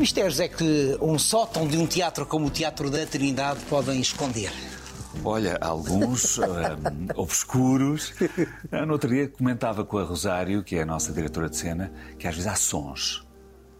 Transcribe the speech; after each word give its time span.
mistérios 0.00 0.40
é 0.40 0.48
que 0.48 0.96
um 1.02 1.18
sótão 1.18 1.68
de 1.68 1.76
um 1.76 1.86
teatro 1.86 2.24
como 2.24 2.46
o 2.46 2.50
Teatro 2.50 2.90
da 2.90 3.04
Trindade 3.04 3.60
podem 3.68 4.00
esconder? 4.00 4.50
Olha, 5.22 5.58
alguns 5.60 6.38
um, 6.40 6.42
obscuros. 7.16 8.14
No 8.70 8.94
outro 8.94 9.10
dia 9.10 9.28
comentava 9.28 9.84
com 9.84 9.98
a 9.98 10.02
Rosário, 10.02 10.64
que 10.64 10.76
é 10.76 10.82
a 10.82 10.86
nossa 10.86 11.12
diretora 11.12 11.50
de 11.50 11.56
cena, 11.58 11.92
que 12.18 12.26
às 12.26 12.34
vezes 12.34 12.50
há 12.50 12.54
sons, 12.54 13.26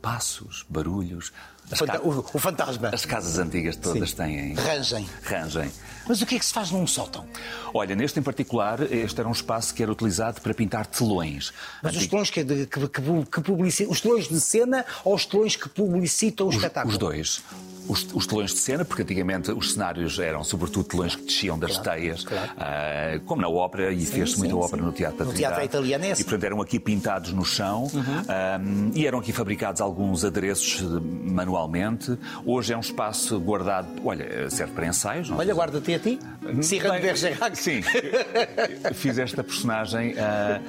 passos, 0.02 0.66
barulhos. 0.68 1.32
Fanta 1.76 2.00
o, 2.02 2.18
o, 2.34 2.38
fantasma. 2.38 2.90
As 2.92 3.04
casas 3.04 3.38
antigas 3.38 3.76
todas 3.76 4.10
Sim. 4.10 4.16
têm. 4.16 4.54
Rangem. 4.54 5.08
Rangem. 5.22 5.70
Mas 6.08 6.20
o 6.20 6.26
que 6.26 6.34
é 6.34 6.38
que 6.38 6.44
se 6.44 6.52
faz 6.52 6.70
num 6.70 6.86
sótão? 6.86 7.24
Olha, 7.72 7.94
neste 7.94 8.18
em 8.18 8.22
particular, 8.22 8.80
este 8.92 9.20
era 9.20 9.28
um 9.28 9.32
espaço 9.32 9.72
que 9.72 9.82
era 9.82 9.92
utilizado 9.92 10.40
para 10.40 10.52
pintar 10.52 10.86
telões. 10.86 11.52
Mas 11.82 11.94
os 11.94 12.06
telões 12.06 12.30
que, 12.30 12.44
que, 12.44 12.66
que, 12.66 12.88
que 12.88 13.40
publicitam. 13.40 13.92
Os 13.92 14.00
telões 14.00 14.28
de 14.28 14.40
cena 14.40 14.84
ou 15.04 15.14
os 15.14 15.24
telões 15.24 15.54
que 15.54 15.68
publicitam 15.68 16.46
o 16.46 16.48
os, 16.48 16.56
espetáculo? 16.56 16.92
Os 16.92 16.98
dois. 16.98 17.42
Os, 17.90 18.06
os, 18.14 18.26
telões 18.26 18.52
de 18.54 18.60
cena, 18.60 18.84
porque 18.84 19.02
antigamente 19.02 19.50
os 19.50 19.72
cenários 19.72 20.18
eram 20.18 20.44
sobretudo 20.44 20.84
telões 20.84 21.16
que 21.16 21.22
desciam 21.24 21.58
das 21.58 21.76
Claro, 21.78 22.00
teias, 22.00 22.24
claro. 22.24 22.50
ah, 22.56 23.20
como 23.26 23.42
na 23.42 23.48
ópera, 23.48 23.92
e 23.92 24.04
fez-se 24.06 24.34
sim, 24.34 24.40
muita 24.40 24.54
sim. 24.54 24.60
ópera 24.60 24.82
no 24.82 24.92
Teatro 24.92 25.18
da 25.18 25.24
No 25.24 25.32
teatro 25.32 25.56
Trindade. 25.56 25.66
italiano 25.76 26.04
é 26.04 26.10
assim. 26.12 26.22
E 26.22 26.24
portanto 26.24 26.44
eram 26.44 26.60
aqui 26.62 26.78
pintados 26.78 27.32
no 27.32 27.44
chão 27.44 27.88
ah, 28.28 28.60
e 28.94 29.06
eram 29.06 29.18
aqui 29.18 29.32
fabricados 29.32 29.80
alguns 29.80 30.24
adereços 30.24 30.80
manualmente. 31.24 32.16
Hoje 32.44 32.72
é 32.72 32.76
um 32.76 32.80
espaço 32.80 33.38
guardado, 33.40 33.88
olha, 34.04 34.48
serve 34.50 34.72
para 34.72 34.86
ensaios. 34.86 35.28
não 35.28 35.36
é? 35.36 35.40
Olha, 35.40 35.54
guarda-te 35.54 35.94
a 35.94 35.98
ti. 35.98 36.18
Cyrano 36.62 36.94
de 36.94 37.00
Bergerac. 37.06 37.56
Sim, 37.58 37.80
fiz 38.94 39.18
esta 39.18 39.42
personagem. 39.42 40.14
ah, 40.18 40.60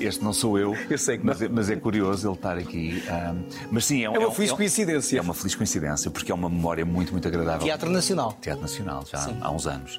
este 0.00 0.22
não 0.22 0.32
sou 0.32 0.58
eu, 0.58 0.76
Eu 0.88 0.98
sei 0.98 1.18
que 1.18 1.26
mas, 1.26 1.40
é- 1.42 1.48
mas 1.48 1.70
é 1.70 1.76
curioso 1.76 2.26
ele 2.28 2.34
estar 2.34 2.56
aqui. 2.56 3.02
ah, 3.08 3.34
mas 3.70 3.84
sim, 3.84 4.04
é, 4.04 4.10
um- 4.10 4.14
É 4.14 4.18
uma 4.18 4.28
um- 4.28 4.32
feliz 4.32 4.52
um- 4.52 4.56
coincidência. 4.56 5.18
É 5.18 5.20
uma 5.20 5.34
feliz 5.34 5.54
coincidência, 5.54 6.10
porque 6.10 6.30
é 6.30 6.34
uma 6.34 6.48
memória 6.48 6.67
muito, 6.84 7.12
muito 7.12 7.26
agradável. 7.28 7.64
Teatro 7.66 7.90
Nacional. 7.90 8.36
Teatro 8.40 8.62
Nacional, 8.62 9.04
já 9.10 9.26
há 9.40 9.50
uns 9.50 9.66
anos. 9.66 9.98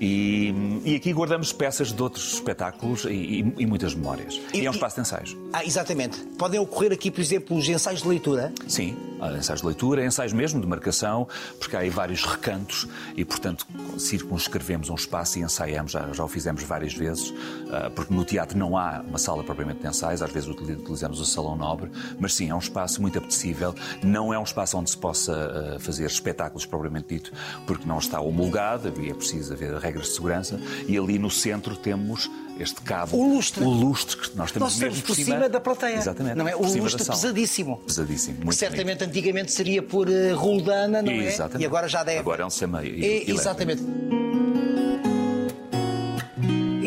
E, 0.00 0.52
e 0.84 0.96
aqui 0.96 1.12
guardamos 1.12 1.52
peças 1.52 1.92
de 1.92 2.02
outros 2.02 2.34
espetáculos 2.34 3.04
e, 3.04 3.08
e- 3.10 3.54
e 3.58 3.66
muitas 3.66 3.94
memórias. 3.94 4.40
E, 4.52 4.66
é 4.66 4.68
um 4.68 4.72
espaço 4.72 4.96
de 4.96 5.02
ensaios. 5.02 5.36
Ah, 5.52 5.64
exatamente. 5.64 6.18
Podem 6.36 6.58
ocorrer 6.58 6.92
aqui, 6.92 7.10
por 7.12 7.20
exemplo, 7.20 7.56
os 7.56 7.68
ensaios 7.68 8.02
de 8.02 8.08
leitura. 8.08 8.52
Sim, 8.66 8.96
ensaios 9.38 9.60
de 9.60 9.66
leitura, 9.66 10.04
ensaios 10.04 10.32
mesmo 10.32 10.60
de 10.60 10.66
marcação, 10.66 11.26
porque 11.58 11.76
há 11.76 11.80
aí 11.80 11.90
vários 11.90 12.24
recantos 12.24 12.86
e, 13.16 13.24
portanto, 13.24 13.66
circunscrevemos 13.98 14.90
um 14.90 14.94
espaço 14.94 15.38
e 15.38 15.42
ensaiamos, 15.42 15.92
já, 15.92 16.12
já 16.12 16.24
o 16.24 16.28
fizemos 16.28 16.62
várias 16.62 16.94
vezes, 16.94 17.32
ah, 17.70 17.90
porque 17.94 18.12
no 18.12 18.24
teatro 18.24 18.56
não 18.58 18.76
há 18.76 19.02
uma 19.06 19.18
sala 19.18 19.42
propriamente 19.42 19.80
de 19.80 19.86
ensaios, 19.88 20.22
às 20.22 20.30
vezes 20.30 20.48
utili- 20.48 20.74
utilizamos 20.74 21.20
o 21.20 21.24
Salão 21.24 21.56
Nobre, 21.56 21.90
mas 22.18 22.34
sim, 22.34 22.50
é 22.50 22.54
um 22.54 22.58
espaço 22.58 23.00
muito 23.00 23.18
apetecível, 23.18 23.74
não 24.02 24.32
é 24.32 24.38
um 24.38 24.44
espaço 24.44 24.76
onde 24.76 24.90
se 24.90 24.96
possa 24.98 25.32
ah, 25.76 25.80
fazer 25.80 26.06
espetáculos 26.06 26.66
propriamente 26.66 27.14
dito, 27.14 27.32
porque 27.66 27.86
não 27.86 27.98
está 27.98 28.20
homologado 28.20 28.92
e 29.00 29.10
é 29.10 29.14
preciso 29.14 29.52
haver 29.52 29.74
regras 29.76 30.06
de 30.08 30.14
segurança, 30.14 30.60
e 30.86 30.96
ali 30.98 31.18
no 31.18 31.30
centro 31.30 31.76
temos 31.76 32.30
este 32.58 32.80
cabo. 32.82 33.16
O 33.16 33.34
lustre. 33.34 33.64
O 33.64 33.68
lustre 33.68 34.16
que 34.16 34.36
nós 34.36 34.52
temos 34.52 34.74
Nós 34.74 34.78
mesmo 34.78 35.02
por 35.02 35.14
cima 35.16 35.48
da 35.48 35.60
plateia. 35.60 35.96
Exatamente. 35.96 36.36
Não 36.36 36.48
é? 36.48 36.56
O 36.56 36.68
cima 36.68 36.84
lustre 36.84 37.04
pesadíssimo. 37.04 37.78
Pesadíssimo. 37.78 38.38
Que 38.38 38.44
Muito 38.44 38.58
certamente 38.58 39.04
antigamente 39.04 39.52
seria 39.52 39.82
por 39.82 40.08
eh, 40.08 40.32
roldana, 40.32 41.02
não 41.02 41.12
é? 41.12 41.26
Exatamente. 41.26 41.62
E 41.62 41.66
agora 41.66 41.88
já 41.88 42.02
deve. 42.04 42.18
Agora 42.20 42.42
é 42.42 42.46
um 42.46 42.50
sistema 42.50 42.82
É, 42.82 43.30
exatamente. 43.30 43.82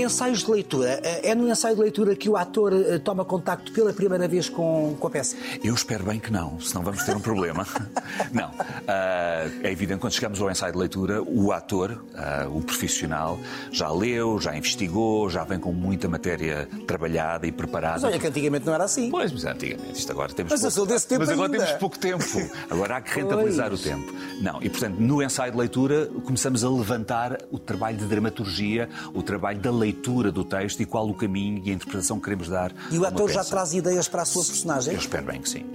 Ensaios 0.03 0.43
de 0.43 0.51
leitura. 0.51 0.99
É 1.03 1.33
no 1.33 1.47
ensaio 1.49 1.75
de 1.75 1.81
leitura 1.81 2.15
que 2.15 2.29
o 2.29 2.37
ator 2.37 2.73
eh, 2.73 2.99
toma 2.99 3.25
contacto 3.25 3.71
pela 3.71 3.91
primeira 3.91 4.27
vez 4.27 4.47
com, 4.49 4.95
com 4.99 5.07
a 5.07 5.09
peça? 5.09 5.35
Eu 5.63 5.73
espero 5.73 6.03
bem 6.03 6.19
que 6.19 6.31
não, 6.31 6.59
senão 6.59 6.83
vamos 6.83 7.03
ter 7.03 7.15
um 7.15 7.19
problema. 7.19 7.65
não. 8.31 8.51
Ah, 8.87 9.47
é 9.63 9.71
evidente, 9.71 9.99
quando 9.99 10.13
chegamos 10.13 10.39
ao 10.41 10.49
ensaio 10.51 10.71
de 10.71 10.77
leitura, 10.79 11.21
o 11.23 11.51
ator, 11.51 12.03
ah, 12.15 12.47
o 12.49 12.61
profissional, 12.61 13.39
já 13.71 13.89
leu, 13.91 14.39
já 14.39 14.55
investigou, 14.55 15.29
já 15.29 15.43
vem 15.43 15.59
com 15.59 15.71
muita 15.71 16.07
matéria 16.07 16.69
trabalhada 16.85 17.47
e 17.47 17.51
preparada. 17.51 17.95
Mas 17.95 18.03
olha 18.03 18.19
que 18.19 18.27
antigamente 18.27 18.65
não 18.65 18.73
era 18.73 18.83
assim. 18.83 19.09
Pois, 19.09 19.31
mas 19.31 19.45
antigamente, 19.45 19.99
isto 19.99 20.11
agora 20.11 20.31
temos 20.31 20.51
Mas 20.51 20.61
eu 20.61 20.71
pouco... 20.71 20.75
sou 20.75 20.85
desse 20.85 21.07
tempo 21.07 21.21
Mas 21.21 21.29
agora 21.29 21.51
ainda. 21.51 21.65
temos 21.65 21.79
pouco 21.79 21.97
tempo. 21.97 22.23
Agora 22.69 22.97
há 22.97 23.01
que 23.01 23.19
rentabilizar 23.19 23.69
Pois. 23.69 23.81
o 23.81 23.83
tempo. 23.83 24.13
Não, 24.41 24.61
e 24.61 24.69
portanto, 24.69 24.97
no 24.99 25.23
ensaio 25.23 25.51
de 25.51 25.57
leitura, 25.57 26.07
começamos 26.23 26.63
a 26.63 26.69
levantar 26.69 27.37
o 27.51 27.57
trabalho 27.57 27.97
de 27.97 28.05
dramaturgia, 28.05 28.89
o 29.13 29.23
trabalho 29.23 29.59
da 29.59 29.71
leitura 29.71 29.86
do 30.31 30.43
texto 30.43 30.81
e 30.81 30.85
qual 30.85 31.09
o 31.09 31.13
caminho 31.13 31.61
e 31.65 31.71
a 31.71 31.73
interpretação 31.73 32.17
que 32.17 32.23
queremos 32.25 32.47
dar. 32.49 32.73
E 32.91 32.97
o 32.97 33.05
ator 33.05 33.29
já 33.29 33.43
traz 33.43 33.73
ideias 33.73 34.07
para 34.07 34.21
a 34.21 34.25
sua 34.25 34.43
personagem? 34.43 34.93
Eu 34.93 34.99
espero 34.99 35.25
bem 35.25 35.41
que 35.41 35.49
sim. 35.49 35.65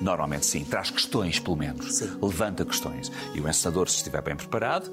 Normalmente 0.00 0.46
sim. 0.46 0.64
Traz 0.64 0.90
questões, 0.90 1.38
pelo 1.38 1.56
menos. 1.56 1.96
Sim. 1.96 2.18
Levanta 2.22 2.64
questões. 2.64 3.10
E 3.34 3.40
o 3.40 3.48
encenador, 3.48 3.88
se 3.88 3.96
estiver 3.96 4.22
bem 4.22 4.36
preparado, 4.36 4.90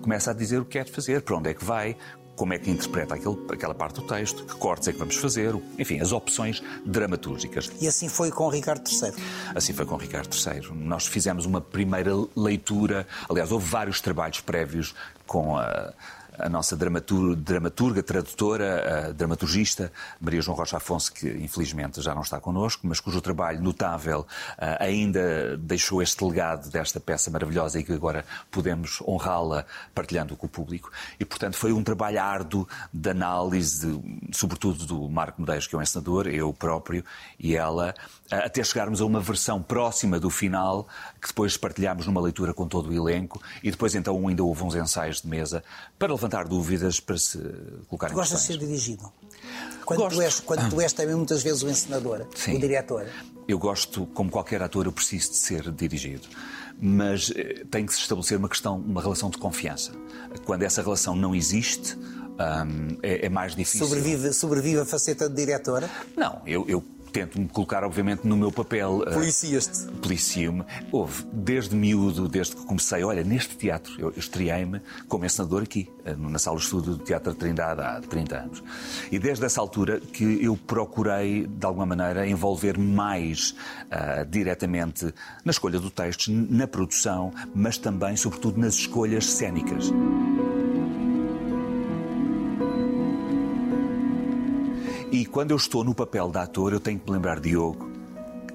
começa 0.00 0.30
a 0.30 0.34
dizer 0.34 0.60
o 0.60 0.64
que 0.64 0.72
quer 0.72 0.88
fazer, 0.88 1.22
para 1.22 1.36
onde 1.36 1.50
é 1.50 1.54
que 1.54 1.64
vai, 1.64 1.96
como 2.36 2.52
é 2.52 2.58
que 2.58 2.70
interpreta 2.70 3.14
aquele, 3.14 3.36
aquela 3.50 3.74
parte 3.74 4.00
do 4.00 4.06
texto, 4.06 4.44
que 4.44 4.54
cortes 4.56 4.86
é 4.88 4.92
que 4.92 4.98
vamos 4.98 5.16
fazer, 5.16 5.54
enfim, 5.78 6.00
as 6.00 6.12
opções 6.12 6.62
dramatúrgicas. 6.84 7.72
E 7.80 7.88
assim 7.88 8.08
foi 8.08 8.30
com 8.30 8.44
o 8.44 8.50
Ricardo 8.50 8.88
III. 8.88 9.12
Assim 9.54 9.72
foi 9.72 9.86
com 9.86 9.94
o 9.94 9.98
Ricardo 9.98 10.34
III. 10.34 10.70
Nós 10.74 11.06
fizemos 11.06 11.46
uma 11.46 11.60
primeira 11.60 12.12
leitura, 12.36 13.06
aliás, 13.28 13.50
houve 13.50 13.66
vários 13.66 14.00
trabalhos 14.00 14.40
prévios 14.40 14.94
com 15.26 15.56
a, 15.56 15.92
a 16.38 16.48
nossa 16.48 16.76
dramatur- 16.76 17.34
dramaturga, 17.36 18.02
tradutora, 18.02 19.12
dramaturgista 19.14 19.92
Maria 20.20 20.40
João 20.40 20.56
Rocha 20.56 20.76
Afonso, 20.76 21.12
que 21.12 21.28
infelizmente 21.28 22.00
já 22.02 22.14
não 22.14 22.22
está 22.22 22.40
connosco, 22.40 22.86
mas 22.86 23.00
cujo 23.00 23.20
trabalho 23.20 23.60
notável 23.62 24.26
ah, 24.58 24.78
ainda 24.84 25.56
deixou 25.56 26.02
este 26.02 26.24
legado 26.24 26.70
desta 26.70 27.00
peça 27.00 27.30
maravilhosa 27.30 27.78
e 27.80 27.84
que 27.84 27.92
agora 27.92 28.24
podemos 28.50 29.00
honrá-la 29.00 29.64
partilhando 29.94 30.36
com 30.36 30.46
o 30.46 30.48
público. 30.48 30.90
E, 31.18 31.24
portanto, 31.24 31.56
foi 31.56 31.72
um 31.72 31.82
trabalho 31.82 32.20
árduo 32.20 32.68
de 32.92 33.10
análise, 33.10 33.86
de- 33.86 34.36
sobretudo 34.36 34.84
do 34.86 35.08
Marco 35.08 35.40
Medeiros, 35.40 35.66
que 35.66 35.74
é 35.74 35.78
o 35.78 35.82
encenador, 35.82 36.26
eu 36.28 36.52
próprio 36.52 37.04
e 37.38 37.54
ela, 37.56 37.94
até 38.30 38.62
chegarmos 38.62 39.00
a 39.00 39.04
uma 39.04 39.20
versão 39.20 39.62
próxima 39.62 40.18
do 40.18 40.30
final, 40.30 40.86
que 41.20 41.28
depois 41.28 41.56
partilhámos 41.56 42.06
numa 42.06 42.20
leitura 42.20 42.52
com 42.52 42.66
todo 42.66 42.90
o 42.90 42.92
elenco, 42.92 43.40
e 43.62 43.70
depois 43.70 43.94
então 43.94 44.26
ainda 44.26 44.42
houve 44.42 44.62
uns 44.62 44.74
ensaios 44.74 45.20
de 45.20 45.28
mesa 45.28 45.62
para 45.98 46.12
levantar 46.12 46.46
dúvidas, 46.46 47.00
para 47.00 47.16
se 47.18 47.38
colocar 47.88 48.08
Tu 48.08 48.12
em 48.12 48.16
gostas 48.16 48.40
de 48.40 48.46
ser 48.46 48.58
dirigido? 48.58 49.12
Quando 49.84 50.00
Gosto. 50.00 50.16
tu, 50.16 50.22
és, 50.22 50.40
quando 50.40 50.68
tu 50.68 50.80
és 50.80 50.92
também 50.92 51.14
muitas 51.14 51.42
vezes 51.42 51.62
o 51.62 51.68
encenador, 51.68 52.26
Sim. 52.34 52.56
o 52.56 52.58
diretor. 52.58 53.06
Eu 53.46 53.58
gosto, 53.58 54.06
como 54.06 54.28
qualquer 54.30 54.60
ator, 54.60 54.86
eu 54.86 54.92
preciso 54.92 55.30
de 55.30 55.36
ser 55.36 55.70
dirigido. 55.70 56.26
Mas 56.80 57.32
eh, 57.34 57.64
tem 57.70 57.86
que 57.86 57.94
se 57.94 58.00
estabelecer 58.00 58.36
uma 58.36 58.48
questão, 58.48 58.76
uma 58.76 59.00
relação 59.00 59.30
de 59.30 59.38
confiança. 59.38 59.92
Quando 60.44 60.64
essa 60.64 60.82
relação 60.82 61.14
não 61.14 61.34
existe, 61.34 61.96
hum, 61.96 62.98
é, 63.02 63.26
é 63.26 63.28
mais 63.28 63.54
difícil. 63.54 63.86
Sobrevive, 63.86 64.32
sobrevive 64.32 64.80
a 64.80 64.84
faceta 64.84 65.28
de 65.28 65.36
diretora. 65.36 65.88
Não, 66.16 66.42
eu, 66.44 66.66
eu 66.68 66.84
tento 67.16 67.40
me 67.40 67.48
colocar, 67.48 67.82
obviamente, 67.82 68.26
no 68.26 68.36
meu 68.36 68.52
papel. 68.52 69.02
eh, 69.06 69.14
Policias-te. 69.14 69.90
Policio-me. 70.02 70.64
Houve, 70.92 71.24
desde 71.32 71.74
miúdo, 71.74 72.28
desde 72.28 72.54
que 72.56 72.66
comecei, 72.66 73.02
olha, 73.04 73.24
neste 73.24 73.56
teatro, 73.56 73.94
eu, 73.98 74.12
estreiei-me 74.14 74.82
como 75.08 75.24
encenador 75.24 75.62
aqui, 75.62 75.88
eh, 76.04 76.14
na 76.14 76.38
sala 76.38 76.58
de 76.58 76.64
estudo 76.64 76.96
do 76.96 77.04
Teatro 77.04 77.32
da 77.32 77.38
Trindade 77.38 77.80
há 77.80 78.00
30 78.02 78.36
anos. 78.36 78.62
E 79.10 79.18
desde 79.18 79.46
essa 79.46 79.60
altura 79.62 79.98
que 79.98 80.44
eu 80.44 80.58
procurei, 80.58 81.46
de 81.46 81.64
alguma 81.64 81.86
maneira, 81.86 82.26
envolver 82.28 82.78
mais 82.78 83.54
ah, 83.90 84.22
diretamente 84.28 85.12
na 85.42 85.50
escolha 85.50 85.80
do 85.80 85.90
texto, 85.90 86.30
na 86.30 86.66
produção, 86.66 87.32
mas 87.54 87.78
também, 87.78 88.14
sobretudo, 88.16 88.60
nas 88.60 88.74
escolhas 88.74 89.24
cênicas. 89.24 89.90
Quando 95.36 95.50
eu 95.50 95.58
estou 95.58 95.84
no 95.84 95.94
papel 95.94 96.30
de 96.30 96.38
ator, 96.38 96.72
eu 96.72 96.80
tenho 96.80 96.98
que 96.98 97.04
me 97.04 97.14
lembrar 97.14 97.38
Diogo. 97.40 97.90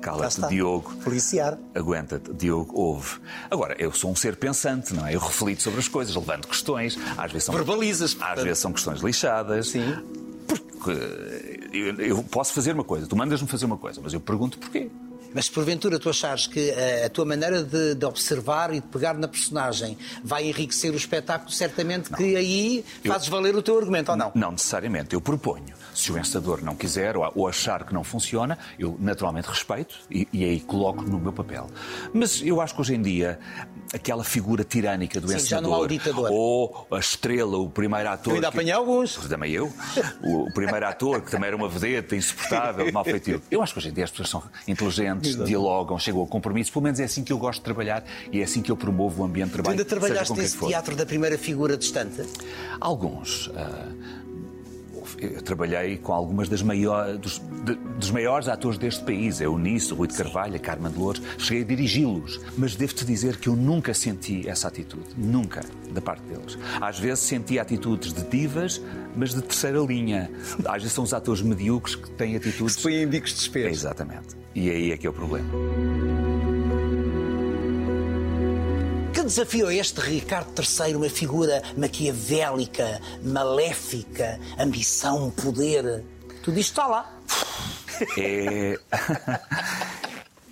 Cala-te. 0.01 0.41
Diogo. 0.47 0.91
Policiar. 1.03 1.55
Aguenta-te, 1.75 2.33
Diogo, 2.33 2.73
ouve. 2.75 3.19
Agora, 3.51 3.75
eu 3.77 3.91
sou 3.91 4.09
um 4.09 4.15
ser 4.15 4.35
pensante, 4.35 4.91
não 4.91 5.05
é? 5.05 5.13
Eu 5.13 5.19
reflito 5.19 5.61
sobre 5.61 5.79
as 5.79 5.87
coisas, 5.87 6.15
levanto 6.15 6.47
questões, 6.47 6.97
às 7.15 7.31
vezes 7.31 7.43
são, 7.45 7.53
Verbalizas, 7.53 8.13
às 8.13 8.17
portanto. 8.17 8.43
vezes 8.45 8.57
são 8.57 8.73
questões 8.73 8.99
lixadas. 9.01 9.69
Sim. 9.69 9.95
Porque 10.47 10.89
eu, 11.71 11.95
eu 11.97 12.23
posso 12.23 12.51
fazer 12.51 12.73
uma 12.73 12.83
coisa, 12.83 13.05
tu 13.05 13.15
mandas-me 13.15 13.47
fazer 13.47 13.67
uma 13.67 13.77
coisa, 13.77 14.01
mas 14.03 14.11
eu 14.11 14.19
pergunto 14.19 14.57
porquê. 14.57 14.89
Mas 15.33 15.45
se 15.45 15.51
porventura 15.51 15.97
tu 15.99 16.09
achares 16.09 16.47
que 16.47 16.69
eh, 16.71 17.05
a 17.05 17.09
tua 17.09 17.25
maneira 17.25 17.63
de, 17.63 17.95
de 17.95 18.05
observar 18.05 18.73
e 18.73 18.79
de 18.81 18.87
pegar 18.87 19.13
na 19.15 19.27
personagem 19.27 19.97
vai 20.23 20.47
enriquecer 20.47 20.91
o 20.93 20.97
espetáculo, 20.97 21.51
certamente 21.51 22.09
que 22.09 22.35
aí 22.35 22.85
Eu- 23.03 23.11
fazes 23.13 23.27
valer 23.27 23.55
o 23.55 23.61
teu 23.61 23.77
argumento, 23.77 24.11
ou 24.11 24.17
não? 24.17 24.31
Não 24.35 24.51
necessariamente, 24.51 25.13
eu 25.13 25.21
proponho. 25.21 25.73
Se 25.93 26.11
o 26.11 26.17
encenador 26.17 26.63
não 26.63 26.75
quiser 26.75 27.17
ou, 27.17 27.29
ou 27.35 27.47
achar 27.47 27.83
que 27.85 27.93
não 27.93 28.03
funciona, 28.03 28.57
eu 28.79 28.95
naturalmente 28.99 29.47
respeito 29.49 29.95
e, 30.09 30.27
e 30.31 30.43
aí 30.45 30.59
coloco 30.59 31.01
no 31.03 31.19
meu 31.19 31.33
papel. 31.33 31.69
Mas 32.13 32.41
eu 32.41 32.61
acho 32.61 32.73
que 32.75 32.81
hoje 32.81 32.95
em 32.95 33.01
dia 33.01 33.37
aquela 33.93 34.23
figura 34.23 34.63
tirânica 34.63 35.19
do 35.19 35.27
não 35.27 35.87
ditador. 35.87 36.29
ou 36.31 36.87
a 36.91 36.97
estrela, 36.99 37.57
o 37.57 37.69
primeiro 37.69 38.09
ator. 38.09 38.31
Eu 38.31 38.35
ainda 38.35 38.47
que- 38.51 38.57
apanhei 38.57 38.71
alguns. 38.73 39.15
Também 39.27 39.51
eu. 39.51 39.71
O, 40.23 40.47
o 40.47 40.53
primeiro 40.53 40.87
ator, 40.87 41.21
que 41.21 41.29
também 41.29 41.47
era 41.47 41.55
uma 41.57 41.67
vedeta, 41.67 42.15
insuportável, 42.15 42.89
mal 42.93 43.03
feitio. 43.03 43.41
Eu 43.51 43.61
acho 43.61 43.73
que 43.73 43.79
hoje 43.79 43.89
em 43.89 43.93
dia 43.93 44.05
as 44.05 44.11
pessoas 44.11 44.29
são 44.29 44.43
inteligentes 44.67 45.20
Exato. 45.29 45.45
dialogam, 45.45 45.97
chegam 45.99 46.23
a 46.23 46.27
compromisso. 46.27 46.71
Pelo 46.71 46.83
menos 46.83 46.99
é 46.99 47.03
assim 47.03 47.23
que 47.23 47.31
eu 47.31 47.37
gosto 47.37 47.59
de 47.59 47.65
trabalhar 47.65 48.03
e 48.31 48.39
é 48.39 48.43
assim 48.43 48.61
que 48.61 48.71
eu 48.71 48.77
promovo 48.77 49.21
o 49.21 49.25
ambiente 49.25 49.47
de 49.47 49.53
trabalho. 49.53 49.75
Tu 49.75 49.81
ainda 49.81 49.89
trabalhaste 49.89 50.33
nesse 50.33 50.57
teatro 50.57 50.95
da 50.95 51.05
primeira 51.05 51.37
figura 51.37 51.77
distante? 51.77 52.23
Alguns. 52.79 53.47
Uh, 53.47 54.30
eu 55.21 55.41
trabalhei 55.41 55.97
com 55.97 56.13
algumas 56.13 56.49
das 56.49 56.61
maiores, 56.61 57.17
dos, 57.19 57.41
de, 57.63 57.75
dos 57.75 58.09
maiores 58.09 58.47
atores 58.47 58.77
deste 58.77 59.03
país, 59.03 59.39
a 59.39 59.43
Eunice, 59.43 59.93
o 59.93 59.95
Rui 59.95 60.07
de 60.07 60.15
Carvalho, 60.15 60.55
a 60.55 60.59
Carmen 60.59 60.91
de 60.91 60.97
Louros, 60.97 61.21
cheguei 61.37 61.63
a 61.63 61.65
dirigi-los, 61.65 62.39
mas 62.57 62.75
devo-te 62.75 63.05
dizer 63.05 63.37
que 63.37 63.47
eu 63.47 63.55
nunca 63.55 63.93
senti 63.93 64.47
essa 64.49 64.67
atitude, 64.67 65.09
nunca, 65.15 65.61
da 65.91 66.01
parte 66.01 66.23
deles. 66.23 66.57
Às 66.79 66.99
vezes 66.99 67.19
senti 67.19 67.59
atitudes 67.59 68.13
de 68.13 68.23
divas, 68.23 68.81
mas 69.15 69.33
de 69.33 69.41
terceira 69.41 69.79
linha. 69.79 70.31
Às 70.65 70.81
vezes 70.81 70.93
são 70.93 71.03
os 71.03 71.13
atores 71.13 71.41
medíocres 71.41 71.95
que 71.95 72.09
têm 72.11 72.35
atitudes... 72.35 72.75
Que 72.77 72.83
põem 72.83 72.95
em 73.03 73.07
bicos 73.07 73.29
de 73.29 73.35
desespero. 73.35 73.69
Exatamente. 73.69 74.35
E 74.55 74.69
aí 74.69 74.91
é 74.91 74.97
que 74.97 75.05
é 75.05 75.09
o 75.09 75.13
problema. 75.13 75.49
Que 79.21 79.27
desafio 79.27 79.69
é 79.69 79.75
este 79.75 80.01
Ricardo 80.01 80.51
III, 80.59 80.95
uma 80.95 81.07
figura 81.07 81.61
maquiavélica, 81.77 82.99
maléfica, 83.23 84.39
ambição, 84.57 85.29
poder? 85.29 86.03
Tudo 86.41 86.59
isto 86.59 86.71
está 86.71 86.87
lá. 86.87 87.21
É. 88.17 88.79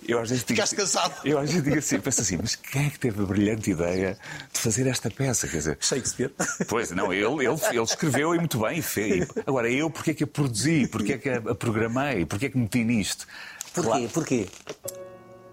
Eu 0.06 0.20
às 0.20 0.28
vezes 0.28 0.44
digo, 0.44 0.54
Ficaste 0.54 0.76
cansado. 0.76 1.14
Eu 1.24 1.40
às 1.40 1.50
vezes 1.50 1.64
digo 1.64 1.78
assim, 1.78 1.98
penso 1.98 2.20
assim, 2.20 2.36
mas 2.36 2.54
quem 2.54 2.86
é 2.86 2.90
que 2.90 3.00
teve 3.00 3.20
a 3.20 3.26
brilhante 3.26 3.72
ideia 3.72 4.16
de 4.52 4.60
fazer 4.60 4.86
esta 4.86 5.10
peça? 5.10 5.48
Quer 5.48 5.56
dizer, 5.56 5.78
Shakespeare. 5.80 6.32
Pois, 6.68 6.92
não, 6.92 7.12
ele, 7.12 7.24
ele, 7.24 7.60
ele 7.72 7.82
escreveu 7.82 8.36
e 8.36 8.38
muito 8.38 8.60
bem 8.60 8.78
e 8.78 8.82
fez. 8.82 9.26
Agora, 9.44 9.68
eu, 9.68 9.90
porque 9.90 10.12
é 10.12 10.14
que 10.14 10.22
a 10.22 10.28
produzi? 10.28 10.86
Porque 10.86 11.14
é 11.14 11.18
que 11.18 11.28
a 11.28 11.54
programei? 11.56 12.24
Porque 12.24 12.46
é 12.46 12.48
que 12.48 12.56
meti 12.56 12.84
nisto? 12.84 13.26
Porquê? 13.74 13.88
Claro, 13.88 14.08
Porquê? 14.10 14.46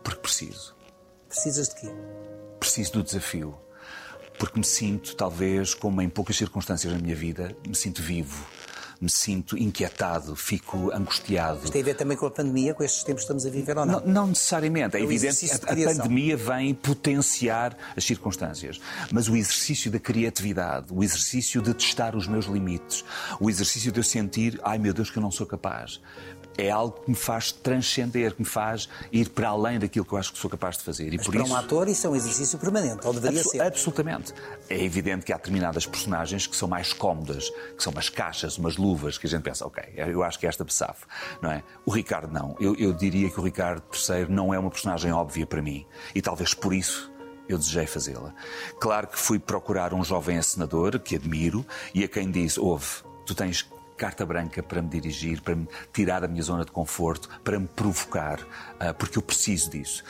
Porque 0.03 0.21
preciso. 0.21 0.75
Precisas 1.27 1.69
de 1.69 1.81
quê? 1.81 1.89
Preciso 2.59 2.93
do 2.93 3.03
desafio. 3.03 3.57
Porque 4.37 4.59
me 4.59 4.65
sinto, 4.65 5.15
talvez, 5.15 5.73
como 5.73 6.01
em 6.01 6.09
poucas 6.09 6.37
circunstâncias 6.37 6.93
na 6.93 6.99
minha 6.99 7.15
vida, 7.15 7.55
me 7.67 7.75
sinto 7.75 8.03
vivo, 8.03 8.45
me 9.01 9.09
sinto 9.09 9.57
inquietado, 9.57 10.35
fico 10.35 10.91
angustiado. 10.91 11.59
Isto 11.63 11.71
tem 11.71 11.81
a 11.81 11.85
ver 11.85 11.95
também 11.95 12.15
com 12.15 12.25
a 12.25 12.31
pandemia, 12.31 12.73
com 12.73 12.83
estes 12.83 13.03
tempos 13.03 13.21
que 13.21 13.25
estamos 13.25 13.45
a 13.45 13.49
viver 13.49 13.77
ou 13.77 13.85
não? 13.85 13.99
Não, 13.99 14.07
não 14.07 14.27
necessariamente. 14.27 14.95
É, 14.95 14.99
é 14.99 15.03
evidente 15.03 15.47
que 15.47 15.51
a, 15.51 15.89
a 15.89 15.95
pandemia 15.95 16.37
vem 16.37 16.73
potenciar 16.73 17.75
as 17.95 18.03
circunstâncias. 18.03 18.79
Mas 19.11 19.27
o 19.27 19.35
exercício 19.35 19.89
da 19.89 19.99
criatividade, 19.99 20.87
o 20.91 21.03
exercício 21.03 21.61
de 21.61 21.73
testar 21.73 22.15
os 22.15 22.27
meus 22.27 22.45
limites, 22.45 23.03
o 23.39 23.49
exercício 23.49 23.91
de 23.91 23.99
eu 23.99 24.03
sentir, 24.03 24.59
ai 24.63 24.77
meu 24.77 24.93
Deus, 24.93 25.09
que 25.09 25.17
eu 25.17 25.23
não 25.23 25.31
sou 25.31 25.45
capaz 25.45 25.99
é 26.57 26.71
algo 26.71 26.99
que 27.01 27.09
me 27.11 27.15
faz 27.15 27.51
transcender, 27.51 28.33
que 28.33 28.41
me 28.41 28.47
faz 28.47 28.89
ir 29.11 29.29
para 29.29 29.49
além 29.49 29.79
daquilo 29.79 30.05
que 30.05 30.13
eu 30.13 30.17
acho 30.17 30.33
que 30.33 30.39
sou 30.39 30.49
capaz 30.49 30.77
de 30.77 30.83
fazer. 30.83 31.13
E 31.13 31.17
Mas 31.17 31.25
por 31.25 31.33
para 31.33 31.43
isso... 31.43 31.53
um 31.53 31.55
ator 31.55 31.87
isso 31.87 32.07
é 32.07 32.09
um 32.09 32.15
exercício 32.15 32.57
permanente, 32.57 33.05
ou 33.05 33.13
deveria 33.13 33.39
Abs 33.39 33.51
ser. 33.51 33.61
Absolutamente. 33.61 34.33
É 34.69 34.83
evidente 34.83 35.25
que 35.25 35.31
há 35.31 35.37
determinadas 35.37 35.85
personagens 35.85 36.47
que 36.47 36.55
são 36.55 36.67
mais 36.67 36.93
cómodas, 36.93 37.49
que 37.75 37.83
são 37.83 37.91
umas 37.91 38.09
caixas, 38.09 38.57
umas 38.57 38.77
luvas, 38.77 39.17
que 39.17 39.27
a 39.27 39.29
gente 39.29 39.43
pensa, 39.43 39.65
ok, 39.65 39.83
eu 39.95 40.23
acho 40.23 40.39
que 40.39 40.47
esta 40.47 40.63
Bessaf, 40.63 41.05
não 41.41 41.51
é? 41.51 41.63
O 41.85 41.91
Ricardo 41.91 42.31
não. 42.31 42.55
Eu, 42.59 42.75
eu 42.75 42.93
diria 42.93 43.29
que 43.29 43.39
o 43.39 43.43
Ricardo 43.43 43.83
III 43.93 44.27
não 44.29 44.53
é 44.53 44.59
uma 44.59 44.69
personagem 44.69 45.11
óbvia 45.11 45.45
para 45.45 45.61
mim. 45.61 45.85
E 46.15 46.21
talvez 46.21 46.53
por 46.53 46.73
isso 46.73 47.11
eu 47.47 47.57
desejei 47.57 47.85
fazê-la. 47.85 48.33
Claro 48.79 49.07
que 49.07 49.17
fui 49.17 49.39
procurar 49.39 49.93
um 49.93 50.03
jovem 50.03 50.37
assinador 50.37 50.99
que 50.99 51.15
admiro 51.15 51.65
e 51.93 52.03
a 52.03 52.07
quem 52.07 52.29
disse: 52.29 52.59
ouve, 52.59 52.87
tu 53.25 53.33
tens 53.33 53.67
carta 53.97 54.25
branca 54.25 54.61
para 54.61 54.81
me 54.81 54.87
dirigir, 54.87 55.41
para 55.41 55.55
me 55.55 55.67
tirar 55.91 56.21
da 56.21 56.27
minha 56.27 56.43
zona 56.43 56.63
de 56.63 56.71
conforto, 56.71 57.27
para 57.43 57.59
me 57.59 57.67
provocar, 57.67 58.39
uh, 58.39 58.93
porque 58.97 59.17
eu 59.17 59.21
preciso 59.21 59.71
disso. 59.71 60.03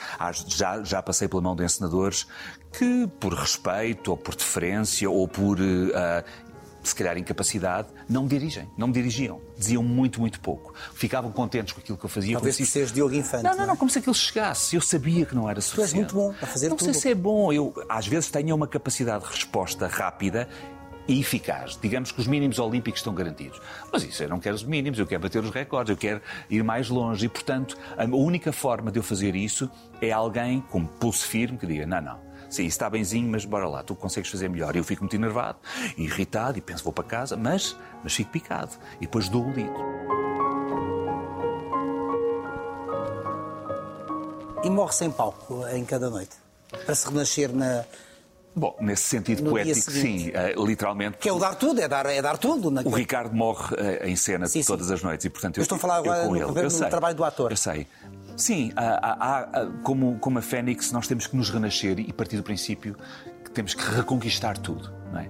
Já, 0.46 0.82
já 0.84 1.02
passei 1.02 1.26
pela 1.26 1.42
mão 1.42 1.56
de 1.56 1.64
encenadores 1.64 2.26
que, 2.72 3.08
por 3.18 3.32
respeito, 3.32 4.10
ou 4.10 4.16
por 4.16 4.34
deferência, 4.34 5.10
ou 5.10 5.26
por. 5.26 5.58
Uh, 5.58 6.48
se 6.80 6.94
calhar 6.94 7.18
incapacidade, 7.18 7.88
não 8.08 8.22
me 8.22 8.28
dirigem, 8.28 8.70
não 8.76 8.86
me 8.86 8.92
dirigiam. 8.92 9.40
Diziam 9.58 9.82
muito, 9.82 10.20
muito 10.20 10.40
pouco. 10.40 10.72
Ficavam 10.94 11.30
contentes 11.30 11.74
com 11.74 11.80
aquilo 11.80 11.98
que 11.98 12.04
eu 12.04 12.08
fazia. 12.08 12.34
Talvez 12.34 12.56
se... 12.56 12.64
seres 12.64 12.92
Diogo 12.92 13.14
Infante. 13.14 13.44
Não, 13.44 13.54
não, 13.54 13.66
não, 13.66 13.76
como 13.76 13.90
se 13.90 13.98
aquilo 13.98 14.14
chegasse. 14.14 14.76
Eu 14.76 14.80
sabia 14.80 15.26
que 15.26 15.34
não 15.34 15.50
era 15.50 15.60
suficiente. 15.60 15.90
Tu 15.90 15.96
és 15.96 16.12
muito 16.12 16.14
bom 16.14 16.34
a 16.40 16.46
fazer 16.46 16.68
não 16.68 16.76
tudo. 16.76 16.86
Não 16.86 16.94
sei 16.94 17.02
se 17.02 17.10
é 17.10 17.14
bom. 17.14 17.52
Eu, 17.52 17.74
às 17.88 18.06
vezes, 18.06 18.30
tenho 18.30 18.54
uma 18.54 18.66
capacidade 18.66 19.24
de 19.24 19.30
resposta 19.30 19.86
rápida 19.86 20.48
e 21.08 21.20
eficaz. 21.20 21.78
Digamos 21.80 22.12
que 22.12 22.20
os 22.20 22.26
mínimos 22.26 22.58
olímpicos 22.58 23.00
estão 23.00 23.14
garantidos. 23.14 23.60
Mas 23.90 24.04
isso 24.04 24.22
eu 24.22 24.28
não 24.28 24.38
quero 24.38 24.54
os 24.54 24.62
mínimos, 24.62 24.98
eu 24.98 25.06
quero 25.06 25.22
bater 25.22 25.42
os 25.42 25.50
recordes, 25.50 25.90
eu 25.90 25.96
quero 25.96 26.20
ir 26.50 26.62
mais 26.62 26.90
longe. 26.90 27.24
E, 27.24 27.28
portanto, 27.28 27.76
a 27.96 28.04
única 28.04 28.52
forma 28.52 28.92
de 28.92 28.98
eu 28.98 29.02
fazer 29.02 29.34
isso 29.34 29.70
é 30.00 30.12
alguém 30.12 30.60
com 30.60 30.84
pulso 30.84 31.26
firme 31.26 31.56
que 31.56 31.66
diga: 31.66 31.86
não, 31.86 32.00
não. 32.00 32.28
Sim, 32.50 32.66
está 32.66 32.88
benzinho, 32.88 33.28
mas 33.28 33.44
bora 33.44 33.68
lá, 33.68 33.82
tu 33.82 33.94
consegues 33.94 34.30
fazer 34.30 34.48
melhor. 34.48 34.74
Eu 34.76 34.84
fico 34.84 35.02
muito 35.02 35.16
enervado, 35.16 35.58
irritado 35.96 36.56
e 36.56 36.60
penso, 36.60 36.84
vou 36.84 36.92
para 36.92 37.04
casa, 37.04 37.36
mas, 37.36 37.76
mas 38.02 38.14
fico 38.14 38.30
picado. 38.30 38.72
E 38.96 39.00
depois 39.00 39.28
dou 39.28 39.44
o 39.44 39.52
litro. 39.52 39.98
E 44.64 44.70
morre 44.70 44.92
sem 44.92 45.10
palco 45.10 45.66
em 45.68 45.84
cada 45.84 46.10
noite? 46.10 46.36
Para 46.84 46.94
se 46.94 47.06
renascer 47.08 47.52
na, 47.52 47.84
Bom, 48.58 48.76
nesse 48.80 49.04
sentido 49.04 49.44
no 49.44 49.50
poético, 49.50 49.90
sim, 49.90 50.30
uh, 50.30 50.66
literalmente. 50.66 51.18
Que 51.18 51.28
é 51.28 51.32
o 51.32 51.38
dar 51.38 51.54
tudo, 51.54 51.80
é 51.80 51.86
dar, 51.86 52.06
é 52.06 52.20
dar 52.20 52.36
tudo. 52.36 52.70
Naquele... 52.70 52.92
O 52.92 52.98
Ricardo 52.98 53.34
morre 53.34 53.74
uh, 53.76 54.06
em 54.06 54.16
cena 54.16 54.48
sim, 54.48 54.62
todas 54.62 54.88
sim. 54.88 54.94
as 54.94 55.02
noites 55.02 55.24
e, 55.24 55.30
portanto, 55.30 55.58
eu, 55.58 55.60
eu 55.60 55.62
estou 55.62 55.76
a 55.76 55.78
falar 55.78 55.96
agora 55.98 56.24
no, 56.24 56.34
no, 56.34 56.52
no 56.52 56.90
trabalho 56.90 57.16
do 57.16 57.24
ator. 57.24 57.52
Eu 57.52 57.56
sei. 57.56 57.86
Sim, 58.36 58.72
há, 58.76 59.40
há, 59.40 59.66
como, 59.82 60.18
como 60.18 60.38
a 60.38 60.42
Fênix, 60.42 60.92
nós 60.92 61.06
temos 61.06 61.26
que 61.26 61.36
nos 61.36 61.50
renascer 61.50 61.98
e 61.98 62.12
partir 62.12 62.36
do 62.36 62.42
princípio 62.42 62.96
que 63.44 63.50
temos 63.50 63.74
que 63.74 63.82
reconquistar 63.82 64.58
tudo. 64.58 64.96
É? 65.14 65.28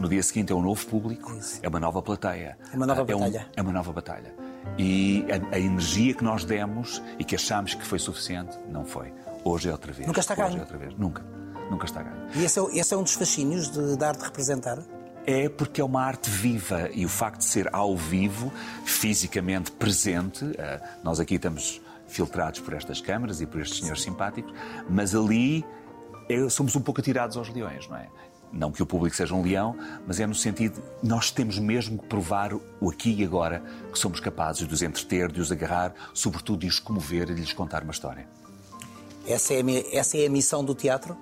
No, 0.00 0.08
dia 0.08 0.22
seguinte 0.22 0.52
é 0.52 0.54
um 0.54 0.62
novo 0.62 0.86
público, 0.86 1.34
Isso. 1.36 1.58
é 1.62 1.68
uma 1.68 1.80
nova 1.80 2.00
plateia. 2.00 2.56
É 2.72 2.76
uma 2.76 2.86
nova 2.86 3.04
batalha. 3.04 3.38
É, 3.38 3.42
um, 3.42 3.52
é 3.56 3.62
uma 3.62 3.72
nova 3.72 3.92
batalha. 3.92 4.34
E 4.78 5.26
a, 5.30 5.56
a, 5.56 5.58
energia 5.58 6.14
que 6.14 6.22
nós 6.22 6.44
demos 6.44 7.02
e 7.18 7.24
que 7.24 7.34
achamos 7.34 7.74
que 7.74 7.84
foi 7.84 7.98
suficiente, 7.98 8.56
não 8.68 8.84
foi. 8.84 9.12
Hoje 9.44 9.68
é 9.68 9.72
outra 9.72 9.92
vez. 9.92 10.06
Nunca 10.06 10.20
está 10.20 10.34
ganho. 10.34 10.48
Hoje 10.48 10.58
é 10.58 10.60
outra 10.60 10.78
vez. 10.78 10.94
Nunca 10.96 11.37
nunca 11.70 11.86
está 11.86 12.02
ganho. 12.02 12.28
E 12.34 12.44
esse 12.44 12.58
é, 12.58 12.62
esse 12.78 12.94
é 12.94 12.96
um 12.96 13.02
dos 13.02 13.14
fascínios 13.14 13.70
de, 13.70 13.96
de 13.96 14.04
arte 14.04 14.22
representar? 14.22 14.78
É 15.26 15.48
porque 15.48 15.80
é 15.80 15.84
uma 15.84 16.02
arte 16.02 16.30
viva 16.30 16.88
e 16.94 17.04
o 17.04 17.08
facto 17.08 17.38
de 17.38 17.44
ser 17.44 17.68
ao 17.72 17.96
vivo, 17.96 18.50
fisicamente 18.84 19.70
presente, 19.70 20.44
uh, 20.44 20.54
nós 21.04 21.20
aqui 21.20 21.34
estamos 21.34 21.82
filtrados 22.06 22.60
por 22.60 22.72
estas 22.72 23.00
câmaras 23.00 23.40
e 23.40 23.46
por 23.46 23.60
estes 23.60 23.80
senhores 23.80 24.02
simpáticos, 24.02 24.52
mas 24.88 25.14
ali 25.14 25.64
é, 26.28 26.48
somos 26.48 26.74
um 26.74 26.80
pouco 26.80 27.00
atirados 27.00 27.36
aos 27.36 27.48
leões, 27.50 27.86
não 27.88 27.96
é? 27.96 28.08
Não 28.50 28.72
que 28.72 28.82
o 28.82 28.86
público 28.86 29.14
seja 29.14 29.34
um 29.34 29.42
leão, 29.42 29.76
mas 30.06 30.18
é 30.18 30.26
no 30.26 30.34
sentido 30.34 30.82
nós 31.02 31.30
temos 31.30 31.58
mesmo 31.58 31.98
que 31.98 32.06
provar 32.06 32.54
o 32.54 32.90
aqui 32.90 33.14
e 33.20 33.24
agora 33.24 33.62
que 33.92 33.98
somos 33.98 34.20
capazes 34.20 34.66
de 34.66 34.72
os 34.72 34.80
entreter, 34.80 35.30
de 35.30 35.40
os 35.40 35.52
agarrar, 35.52 35.92
sobretudo 36.14 36.60
de 36.60 36.66
os 36.66 36.80
comover 36.80 37.30
e 37.30 37.34
de 37.34 37.40
lhes 37.42 37.52
contar 37.52 37.82
uma 37.82 37.92
história. 37.92 38.26
Essa 39.26 39.52
é 39.52 39.60
a, 39.60 39.96
essa 39.98 40.16
é 40.16 40.26
a 40.26 40.30
missão 40.30 40.64
do 40.64 40.74
teatro? 40.74 41.14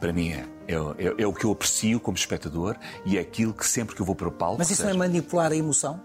Para 0.00 0.12
mim 0.12 0.30
é, 0.30 0.46
é, 0.68 0.74
é, 0.74 1.22
é, 1.22 1.26
o 1.26 1.32
que 1.32 1.44
eu 1.44 1.52
aprecio 1.52 1.98
como 2.00 2.16
espectador 2.16 2.76
e 3.04 3.16
é 3.18 3.20
aquilo 3.20 3.52
que 3.52 3.66
sempre 3.66 3.94
que 3.94 4.02
eu 4.02 4.06
vou 4.06 4.14
para 4.14 4.28
o 4.28 4.32
palco. 4.32 4.58
Mas 4.58 4.70
isso 4.70 4.82
seja... 4.82 4.94
não 4.94 5.04
é 5.04 5.08
manipular 5.08 5.52
a 5.52 5.56
emoção? 5.56 6.00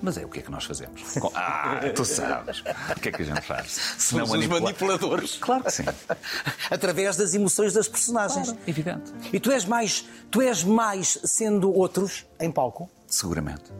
Mas 0.00 0.16
é 0.16 0.24
o 0.24 0.28
que 0.28 0.40
é 0.40 0.42
que 0.42 0.50
nós 0.50 0.64
fazemos. 0.64 1.00
Ah, 1.32 1.80
tu 1.94 2.04
sabes. 2.04 2.60
O 2.60 3.00
que 3.00 3.08
é 3.08 3.12
que 3.12 3.22
a 3.22 3.24
gente 3.24 3.40
faz? 3.42 3.70
Se 3.96 4.08
Somos 4.08 4.30
manipula... 4.30 4.56
os 4.56 4.64
manipuladores. 4.64 5.38
Claro 5.40 5.62
que 5.62 5.70
sim. 5.70 5.84
Através 6.68 7.16
das 7.16 7.34
emoções 7.34 7.72
das 7.72 7.86
personagens. 7.86 8.48
Claro, 8.48 8.62
evidente. 8.66 9.12
E 9.32 9.38
tu 9.38 9.52
és 9.52 9.64
mais, 9.64 10.04
tu 10.28 10.42
és 10.42 10.64
mais 10.64 11.20
sendo 11.22 11.72
outros 11.72 12.26
em 12.40 12.50
palco? 12.50 12.90
Seguramente 13.06 13.70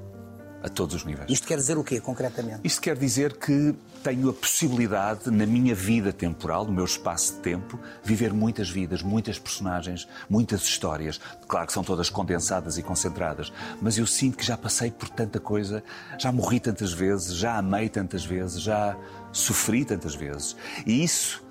a 0.62 0.68
todos 0.68 0.94
os 0.94 1.04
níveis. 1.04 1.30
Isto 1.30 1.46
quer 1.46 1.56
dizer 1.56 1.76
o 1.76 1.84
quê, 1.84 2.00
concretamente? 2.00 2.60
Isto 2.64 2.80
quer 2.80 2.96
dizer 2.96 3.36
que 3.36 3.74
tenho 4.02 4.28
a 4.30 4.32
possibilidade, 4.32 5.30
na 5.30 5.46
minha 5.46 5.74
vida 5.74 6.12
temporal, 6.12 6.64
no 6.64 6.72
meu 6.72 6.84
espaço 6.84 7.34
de 7.34 7.40
tempo, 7.40 7.78
viver 8.02 8.32
muitas 8.32 8.68
vidas, 8.68 9.02
muitas 9.02 9.38
personagens, 9.38 10.08
muitas 10.28 10.62
histórias. 10.62 11.20
Claro 11.46 11.66
que 11.66 11.72
são 11.72 11.84
todas 11.84 12.10
condensadas 12.10 12.78
e 12.78 12.82
concentradas, 12.82 13.52
mas 13.80 13.98
eu 13.98 14.06
sinto 14.06 14.36
que 14.38 14.44
já 14.44 14.56
passei 14.56 14.90
por 14.90 15.08
tanta 15.08 15.38
coisa, 15.38 15.82
já 16.18 16.32
morri 16.32 16.58
tantas 16.58 16.92
vezes, 16.92 17.34
já 17.34 17.56
amei 17.56 17.88
tantas 17.88 18.24
vezes, 18.24 18.60
já 18.60 18.96
sofri 19.32 19.84
tantas 19.84 20.14
vezes. 20.14 20.56
E 20.86 21.02
isso 21.02 21.42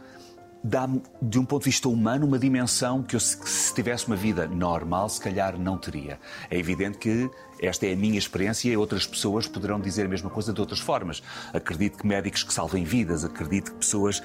dá-me, 0.64 1.02
de 1.22 1.40
um 1.40 1.46
ponto 1.46 1.64
de 1.64 1.70
vista 1.70 1.90
humano, 1.90 2.26
uma 2.26 2.38
dimensão 2.38 3.02
que 3.02 3.16
eu, 3.16 3.20
se 3.20 3.74
tivesse 3.74 4.08
uma 4.08 4.16
vida 4.16 4.48
normal, 4.48 5.10
se 5.10 5.20
calhar 5.20 5.58
não 5.58 5.78
teria. 5.78 6.20
É 6.50 6.58
evidente 6.58 6.98
que 6.98 7.30
esta 7.60 7.86
é 7.86 7.94
a 7.94 7.96
minha 7.96 8.18
experiência 8.18 8.70
e 8.70 8.78
outras 8.78 9.06
pessoas 9.06 9.48
poderão 9.48 9.80
dizer 9.80 10.06
a 10.06 10.10
mesma 10.10 10.30
coisa 10.30 10.54
de 10.54 10.60
outras 10.60 10.80
formas. 10.80 11.22
Acredito 11.54 11.98
que 11.98 12.08
médicos 12.08 12.44
que 12.44 12.54
salvem 12.54 12.84
vidas, 12.84 13.24
acredito 13.24 13.72
que 13.72 13.78
pessoas 13.78 14.22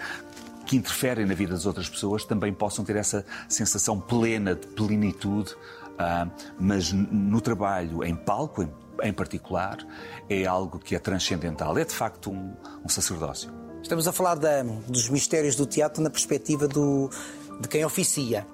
que 0.67 0.77
interferem 0.77 1.25
na 1.25 1.35
vida 1.35 1.53
das 1.53 1.65
outras 1.65 1.89
pessoas 1.89 2.25
também 2.25 2.53
possam 2.53 2.85
ter 2.85 2.97
essa 2.97 3.25
sensação 3.49 4.01
plena 4.01 4.55
de 4.55 4.67
plenitude, 4.67 5.53
uh, 5.53 6.31
mas 6.59 6.93
no 6.93 7.41
trabalho, 7.41 8.03
em 8.03 8.17
palco, 8.17 8.63
em, 8.63 8.71
em, 9.03 9.13
particular, 9.13 9.79
é 10.29 10.45
algo 10.45 10.79
que 10.79 10.97
é 10.97 10.99
transcendental. 10.99 11.79
É 11.79 11.85
de 11.85 11.95
facto 11.95 12.33
um, 12.33 12.53
um 12.85 12.89
sacerdócio. 12.89 13.66
Estamos 13.87 14.09
a 14.09 14.13
falar 14.13 14.35
da, 14.35 14.65
dos 14.65 15.09
mistérios 15.09 15.55
do 15.55 15.65
teatro 15.65 16.03
na 16.03 16.11
perspectiva 16.11 16.67
do, 16.67 17.09
de 17.61 17.69
quem 17.69 17.85
oficia 17.85 18.45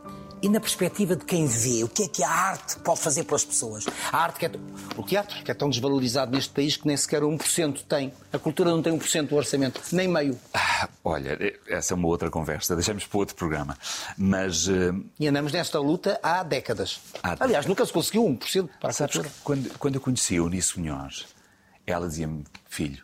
e 0.42 0.48
na 0.50 0.60
perspectiva 0.60 1.16
de 1.16 1.24
quem 1.24 1.46
vê. 1.46 1.82
O 1.82 1.88
que 1.88 2.02
é 2.02 2.08
que 2.08 2.22
a 2.22 2.28
arte 2.28 2.78
pode 2.80 3.00
fazer 3.00 3.24
pelas 3.24 3.42
pessoas? 3.42 3.86
A 4.12 4.24
arte 4.24 4.40
que 4.40 4.44
é, 4.44 4.50
o 4.94 5.02
teatro, 5.02 5.42
que 5.42 5.50
é 5.50 5.54
tão 5.54 5.70
desvalorizado 5.70 6.32
neste 6.32 6.52
país 6.52 6.76
que 6.76 6.86
nem 6.86 6.98
sequer 6.98 7.22
1% 7.22 7.82
tem. 7.88 8.12
A 8.30 8.38
cultura 8.38 8.70
não 8.72 8.82
tem 8.82 8.92
1% 8.92 9.28
do 9.28 9.34
orçamento, 9.34 9.80
nem 9.90 10.06
meio. 10.06 10.38
Ah, 10.52 10.86
olha, 11.02 11.38
essa 11.66 11.94
é 11.94 11.96
uma 11.96 12.08
outra 12.08 12.30
conversa, 12.30 12.76
deixamos 12.76 13.06
para 13.06 13.18
outro 13.18 13.34
programa. 13.34 13.74
Mas. 14.18 14.68
Uh... 14.68 15.02
E 15.18 15.26
andamos 15.26 15.50
nesta 15.50 15.78
luta 15.78 16.20
há 16.22 16.42
décadas. 16.42 17.00
Há 17.22 17.36
Aliás, 17.40 17.64
nunca 17.64 17.86
se 17.86 17.92
conseguiu 17.94 18.24
1% 18.24 18.68
para 18.78 18.90
a 18.90 18.92
Sabes 18.92 19.14
cultura. 19.14 19.34
Quando, 19.42 19.78
quando 19.78 19.94
eu 19.94 20.00
conheci 20.02 20.34
a 20.34 20.36
Eunice 20.36 20.78
Munhoz, 20.78 21.24
ela 21.86 22.06
dizia-me, 22.06 22.44
filho, 22.68 23.02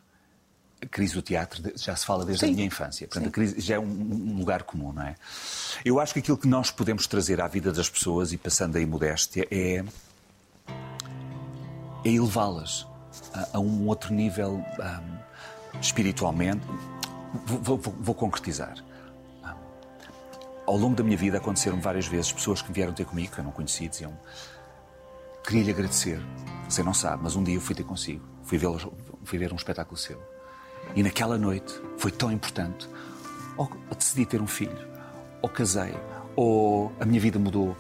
a 0.81 0.87
crise 0.87 1.15
do 1.15 1.23
teatro 1.23 1.61
já 1.77 1.95
se 1.97 2.07
fala 2.07 2.25
desde 2.25 2.47
Sim. 2.47 2.53
a 2.53 2.55
minha 2.55 2.67
infância. 2.67 3.07
Portanto, 3.07 3.25
Sim. 3.25 3.29
a 3.29 3.33
crise 3.33 3.61
já 3.61 3.75
é 3.77 3.79
um, 3.79 4.37
lugar 4.39 4.63
comum, 4.63 4.93
não 4.93 5.03
é? 5.03 5.17
Eu 5.85 5.99
acho 5.99 6.13
que 6.13 6.21
aquilo 6.21 6.39
que 6.39 6.47
nós 6.47 6.71
podemos 6.71 7.07
trazer 7.07 7.41
à 7.41 7.49
vida 7.49 7.73
das 7.73 7.89
pessoas, 7.89 8.33
e 8.33 8.37
passando 8.37 8.77
a 8.77 8.81
imodéstia, 8.81 9.47
é, 9.51 9.85
é 12.05 12.09
elevá-las 12.09 12.87
a, 13.35 13.57
a, 13.57 13.61
um 13.61 13.89
outro 13.89 14.15
nível 14.15 14.65
um, 14.79 15.81
espiritualmente. 15.81 16.65
Vou, 17.45 17.77
vou, 17.77 17.95
vou 17.99 18.15
concretizar. 18.15 18.77
Ao 20.65 20.77
longo 20.77 20.95
da 20.95 21.03
minha 21.03 21.17
vida 21.17 21.39
aconteceram 21.39 21.81
várias 21.81 22.07
vezes 22.07 22.31
pessoas 22.31 22.61
que 22.61 22.71
vieram 22.71 22.93
ter 22.93 23.07
comigo, 23.07 23.33
que 23.33 23.41
eu 23.41 23.45
não 23.45 23.51
conhecia, 23.51 23.89
diziam 23.89 24.17
queria-lhe 25.43 25.71
agradecer. 25.71 26.21
Você 26.69 26.83
não 26.83 26.93
sabe, 26.93 27.23
mas 27.23 27.35
um 27.35 27.43
dia 27.43 27.55
eu 27.55 27.61
fui 27.61 27.75
ter 27.75 27.85
consigo. 27.85 28.23
Fui, 28.43 28.59
fui 29.25 29.39
ver 29.39 29.51
um 29.51 29.57
espetáculo 29.57 29.97
seu 29.97 30.38
e 30.95 31.03
naquela 31.03 31.39
noite 31.39 31.75
foi 31.97 32.11
tão 32.11 32.31
importante. 32.31 32.89
Ou 33.57 33.71
decidi 33.97 34.25
ter 34.25 34.41
um 34.41 34.47
filho, 34.47 34.79
ou 35.43 35.49
casei, 35.49 35.95
ou 36.37 36.93
a 37.01 37.05
minha 37.05 37.21
vida 37.21 37.39
mudou. 37.39 37.77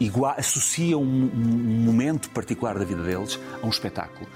Igual, 0.00 0.34
associa 0.38 0.96
um, 0.96 1.02
um 1.02 1.82
momento 1.84 2.30
particular 2.30 2.78
da 2.78 2.84
vida 2.84 3.02
deles 3.02 3.38
a 3.62 3.66
um 3.66 3.68
espetáculo, 3.68 4.28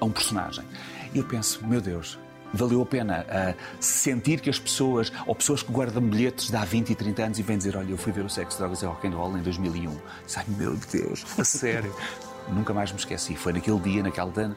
a 0.00 0.04
um 0.04 0.10
personagem. 0.10 0.64
E 1.12 1.18
eu 1.18 1.24
penso, 1.24 1.66
meu 1.66 1.80
Deus, 1.80 2.18
valeu 2.52 2.82
a 2.82 2.86
pena 2.86 3.26
uh, 3.28 3.54
sentir 3.80 4.40
que 4.40 4.48
as 4.48 4.58
pessoas, 4.58 5.12
ou 5.26 5.34
pessoas 5.34 5.62
que 5.62 5.72
guardam 5.72 6.02
bilhetes 6.02 6.50
de 6.50 6.56
há 6.56 6.64
20 6.64 6.90
e 6.90 6.94
30 6.94 7.22
anos 7.22 7.38
e 7.38 7.42
vêm 7.42 7.58
dizer: 7.58 7.76
Olha, 7.76 7.90
eu 7.90 7.98
fui 7.98 8.12
ver 8.12 8.24
o 8.24 8.30
Sexo, 8.30 8.58
Drogas 8.58 8.82
e 8.82 8.86
Rock 8.86 9.06
and 9.06 9.10
Roll 9.10 9.36
em 9.36 9.42
2001. 9.42 9.96
Sai, 10.26 10.44
meu 10.48 10.76
Deus, 10.90 11.24
a 11.38 11.44
sério. 11.44 11.94
Nunca 12.48 12.72
mais 12.72 12.90
me 12.90 12.98
esqueci. 12.98 13.36
Foi 13.36 13.52
naquele 13.52 13.78
dia, 13.80 14.02
naquele 14.02 14.32
ano. 14.36 14.56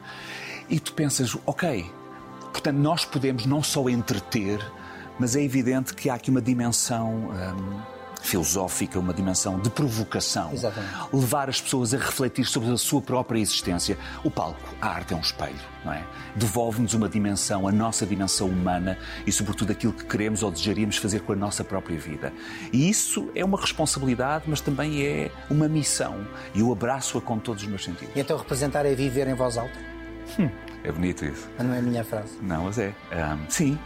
E 0.68 0.80
tu 0.80 0.92
pensas: 0.94 1.36
Ok, 1.44 1.84
Portanto, 2.52 2.76
nós 2.76 3.04
podemos 3.04 3.46
não 3.46 3.62
só 3.62 3.88
entreter, 3.88 4.60
mas 5.18 5.34
é 5.34 5.42
evidente 5.42 5.94
que 5.94 6.08
há 6.08 6.14
aqui 6.14 6.30
uma 6.30 6.42
dimensão 6.42 7.10
hum, 7.10 7.80
filosófica, 8.22 8.98
uma 8.98 9.12
dimensão 9.12 9.58
de 9.58 9.68
provocação. 9.68 10.52
Exatamente. 10.52 10.94
Levar 11.12 11.48
as 11.48 11.60
pessoas 11.60 11.92
a 11.92 11.98
refletir 11.98 12.44
sobre 12.44 12.70
a 12.70 12.76
sua 12.76 13.02
própria 13.02 13.38
existência. 13.38 13.98
O 14.22 14.30
palco, 14.30 14.60
a 14.80 14.88
arte 14.88 15.12
é 15.12 15.16
um 15.16 15.20
espelho, 15.20 15.58
não 15.84 15.92
é? 15.92 16.04
Devolve-nos 16.36 16.94
uma 16.94 17.08
dimensão, 17.08 17.66
a 17.66 17.72
nossa 17.72 18.06
dimensão 18.06 18.48
humana 18.48 18.96
e, 19.26 19.32
sobretudo, 19.32 19.72
aquilo 19.72 19.92
que 19.92 20.04
queremos 20.04 20.42
ou 20.42 20.50
desejaríamos 20.50 20.96
fazer 20.96 21.20
com 21.22 21.32
a 21.32 21.36
nossa 21.36 21.64
própria 21.64 21.98
vida. 21.98 22.32
E 22.72 22.88
isso 22.88 23.28
é 23.34 23.44
uma 23.44 23.60
responsabilidade, 23.60 24.44
mas 24.46 24.60
também 24.60 25.04
é 25.04 25.32
uma 25.50 25.68
missão. 25.68 26.26
E 26.54 26.60
eu 26.60 26.72
abraço-a 26.72 27.20
com 27.20 27.38
todos 27.38 27.62
os 27.62 27.68
meus 27.68 27.84
sentidos. 27.84 28.14
E 28.14 28.20
então 28.20 28.38
representar 28.38 28.86
é 28.86 28.94
viver 28.94 29.26
em 29.26 29.34
voz 29.34 29.58
alta? 29.58 29.78
Hum. 30.38 30.48
É 30.84 30.90
bonito 30.90 31.24
isso. 31.24 31.48
Mas 31.56 31.66
não 31.66 31.74
é 31.74 31.78
a 31.78 31.82
minha 31.82 32.04
frase. 32.04 32.38
Não, 32.40 32.64
mas 32.64 32.78
é. 32.78 32.94
Um, 33.12 33.50
sim. 33.50 33.78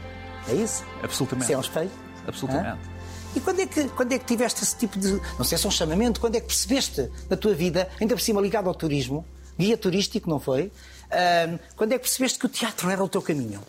É 0.49 0.55
isso? 0.55 0.85
Absolutamente. 1.03 1.47
Se 1.47 1.53
é 1.53 1.59
um 1.59 1.61
espelho? 1.61 1.91
Absolutamente. 2.27 2.69
Hã? 2.69 2.97
E 3.35 3.41
quando 3.41 3.61
é, 3.61 3.67
que, 3.67 3.89
quando 3.91 4.13
é 4.13 4.19
que 4.19 4.25
tiveste 4.25 4.63
esse 4.63 4.77
tipo 4.77 4.99
de. 4.99 5.21
Não 5.37 5.45
sei 5.45 5.59
se 5.59 5.67
é 5.67 5.69
um 5.69 5.71
chamamento, 5.71 6.21
quando 6.21 6.37
é 6.37 6.41
que 6.41 6.47
percebeste 6.47 7.11
na 7.29 7.37
tua 7.37 7.55
vida, 7.55 7.89
ainda 8.01 8.15
por 8.15 8.21
cima 8.21 8.41
ligado 8.41 8.67
ao 8.69 8.75
turismo, 8.75 9.27
guia 9.59 9.77
turístico, 9.77 10.31
não 10.31 10.41
foi? 10.41 10.73
Um, 11.11 11.59
quando 11.77 11.93
é 11.93 11.99
que 11.99 12.05
percebeste 12.05 12.39
que 12.39 12.47
o 12.47 12.49
teatro 12.49 12.89
era 12.89 13.05
o 13.05 13.09
teu 13.09 13.21
caminho? 13.21 13.61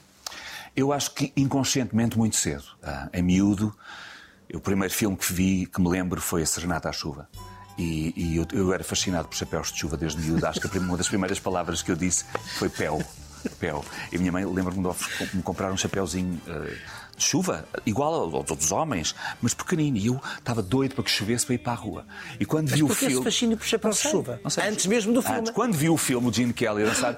Eu 0.76 0.94
acho 0.94 1.14
que 1.14 1.34
inconscientemente 1.36 2.18
muito 2.18 2.38
cedo. 2.38 2.64
Uh, 2.82 3.10
em 3.14 3.22
miúdo, 3.22 3.76
o 4.54 4.60
primeiro 4.60 4.94
filme 4.94 5.18
que 5.18 5.34
vi, 5.34 5.66
que 5.66 5.82
me 5.82 5.90
lembro, 5.90 6.22
foi 6.22 6.44
A 6.44 6.46
Serenata 6.46 6.88
à 6.88 6.94
Chuva. 6.94 7.28
E, 7.78 8.14
e 8.16 8.38
eu, 8.38 8.48
eu, 8.54 8.74
era 8.74 8.84
fascinado 8.84 9.28
por 9.28 9.36
chapéus 9.36 9.72
de 9.72 9.80
chuva 9.80 9.96
desde 9.96 10.20
miúdo. 10.22 10.46
Acho 10.46 10.60
que 10.62 10.78
uma 10.80 10.98
das 10.98 11.08
primeiras 11.08 11.40
palavras 11.40 11.82
que 11.82 11.92
eu 11.92 11.96
disse 11.96 12.26
foi 12.58 12.70
Pel. 12.70 13.02
Pel. 13.60 13.86
E 14.12 14.16
a 14.16 14.20
minha 14.20 14.32
mãe 14.32 14.46
lembra-me 14.46 14.82
de 14.82 15.36
me 15.36 15.44
comprar 15.44 15.72
um 15.72 15.78
chapéuzinho 15.78 16.42
uh, 16.48 16.76
de 17.16 17.24
chuva, 17.24 17.68
igual 17.86 18.14
aos 18.14 18.34
outros 18.34 18.72
homens, 18.72 19.16
mas 19.42 19.54
pequenino. 19.54 19.98
E 19.98 20.08
eu 20.08 20.20
estava 20.38 20.62
doido 20.62 20.96
para 20.96 21.04
que 21.04 21.12
chovesse 21.12 21.46
para 21.46 21.56
ir 21.56 21.60
para 21.60 21.74
a 21.74 21.76
rua. 21.76 22.06
E 22.40 22.46
quando 22.46 22.70
mas 22.70 22.80
vi 22.80 22.84
o 22.84 22.90
filme. 22.90 23.14
esse 23.16 23.24
fascínio 23.24 23.58
por 23.58 23.66
chapéus 23.66 23.98
de 23.98 24.10
chuva? 24.10 24.42
Antes 24.68 24.86
mesmo 24.86 25.14
do 25.14 25.22
filme. 25.22 25.40
Antes, 25.40 25.52
quando 25.52 25.74
vi 25.74 25.90
o 25.90 25.98
filme, 25.98 26.28
o 26.28 26.34
Gene 26.34 26.54
Kelly 26.54 26.84
dançar. 26.84 27.16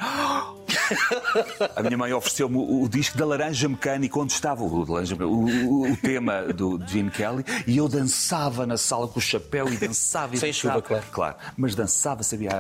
A 1.75 1.83
minha 1.83 1.97
mãe 1.97 2.13
ofereceu-me 2.13 2.57
o, 2.57 2.83
o, 2.83 2.89
disco 2.89 3.17
da 3.17 3.25
Laranja 3.25 3.67
Mecânica, 3.67 4.19
onde 4.19 4.33
estava 4.33 4.63
o, 4.63 4.85
o, 4.85 5.91
o 5.91 5.97
tema 5.97 6.43
do 6.53 6.79
Gene 6.85 7.11
Kelly, 7.11 7.43
e 7.67 7.77
eu 7.77 7.87
dançava 7.87 8.65
na 8.65 8.77
sala 8.77 9.07
com 9.07 9.19
o 9.19 9.21
chapéu 9.21 9.71
e 9.71 9.77
dançava 9.77 10.35
e 10.35 10.37
Sem 10.37 10.51
dançava. 10.51 10.75
chuva, 10.75 10.81
claro. 10.81 11.05
Claro, 11.11 11.35
mas 11.57 11.75
dançava, 11.75 12.23
sabia 12.23 12.51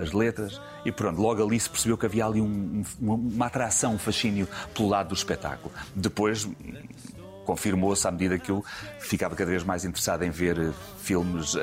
as 0.00 0.12
letras, 0.12 0.60
e 0.84 0.92
pronto, 0.92 1.20
logo 1.20 1.42
ali 1.42 1.58
se 1.58 1.68
percebeu 1.68 1.96
que 1.96 2.06
havia 2.06 2.26
ali 2.26 2.40
um, 2.40 2.82
uma 3.00 3.46
atração, 3.46 3.94
um 3.94 3.98
fascínio 3.98 4.48
pelo 4.74 4.88
lado 4.88 5.08
do 5.08 5.14
espetáculo. 5.14 5.72
Depois 5.94 6.48
confirmou-se 7.48 8.06
à 8.06 8.10
medida 8.10 8.38
que 8.38 8.50
eu 8.50 8.62
ficava 9.00 9.34
cada 9.34 9.50
vez 9.50 9.64
mais 9.64 9.82
interessado 9.82 10.22
em 10.22 10.28
ver 10.30 10.58
eh, 10.58 10.70
filmes 10.98 11.54
uh, 11.54 11.58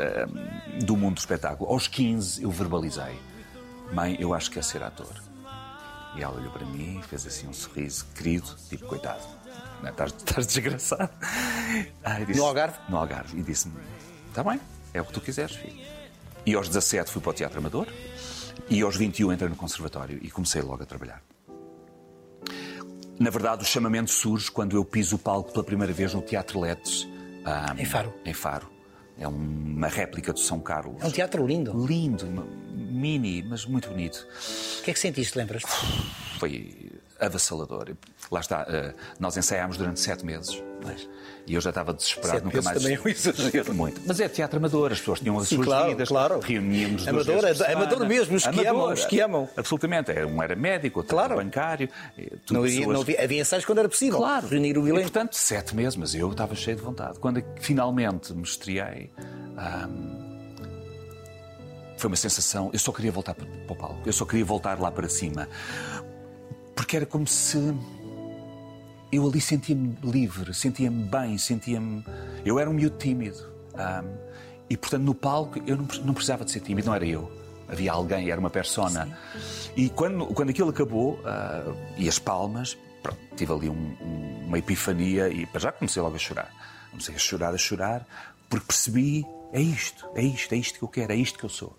do 0.83 0.97
mundo 0.97 1.13
do 1.13 1.19
espetáculo. 1.19 1.69
Aos 1.69 1.88
15 1.88 2.41
eu 2.41 2.50
verbalizei: 2.50 3.19
Mãe, 3.93 4.17
eu 4.19 4.33
acho 4.33 4.50
que 4.50 4.57
é 4.57 4.63
ser 4.63 4.81
ator. 4.81 5.13
E 6.15 6.24
ela 6.24 6.38
olhou 6.38 6.51
para 6.51 6.65
mim, 6.65 7.01
fez 7.01 7.25
assim 7.25 7.48
um 7.48 7.53
sorriso 7.53 8.05
querido, 8.15 8.48
tipo, 8.69 8.86
coitado, 8.86 9.22
não, 9.81 9.89
é? 9.89 9.91
estás, 9.91 10.13
estás 10.17 10.48
desgraçado. 10.48 11.10
disse, 12.25 12.39
no 12.39 12.45
Algarve? 12.45 12.77
No 12.89 12.98
Algarve. 12.98 13.38
E 13.38 13.43
disse-me: 13.43 13.75
Está 14.29 14.43
bem, 14.43 14.60
é 14.93 15.01
o 15.01 15.05
que 15.05 15.13
tu 15.13 15.22
quiseres, 15.22 15.55
filho. 15.55 15.79
E 16.45 16.53
aos 16.55 16.67
17 16.67 17.12
fui 17.12 17.22
para 17.22 17.31
o 17.31 17.34
Teatro 17.34 17.60
Amador. 17.60 17.88
E 18.69 18.81
aos 18.81 18.95
21 18.95 19.34
entrei 19.34 19.50
no 19.50 19.55
Conservatório 19.55 20.19
e 20.22 20.31
comecei 20.31 20.62
logo 20.62 20.81
a 20.81 20.86
trabalhar. 20.86 21.22
Na 23.19 23.29
verdade, 23.29 23.63
o 23.63 23.65
chamamento 23.65 24.12
surge 24.12 24.51
quando 24.51 24.75
eu 24.75 24.84
piso 24.84 25.15
o 25.15 25.19
palco 25.19 25.51
pela 25.51 25.63
primeira 25.63 25.93
vez 25.93 26.13
no 26.13 26.22
Teatro 26.22 26.60
Letes. 26.60 27.03
Um, 27.03 27.79
em 27.79 27.86
Faro. 27.86 28.13
Em 28.25 28.34
Faro. 28.34 28.75
É 29.17 29.27
uma 29.27 29.88
réplica 29.88 30.34
do 30.34 30.39
São 30.39 30.60
Carlos. 30.60 31.01
É 31.01 31.07
um 31.07 31.12
teatro 31.12 31.45
lindo. 31.45 31.86
Lindo, 31.86 32.27
mini, 32.75 33.43
mas 33.43 33.65
muito 33.65 33.89
bonito. 33.89 34.27
O 34.79 34.84
que 34.84 34.91
é 34.91 34.93
que 34.93 35.00
sentiste, 35.00 35.38
lembras-te? 35.38 35.69
Foi 36.39 36.91
avassalador. 37.19 37.95
Lá 38.31 38.39
está, 38.39 38.63
uh, 38.63 38.93
nós 39.19 39.38
ensaiámos 39.38 39.77
durante 39.77 40.00
sete 40.00 40.25
meses. 40.25 40.62
Mas... 40.84 41.07
E 41.48 41.53
eu 41.53 41.62
já 41.62 41.69
estava 41.69 41.93
desesperado, 41.93 42.31
Sete 42.31 42.43
nunca 42.43 42.62
mais. 42.62 42.81
também 42.81 42.98
é 42.98 43.00
um 43.00 43.07
exagero. 43.07 43.74
Muito. 43.74 44.01
Mas 44.05 44.19
é 44.19 44.27
teatro 44.27 44.57
amador, 44.57 44.91
as 44.91 45.00
pessoas 45.00 45.19
tinham 45.19 45.38
as 45.38 45.48
Sim, 45.48 45.55
suas 45.55 45.67
claro, 45.67 45.89
vidas, 45.89 46.10
claro. 46.10 46.39
reuníamos 46.39 47.07
amador, 47.07 47.25
duas 47.25 47.41
vezes 47.43 47.62
amador 47.62 48.07
mesmo, 48.07 48.36
os 48.36 48.48
que 48.48 48.65
amam, 48.65 48.93
os 48.93 49.05
que 49.05 49.19
amam. 49.19 49.50
Absolutamente. 49.55 50.12
Um 50.12 50.41
era 50.41 50.55
médico, 50.55 51.00
outro 51.00 51.15
claro. 51.15 51.34
era 51.34 51.43
bancário. 51.43 51.89
Não 52.50 52.62
havia, 52.62 52.79
pessoas... 52.79 52.93
não 52.95 53.01
havia, 53.01 53.24
havia 53.24 53.41
ensaios 53.41 53.63
quando 53.63 53.77
era 53.77 53.89
possível. 53.89 54.17
Claro. 54.17 54.48
Reunir 54.48 54.77
o 54.77 54.88
elenco. 54.88 55.03
Portanto, 55.03 55.34
sete 55.34 55.75
meses, 55.75 55.95
mas 55.95 56.15
eu 56.15 56.31
estava 56.31 56.55
cheio 56.55 56.77
de 56.77 56.81
vontade. 56.81 57.19
Quando 57.19 57.43
finalmente 57.60 58.34
me 58.34 58.43
estreiei. 58.43 59.12
foi 61.95 62.07
uma 62.07 62.17
sensação. 62.17 62.72
Eu 62.74 62.79
só 62.79 62.91
queria 62.91 63.12
voltar 63.12 63.36
para 63.36 63.45
o 63.45 63.75
palco. 63.75 64.01
Eu 64.03 64.13
só 64.13 64.25
queria 64.25 64.45
voltar 64.45 64.79
lá 64.79 64.91
para 64.91 65.07
cima. 65.07 65.48
Porque 66.75 66.98
era 66.98 67.05
como 67.05 67.25
se 67.25 67.58
eu 69.12 69.27
ali 69.27 69.39
sentia-me 69.39 69.98
livre, 70.03 70.53
sentia-me 70.53 71.03
bem, 71.03 71.38
sentia-me. 71.38 72.03
Eu 72.46 72.60
era 72.60 72.70
um 72.70 72.74
miúdo 72.74 72.98
tímido. 72.98 73.38
Um, 73.74 74.25
e, 74.70 74.75
portanto, 74.75 75.03
no 75.03 75.13
palco 75.13 75.60
eu 75.65 75.77
não, 75.77 75.88
não, 76.03 76.13
precisava 76.13 76.44
de 76.44 76.51
ser 76.51 76.60
tímido, 76.60 76.88
não 76.88 76.96
era 76.96 77.05
eu. 77.05 77.32
Havia 77.67 77.91
alguém, 77.91 78.29
era 78.29 78.39
uma 78.39 78.50
persona. 78.50 79.05
Sim. 79.05 79.72
E 79.75 79.89
quando, 79.89 80.27
quando 80.27 80.50
aquilo 80.50 80.70
acabou, 80.70 81.13
uh, 81.13 81.75
e 81.98 82.08
as 82.08 82.20
palmas, 82.20 82.77
pronto, 83.01 83.20
tive 83.36 83.53
ali 83.53 83.70
um, 83.70 83.96
um, 84.01 84.46
uma 84.48 84.60
epifania 84.60 85.29
e 85.29 85.48
já 85.55 85.72
comecei 85.72 86.01
logo 86.01 86.15
a 86.15 86.20
chorar. 86.20 86.51
Comecei 86.91 87.15
a 87.15 87.17
chorar, 87.17 87.53
a 87.53 87.58
chorar, 87.58 88.05
porque 88.50 88.65
percebi: 88.67 89.25
é 89.51 89.62
isto, 89.62 90.08
é 90.15 90.22
isto, 90.22 90.53
é 90.53 90.58
isto 90.58 90.79
que 90.79 90.84
eu 90.84 90.89
quero, 90.89 91.13
é 91.13 91.15
isto 91.15 91.39
que 91.39 91.46
eu 91.46 91.50
sou. 91.50 91.77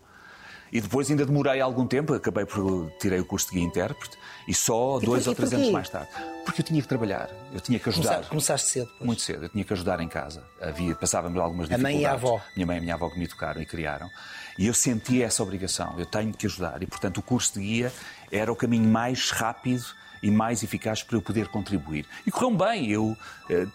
E 0.73 0.80
depois 0.80 1.11
ainda 1.11 1.25
demorei 1.25 1.61
algum 1.61 1.87
tempo, 1.87 2.14
acabei 2.14 2.44
por 2.44 2.90
tirei 2.99 3.20
o 3.20 3.25
curso 3.25 3.49
de 3.49 3.54
guia 3.54 3.64
intérprete 3.64 4.18
e 4.49 4.54
só 4.54 4.99
e 5.00 5.06
dois 5.06 5.26
ou 5.26 5.35
três 5.35 5.52
anos 5.52 5.70
mais 5.70 5.88
tarde. 5.88 6.08
Porque 6.44 6.61
eu 6.61 6.64
tinha 6.64 6.80
que 6.80 6.88
trabalhar, 6.88 7.30
eu 7.52 7.61
tinha 7.61 7.78
que 7.78 7.88
ajudar. 7.88 8.08
Começaste, 8.08 8.30
começaste 8.30 8.68
cedo? 8.68 8.88
Pois. 8.99 9.06
Muito 9.06 9.23
cedo, 9.23 9.44
eu 9.44 9.49
tinha 9.49 9.64
que 9.64 9.73
ajudar 9.73 10.00
em 10.00 10.08
casa. 10.08 10.42
Havia, 10.61 10.94
passávamos 10.94 11.38
algumas 11.40 11.68
dificuldades. 11.68 11.96
A 11.96 11.99
mãe 11.99 12.02
e 12.02 12.06
a 12.06 12.12
avó? 12.12 12.40
Minha 12.54 12.66
mãe 12.66 12.76
e 12.76 12.78
a 12.78 12.82
minha 12.82 12.94
avó 12.94 13.08
que 13.08 13.18
me 13.18 13.25
educaram 13.25 13.61
e 13.61 13.66
criaram. 13.66 14.11
E 14.58 14.66
eu 14.66 14.75
sentia 14.75 15.26
essa 15.26 15.42
obrigação, 15.42 15.94
eu 15.99 16.06
tenho 16.06 16.32
que 16.32 16.46
ajudar. 16.46 16.82
E, 16.82 16.87
portanto, 16.87 17.18
o 17.18 17.23
curso 17.23 17.54
de 17.54 17.61
guia 17.61 17.92
era 18.30 18.50
o 18.50 18.56
caminho 18.56 18.88
mais 18.88 19.30
rápido 19.30 19.85
e 20.23 20.30
mais 20.30 20.62
eficaz 20.62 21.02
para 21.02 21.16
eu 21.16 21.23
poder 21.23 21.49
contribuir. 21.49 22.06
E 22.26 22.30
correu 22.30 22.56
bem, 22.56 22.90
eu. 22.90 23.16
Eh, 23.50 23.66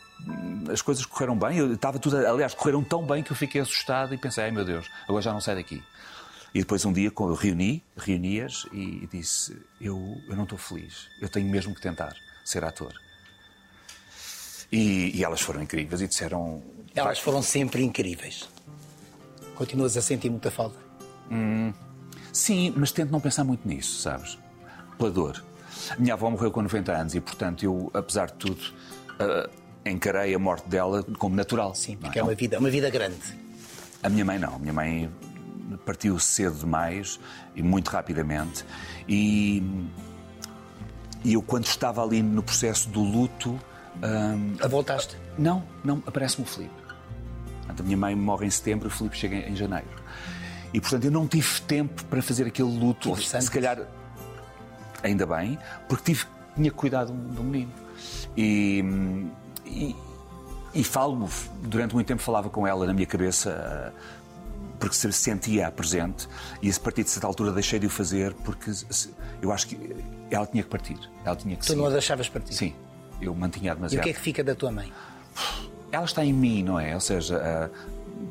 as 0.71 0.81
coisas 0.81 1.05
correram 1.05 1.35
bem, 1.35 1.57
eu 1.57 1.73
estava 1.73 1.97
tudo. 1.97 2.17
Aliás, 2.17 2.53
correram 2.53 2.83
tão 2.83 3.05
bem 3.05 3.23
que 3.23 3.31
eu 3.31 3.35
fiquei 3.35 3.61
assustado 3.61 4.13
e 4.13 4.17
pensei, 4.17 4.45
ai 4.45 4.51
meu 4.51 4.63
Deus, 4.63 4.89
agora 5.07 5.21
já 5.21 5.33
não 5.33 5.41
sai 5.41 5.55
daqui. 5.55 5.83
E 6.53 6.59
depois 6.59 6.83
um 6.85 6.91
dia 6.91 7.11
eu 7.17 7.33
reuni, 7.33 7.83
reuni-as 7.95 8.67
e 8.73 9.07
disse: 9.11 9.57
eu, 9.79 10.21
eu 10.27 10.35
não 10.35 10.43
estou 10.43 10.57
feliz, 10.57 11.07
eu 11.21 11.29
tenho 11.29 11.49
mesmo 11.49 11.73
que 11.73 11.81
tentar 11.81 12.13
ser 12.43 12.63
ator. 12.63 12.93
E, 14.71 15.17
e 15.17 15.23
elas 15.23 15.41
foram 15.41 15.61
incríveis 15.61 16.01
e 16.01 16.07
disseram. 16.07 16.61
Elas 16.95 17.19
foram 17.19 17.41
sempre 17.41 17.83
incríveis. 17.83 18.47
Continuas 19.55 19.95
a 19.95 20.01
sentir 20.01 20.29
muita 20.29 20.49
falta? 20.49 20.77
Hum, 21.29 21.73
sim, 22.31 22.73
mas 22.75 22.91
tento 22.91 23.11
não 23.11 23.19
pensar 23.19 23.43
muito 23.43 23.67
nisso, 23.67 24.01
sabes? 24.01 24.37
Pela 24.97 25.11
dor. 25.11 25.43
Minha 25.97 26.13
avó 26.13 26.29
morreu 26.29 26.51
com 26.51 26.61
90 26.61 26.91
anos 26.91 27.15
e, 27.15 27.21
portanto, 27.21 27.63
eu, 27.63 27.89
apesar 27.93 28.27
de 28.27 28.33
tudo, 28.33 28.61
uh, 28.61 29.49
encarei 29.85 30.33
a 30.33 30.39
morte 30.39 30.67
dela 30.67 31.03
como 31.17 31.35
natural. 31.35 31.75
Sim, 31.75 31.97
porque 31.97 32.19
é? 32.19 32.21
é 32.21 32.23
uma 32.23 32.35
vida, 32.35 32.59
uma 32.59 32.69
vida 32.69 32.89
grande. 32.89 33.17
A 34.03 34.09
minha 34.09 34.25
mãe 34.25 34.39
não. 34.39 34.55
A 34.55 34.59
minha 34.59 34.73
mãe 34.73 35.09
partiu 35.77 36.17
cedo 36.19 36.55
demais 36.55 37.19
e 37.55 37.61
muito 37.61 37.89
rapidamente. 37.89 38.65
E, 39.07 39.63
e 41.23 41.33
eu, 41.33 41.41
quando 41.41 41.65
estava 41.65 42.03
ali 42.03 42.21
no 42.21 42.43
processo 42.43 42.89
do 42.89 43.01
luto. 43.01 43.59
Um, 44.01 44.55
a 44.63 44.67
voltaste? 44.67 45.17
Não, 45.37 45.63
não, 45.83 46.01
aparece-me 46.05 46.45
o 46.45 46.49
Filipe. 46.49 46.81
A 47.67 47.83
minha 47.83 47.97
mãe 47.97 48.15
morre 48.15 48.45
em 48.45 48.49
setembro 48.49 48.87
e 48.87 48.89
o 48.89 48.91
Filipe 48.91 49.17
chega 49.17 49.35
em 49.35 49.55
janeiro. 49.55 49.87
E, 50.73 50.79
portanto, 50.79 51.05
eu 51.05 51.11
não 51.11 51.27
tive 51.27 51.61
tempo 51.61 52.03
para 52.05 52.21
fazer 52.21 52.47
aquele 52.47 52.69
luto. 52.69 53.15
Se 53.15 53.51
calhar, 53.51 53.79
ainda 55.03 55.25
bem, 55.25 55.57
porque 55.87 56.13
tive, 56.13 56.25
tinha 56.55 56.71
cuidado 56.71 57.11
do 57.11 57.43
menino. 57.43 57.71
E, 58.35 58.83
e, 59.65 59.95
e 60.73 60.83
falo, 60.83 61.29
durante 61.61 61.93
muito 61.93 62.07
tempo 62.07 62.21
falava 62.21 62.49
com 62.49 62.65
ela 62.65 62.85
na 62.85 62.93
minha 62.93 63.05
cabeça, 63.05 63.93
porque 64.81 64.95
se 64.95 65.13
sentia 65.13 65.71
presente, 65.71 66.27
e 66.59 66.69
a 66.69 66.79
partir 66.79 67.03
de 67.03 67.11
certa 67.11 67.27
altura 67.27 67.51
deixei 67.51 67.77
de 67.77 67.85
o 67.85 67.89
fazer, 67.89 68.33
porque 68.33 68.71
eu 69.39 69.51
acho 69.51 69.67
que 69.67 69.95
ela 70.31 70.47
tinha 70.47 70.63
que 70.63 70.69
partir. 70.69 70.97
Ela 71.23 71.35
tinha 71.35 71.55
que 71.55 71.65
tu 71.65 71.75
não 71.75 71.85
a 71.85 71.89
deixavas 71.91 72.27
partir? 72.27 72.55
Sim, 72.55 72.73
eu 73.21 73.33
mantinha 73.35 73.75
demasiado. 73.75 73.99
E 73.99 74.01
o 74.01 74.03
que 74.03 74.09
é 74.09 74.13
que 74.13 74.19
fica 74.19 74.43
da 74.43 74.55
tua 74.55 74.71
mãe? 74.71 74.91
Ela 75.91 76.05
está 76.05 76.25
em 76.25 76.33
mim, 76.33 76.63
não 76.63 76.79
é? 76.79 76.95
Ou 76.95 76.99
seja, 76.99 77.69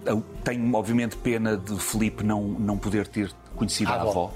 uh, 0.05 0.23
tenho 0.43 0.75
obviamente 0.75 1.17
pena 1.17 1.57
de 1.57 1.79
Felipe 1.79 2.25
não, 2.25 2.43
não 2.43 2.77
poder 2.77 3.07
ter 3.07 3.33
conhecido 3.55 3.93
a, 3.93 3.95
a 3.95 4.03
avó. 4.03 4.35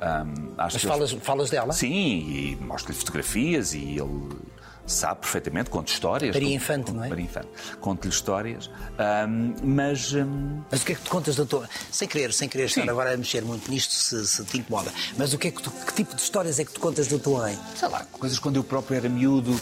Um, 0.00 0.54
Mas 0.56 0.82
falas, 0.82 1.12
falas 1.12 1.50
dela? 1.50 1.72
Sim, 1.74 1.92
e 1.92 2.58
mostro-lhe 2.62 2.98
fotografias 2.98 3.74
e 3.74 3.98
ele 3.98 4.30
sabe 4.86 5.20
perfeitamente, 5.20 5.70
conta 5.70 5.92
histórias. 5.92 6.34
Maria 6.34 6.54
Infante, 6.54 6.92
não 6.92 7.04
é? 7.04 7.08
Maria 7.08 7.24
Infante. 7.24 7.48
Conta-lhe 7.80 8.12
histórias, 8.12 8.70
mas... 9.62 10.12
Mas 10.70 10.82
o 10.82 10.84
que 10.84 10.92
é 10.92 10.94
que 10.94 11.02
tu 11.02 11.10
contas 11.10 11.36
da 11.36 11.44
tua... 11.44 11.68
Sem 11.90 12.08
querer, 12.08 12.32
sem 12.32 12.48
querer 12.48 12.64
estar 12.64 12.88
agora 12.88 13.14
a 13.14 13.16
mexer 13.16 13.42
muito 13.42 13.70
nisto, 13.70 13.92
se, 13.92 14.26
se, 14.26 14.44
te 14.44 14.58
incomoda, 14.58 14.92
mas 15.16 15.32
o 15.32 15.38
que 15.38 15.48
é 15.48 15.50
que 15.50 15.62
tu... 15.62 15.70
Que 15.70 15.94
tipo 15.94 16.14
de 16.14 16.22
histórias 16.22 16.58
é 16.58 16.64
que 16.64 16.72
tu 16.72 16.80
contas 16.80 17.06
da 17.08 17.18
tua 17.18 17.42
mãe? 17.42 17.58
Sei 17.76 17.88
lá, 17.88 18.04
coisas 18.12 18.38
quando 18.38 18.56
eu 18.56 18.64
próprio 18.64 18.96
era 18.96 19.08
miúdo, 19.08 19.58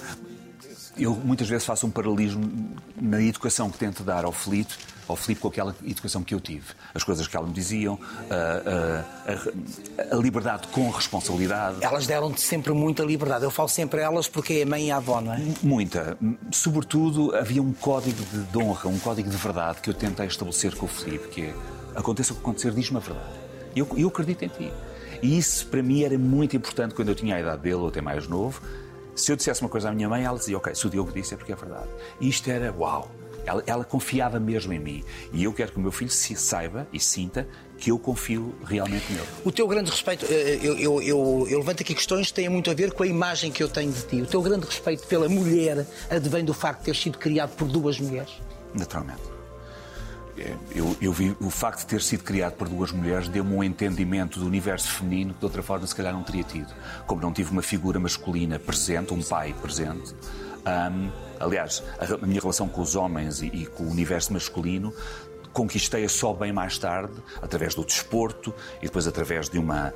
eu 1.00 1.14
muitas 1.14 1.48
vezes 1.48 1.64
faço 1.64 1.86
um 1.86 1.90
paralelismo 1.90 2.76
na 3.00 3.20
educação 3.22 3.70
que 3.70 3.78
tento 3.78 4.02
dar 4.02 4.24
ao 4.24 4.32
Felipe, 4.32 4.74
ao 5.08 5.16
Felipe 5.16 5.40
com 5.40 5.48
aquela 5.48 5.74
educação 5.84 6.22
que 6.22 6.34
eu 6.34 6.40
tive. 6.40 6.66
As 6.94 7.02
coisas 7.02 7.26
que 7.26 7.36
elas 7.36 7.48
me 7.48 7.54
diziam, 7.54 7.98
a, 8.30 10.12
a, 10.12 10.16
a, 10.16 10.20
liberdade 10.20 10.68
com 10.68 10.88
responsabilidade. 10.90 11.78
Elas 11.80 12.06
deram-te 12.06 12.40
sempre 12.40 12.72
muita 12.72 13.02
liberdade. 13.02 13.44
Eu 13.44 13.50
falo 13.50 13.68
sempre 13.68 14.00
a 14.00 14.04
elas 14.04 14.28
porque 14.28 14.54
é 14.54 14.62
a 14.62 14.66
mãe 14.66 14.88
e 14.88 14.90
a 14.90 14.96
avó, 14.96 15.20
não 15.20 15.34
é? 15.34 15.40
Muita. 15.62 16.16
Sobretudo, 16.52 17.34
havia 17.34 17.62
um 17.62 17.72
código 17.72 18.22
de 18.24 18.58
honra, 18.58 18.88
um 18.88 18.98
código 18.98 19.28
de 19.28 19.36
verdade 19.36 19.80
que 19.80 19.90
eu 19.90 19.94
tentei 19.94 20.26
estabelecer 20.26 20.74
com 20.76 20.86
o 20.86 20.88
Felipe, 20.88 21.28
que 21.28 21.42
é, 21.42 21.54
aconteça 21.96 22.32
o 22.32 22.36
que 22.36 22.42
acontecer, 22.42 22.72
diz-me 22.72 22.98
a 22.98 23.00
verdade. 23.00 23.40
Eu, 23.74 23.88
eu 23.96 24.08
acredito 24.08 24.44
em 24.44 24.48
ti. 24.48 24.72
E 25.22 25.36
isso, 25.36 25.66
para 25.66 25.82
mim, 25.82 26.02
era 26.02 26.16
muito 26.18 26.56
importante 26.56 26.94
quando 26.94 27.08
eu 27.08 27.14
tinha 27.14 27.36
a 27.36 27.40
idade 27.40 27.62
dele, 27.62 27.74
ou 27.76 27.88
até 27.88 28.00
mais 28.00 28.26
novo, 28.26 28.60
se 29.20 29.32
eu 29.32 29.36
dissesse 29.36 29.60
uma 29.60 29.68
coisa 29.68 29.90
à 29.90 29.92
minha 29.92 30.08
mãe, 30.08 30.24
ela 30.24 30.38
dizia, 30.38 30.56
ok, 30.56 30.74
se 30.74 30.86
o 30.86 30.90
Diogo 30.90 31.12
disse 31.12 31.34
é 31.34 31.36
porque 31.36 31.52
é 31.52 31.56
verdade. 31.56 31.88
E 32.20 32.28
isto 32.28 32.50
era, 32.50 32.72
uau, 32.72 33.10
ela, 33.44 33.62
ela, 33.66 33.84
confiava 33.84 34.38
mesmo 34.38 34.72
em 34.72 34.78
mim. 34.78 35.04
E 35.32 35.44
eu 35.44 35.52
quero 35.52 35.72
que 35.72 35.78
o 35.78 35.80
meu 35.80 35.92
filho 35.92 36.10
se 36.10 36.34
saiba 36.36 36.86
e 36.92 37.00
sinta 37.00 37.48
que 37.78 37.90
eu 37.90 37.98
confio 37.98 38.54
realmente 38.64 39.12
nele. 39.12 39.26
O 39.44 39.50
teu 39.50 39.66
grande 39.66 39.90
respeito, 39.90 40.26
eh, 40.28 40.58
eu, 40.62 40.76
eu, 40.78 41.02
eu, 41.02 41.46
eu, 41.48 41.58
levanto 41.58 41.82
aqui 41.82 41.94
questões 41.94 42.28
que 42.28 42.34
têm 42.34 42.48
muito 42.48 42.70
a 42.70 42.74
ver 42.74 42.92
com 42.92 43.02
a 43.02 43.06
imagem 43.06 43.50
que 43.50 43.62
eu 43.62 43.68
tenho 43.68 43.90
de 43.90 44.02
ti. 44.02 44.20
O 44.20 44.26
teu 44.26 44.42
grande 44.42 44.66
respeito 44.66 45.06
pela 45.06 45.28
mulher 45.28 45.86
advém 46.10 46.44
do 46.44 46.52
facto 46.52 46.80
de 46.80 46.84
ter 46.86 46.96
sido 46.96 47.18
criado 47.18 47.56
por 47.56 47.66
duas 47.66 47.98
mulheres? 47.98 48.32
Naturalmente. 48.74 49.29
Eu, 50.74 50.96
eu, 51.00 51.12
vi 51.12 51.36
o 51.40 51.50
facto 51.50 51.80
de 51.80 51.86
ter 51.86 52.00
sido 52.00 52.24
criado 52.24 52.54
por 52.54 52.68
duas 52.68 52.92
mulheres 52.92 53.28
deu-me 53.28 53.54
um 53.54 53.62
entendimento 53.62 54.40
do 54.40 54.46
universo 54.46 54.88
feminino 54.88 55.34
que 55.34 55.40
de 55.40 55.44
outra 55.44 55.62
forma 55.62 55.86
se 55.86 55.94
calhar 55.94 56.12
não 56.12 56.22
teria 56.22 56.44
tido. 56.44 56.72
Como 57.06 57.20
não 57.20 57.32
tive 57.32 57.50
uma 57.50 57.62
figura 57.62 57.98
masculina 58.00 58.58
presente, 58.58 59.12
um 59.12 59.22
pai 59.22 59.54
presente. 59.60 60.14
Um, 60.60 61.10
aliás, 61.38 61.82
a, 61.98 62.24
a, 62.24 62.26
minha 62.26 62.40
relação 62.40 62.68
com 62.68 62.80
os 62.80 62.94
homens 62.96 63.42
e, 63.42 63.46
e 63.46 63.66
com 63.66 63.84
o 63.84 63.90
universo 63.90 64.32
masculino 64.32 64.94
conquistei-a 65.52 66.08
só 66.08 66.32
bem 66.32 66.52
mais 66.52 66.78
tarde, 66.78 67.12
através 67.42 67.74
do 67.74 67.84
desporto 67.84 68.54
e 68.80 68.86
depois 68.86 69.06
através 69.06 69.48
de 69.48 69.58
uma 69.58 69.92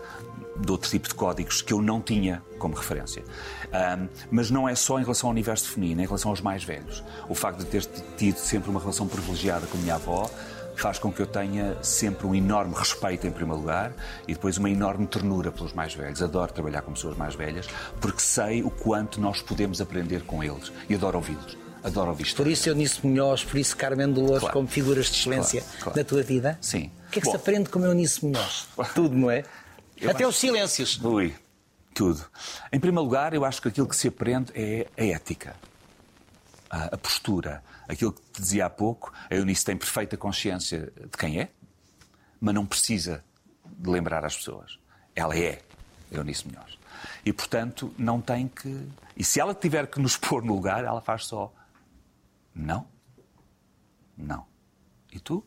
de 0.57 0.71
outro 0.71 0.89
tipo 0.89 1.09
de 1.09 1.15
códigos 1.15 1.63
que 1.63 1.73
eu 1.73 1.83
não 1.83 2.01
tinha 2.01 2.43
como 2.59 2.75
referência. 2.75 3.25
Um, 3.73 4.09
mas 4.31 4.51
não 4.51 4.69
é 4.69 4.75
só 4.75 4.99
em 4.99 5.03
relação 5.03 5.29
ao 5.29 5.33
universo 5.33 5.69
feminino, 5.69 6.01
é 6.01 6.05
em 6.05 6.07
relação 6.07 6.31
aos 6.31 6.41
mais 6.41 6.65
velhos. 6.65 7.03
O 7.29 7.35
facto 7.35 7.59
de 7.59 7.67
ter 7.67 7.85
tido 8.17 8.37
sempre 8.37 8.71
uma 8.71 8.81
relação 8.81 9.07
privilegiada 9.07 9.67
com 9.67 9.77
a 9.77 9.81
minha 9.81 9.95
avó 9.97 10.31
faz 10.77 10.99
com 10.99 11.13
que 11.13 11.21
eu 11.21 11.27
tenha 11.27 11.77
sempre 11.83 12.27
um 12.27 12.35
enorme 12.35 12.75
respeito, 12.75 13.27
em 13.27 13.31
primeiro 13.31 13.61
lugar, 13.61 13.93
e 14.27 14.35
depois 14.35 14.59
uma 14.59 14.69
enorme 14.69 15.07
ternura 15.07 15.53
pelos 15.53 15.73
mais 15.73 15.95
velhos. 15.95 16.23
Adoro 16.23 16.53
trabalhar 16.53 16.83
com 16.83 16.93
pessoas 16.93 17.17
mais 17.17 17.35
velhas, 17.35 17.67
porque 18.01 18.21
sei 18.21 18.63
o 18.63 18.71
quanto 18.71 19.21
nós 19.21 19.41
podemos 19.41 19.81
aprender 19.81 20.23
com 20.25 20.43
eles 20.43 20.73
e 20.89 20.95
adoro 20.95 21.19
ouvi-los. 21.19 21.65
Adoro 21.83 22.11
ouvir 22.11 22.35
Por 22.35 22.47
isso 22.47 22.71
Eunice 22.71 23.07
Munhoz, 23.07 23.45
por 23.45 23.59
isso 23.59 23.77
Carmen 23.77 24.11
Dolores, 24.11 24.41
claro. 24.41 24.55
como 24.55 24.67
figuras 24.67 25.07
de 25.07 25.19
excelência 25.19 25.61
claro, 25.61 25.81
claro. 25.83 25.99
da 25.99 26.05
tua 26.05 26.23
vida? 26.23 26.59
Sim. 26.59 26.91
O 27.09 27.11
que 27.11 27.19
é 27.19 27.21
que 27.21 27.27
Bom. 27.27 27.33
se 27.33 27.37
aprende 27.37 27.69
com 27.69 27.85
Eunice 27.85 28.25
Munhoz? 28.25 28.67
Tudo, 28.95 29.15
não 29.15 29.31
é? 29.31 29.45
Eu 29.97 30.11
Até 30.11 30.25
acho... 30.25 30.31
os 30.31 30.37
silêncios. 30.37 31.01
Ui, 31.03 31.35
tudo. 31.95 32.25
Em 32.73 32.81
primeiro 32.81 33.05
lugar, 33.05 33.35
eu 33.35 33.45
acho 33.45 33.63
que 33.63 33.69
aquilo 33.69 33.87
que 33.87 33.97
se 33.97 34.09
aprende 34.09 34.53
é 34.55 34.87
a 34.99 35.05
ética, 35.05 35.57
a, 36.69 36.97
postura. 36.97 37.63
Aquilo 37.89 38.13
que 38.13 38.21
te 38.33 38.41
dizia 38.41 38.67
há 38.67 38.71
pouco, 38.71 39.13
a 39.31 39.35
Eunice 39.35 39.65
tem 39.65 39.77
perfeita 39.77 40.17
consciência 40.17 40.93
de 40.97 41.17
quem 41.19 41.41
é, 41.41 41.51
mas 42.41 42.55
não 42.55 42.67
precisa 42.67 43.25
de 43.65 43.91
lembrar 43.91 44.25
às 44.25 44.37
pessoas. 44.37 44.79
Ela 45.15 45.37
é 45.37 45.63
Eunice 46.11 46.47
Munhoz. 46.49 46.79
E, 47.25 47.33
portanto, 47.33 47.95
não 47.99 48.21
tem 48.21 48.49
que. 48.49 48.89
E 49.17 49.23
se 49.23 49.39
ela 49.39 49.55
tiver 49.55 49.87
que 49.87 50.01
nos 50.01 50.17
pôr 50.19 50.43
no 50.43 50.55
lugar, 50.55 50.85
ela 50.85 51.01
faz 51.01 51.27
só. 51.27 51.53
Não. 52.55 52.87
Não. 54.17 54.47
E 55.13 55.21
tu? 55.21 55.45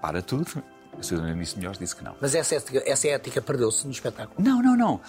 Para 0.00 0.20
tudo 0.20 0.62
a 0.96 1.00
Sra. 1.00 1.28
Eunice 1.28 1.56
Melhores 1.56 1.78
disse 1.78 1.96
que 1.96 2.04
não. 2.04 2.14
Mas 2.20 2.34
essa 2.34 2.54
ética, 2.54 2.82
essa 2.86 3.08
ética 3.08 3.40
perdeu-se 3.40 3.84
no 3.86 3.92
espetáculo? 3.92 4.34
Não, 4.38 4.62
não, 4.62 4.76
não. 4.76 5.00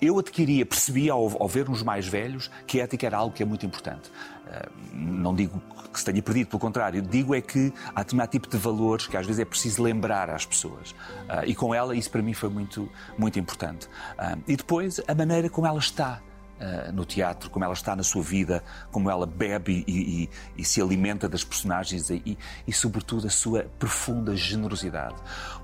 Eu 0.00 0.18
adquiria, 0.18 0.64
percebia 0.64 1.12
ao, 1.12 1.42
ao 1.42 1.48
ver 1.48 1.68
nos 1.68 1.82
mais 1.82 2.06
velhos 2.06 2.50
que 2.66 2.80
a 2.80 2.84
ética 2.84 3.06
era 3.06 3.16
algo 3.16 3.34
que 3.34 3.42
é 3.42 3.46
muito 3.46 3.66
importante. 3.66 4.08
Uh, 4.46 4.70
não 4.92 5.34
digo 5.34 5.60
que 5.92 5.98
se 5.98 6.04
tenha 6.04 6.22
perdido, 6.22 6.48
pelo 6.48 6.60
contrário, 6.60 7.02
digo 7.02 7.34
é 7.34 7.40
que 7.40 7.72
há 7.94 8.02
determinado 8.02 8.30
tipo 8.30 8.48
de 8.48 8.56
valores 8.56 9.08
que 9.08 9.16
às 9.16 9.26
vezes 9.26 9.40
é 9.40 9.44
preciso 9.44 9.82
lembrar 9.82 10.30
às 10.30 10.46
pessoas. 10.46 10.92
Uh, 10.92 11.44
e 11.46 11.54
com 11.54 11.74
ela 11.74 11.96
isso 11.96 12.10
para 12.10 12.22
mim 12.22 12.32
foi 12.32 12.48
muito, 12.48 12.88
muito 13.16 13.38
importante. 13.40 13.86
Uh, 13.86 14.40
e 14.46 14.56
depois 14.56 15.00
a 15.08 15.14
maneira 15.14 15.50
como 15.50 15.66
ela 15.66 15.80
está 15.80 16.20
uh, 16.60 16.92
no 16.92 17.04
teatro, 17.04 17.50
como 17.50 17.64
ela 17.64 17.74
está 17.74 17.94
na 17.94 18.02
sua 18.02 18.22
vida, 18.22 18.62
como 18.90 19.10
ela 19.10 19.26
bebe 19.26 19.84
e, 19.86 19.92
e, 20.24 20.30
e 20.56 20.64
se 20.64 20.80
alimenta 20.80 21.28
das 21.28 21.44
personagens 21.44 22.10
e, 22.10 22.38
e, 22.66 22.72
sobretudo, 22.72 23.26
a 23.26 23.30
sua 23.30 23.64
profunda 23.78 24.36
generosidade. 24.36 25.16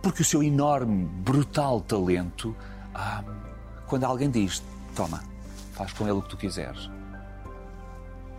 Porque 0.02 0.22
o 0.22 0.24
seu 0.24 0.42
enorme, 0.42 1.04
brutal 1.04 1.80
talento, 1.80 2.56
ah, 2.94 3.22
quando 3.86 4.04
alguém 4.04 4.30
diz: 4.30 4.62
Toma, 4.94 5.22
faz 5.72 5.92
com 5.92 6.04
ele 6.04 6.18
o 6.18 6.22
que 6.22 6.30
tu 6.30 6.36
quiseres, 6.36 6.90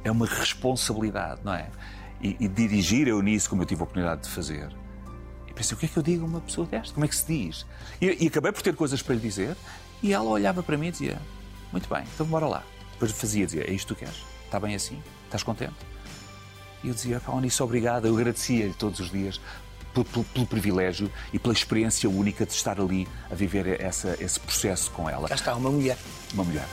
é 0.03 0.11
uma 0.11 0.25
responsabilidade, 0.25 1.41
não 1.43 1.53
é? 1.53 1.69
E, 2.21 2.47
dirigir 2.47 3.07
eu 3.07 3.21
nisso, 3.21 3.49
como 3.49 3.61
eu 3.61 3.65
tive 3.65 3.81
a 3.81 3.83
oportunidade 3.83 4.23
de 4.23 4.29
fazer. 4.29 4.69
Pensei: 5.53 5.75
o 5.75 5.79
que 5.79 5.85
é 5.85 5.89
que 5.89 5.97
eu 5.97 6.03
digo 6.03 6.23
a 6.23 6.27
uma 6.27 6.41
pessoa 6.41 6.65
desta? 6.65 6.93
Como 6.93 7.05
é 7.05 7.07
que 7.07 7.15
se 7.15 7.25
diz? 7.27 7.65
E, 8.01 8.25
e 8.25 8.27
acabei 8.27 8.51
por 8.51 8.61
ter 8.61 8.75
coisas 8.75 9.01
para 9.01 9.15
lhe 9.15 9.21
dizer. 9.21 9.55
E 10.01 10.13
ela 10.13 10.25
olhava 10.25 10.61
para 10.63 10.77
mim 10.77 10.87
e 10.87 10.91
dizia: 10.91 11.21
muito 11.75 11.93
bem, 11.93 12.05
então 12.13 12.25
bora 12.25 12.47
lá. 12.47 12.63
Depois 12.93 13.11
fazia, 13.11 13.45
dizia, 13.45 13.69
é 13.69 13.73
isto 13.73 13.93
que 13.93 13.95
tu 13.95 14.05
queres? 14.05 14.23
Está 14.45 14.57
bem 14.61 14.75
assim? 14.75 15.03
Estás 15.25 15.43
contente? 15.43 15.75
E 16.81 16.87
eu 16.87 16.93
dizia, 16.93 17.19
pá, 17.19 17.33
nisso 17.41 17.61
obrigado, 17.65 18.07
eu 18.07 18.15
agradecia-lhe 18.15 18.73
todos 18.73 19.01
os 19.01 19.11
dias 19.11 19.41
pelo, 19.93 20.05
pelo, 20.05 20.23
pelo, 20.23 20.47
privilégio 20.47 21.11
e 21.33 21.39
pela 21.39 21.53
experiência 21.53 22.09
única 22.09 22.45
de 22.45 22.53
estar 22.53 22.79
ali 22.79 23.05
a 23.29 23.35
viver 23.35 23.81
essa, 23.81 24.15
esse 24.21 24.39
processo 24.39 24.89
com 24.91 25.09
ela. 25.09 25.27
Já 25.27 25.35
está, 25.35 25.53
uma 25.53 25.69
mulher. 25.69 25.97
Uma 26.33 26.45
mulher. 26.45 26.65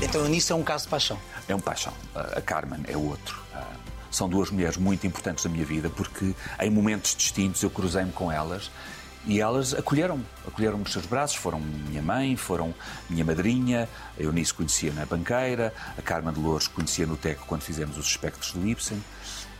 Então, 0.00 0.26
nisso 0.28 0.54
é 0.54 0.56
um 0.56 0.62
caso 0.62 0.84
de 0.84 0.90
paixão. 0.90 1.18
É 1.46 1.54
um 1.54 1.60
paixão. 1.60 1.92
A 2.14 2.40
Carmen 2.40 2.80
é 2.88 2.96
outro. 2.96 3.38
São 4.16 4.30
duas 4.30 4.50
mulheres 4.50 4.78
muito 4.78 5.06
importantes 5.06 5.44
na 5.44 5.50
minha 5.50 5.66
vida 5.66 5.90
porque 5.90 6.34
em 6.60 6.70
momentos 6.70 7.14
distintos 7.14 7.62
eu 7.62 7.68
cruzei-me 7.68 8.12
com 8.12 8.32
elas 8.32 8.70
e 9.26 9.42
elas 9.42 9.74
acolheram-me, 9.74 10.24
acolheram-me 10.48 10.84
nos 10.84 10.92
seus 10.94 11.04
braços, 11.04 11.36
foram 11.36 11.60
minha 11.60 12.00
mãe, 12.00 12.34
foram 12.34 12.74
minha 13.10 13.22
madrinha, 13.26 13.86
a 14.18 14.22
Eunice 14.22 14.54
conhecia 14.54 14.90
na 14.94 15.04
banqueira, 15.04 15.70
a 15.98 16.00
Carmen 16.00 16.32
de 16.32 16.40
Louros 16.40 16.66
conhecia 16.66 17.06
no 17.06 17.14
TEC 17.14 17.40
quando 17.40 17.60
fizemos 17.60 17.98
os 17.98 18.06
espectros 18.06 18.52
do 18.52 18.66
Ibsen. 18.66 19.04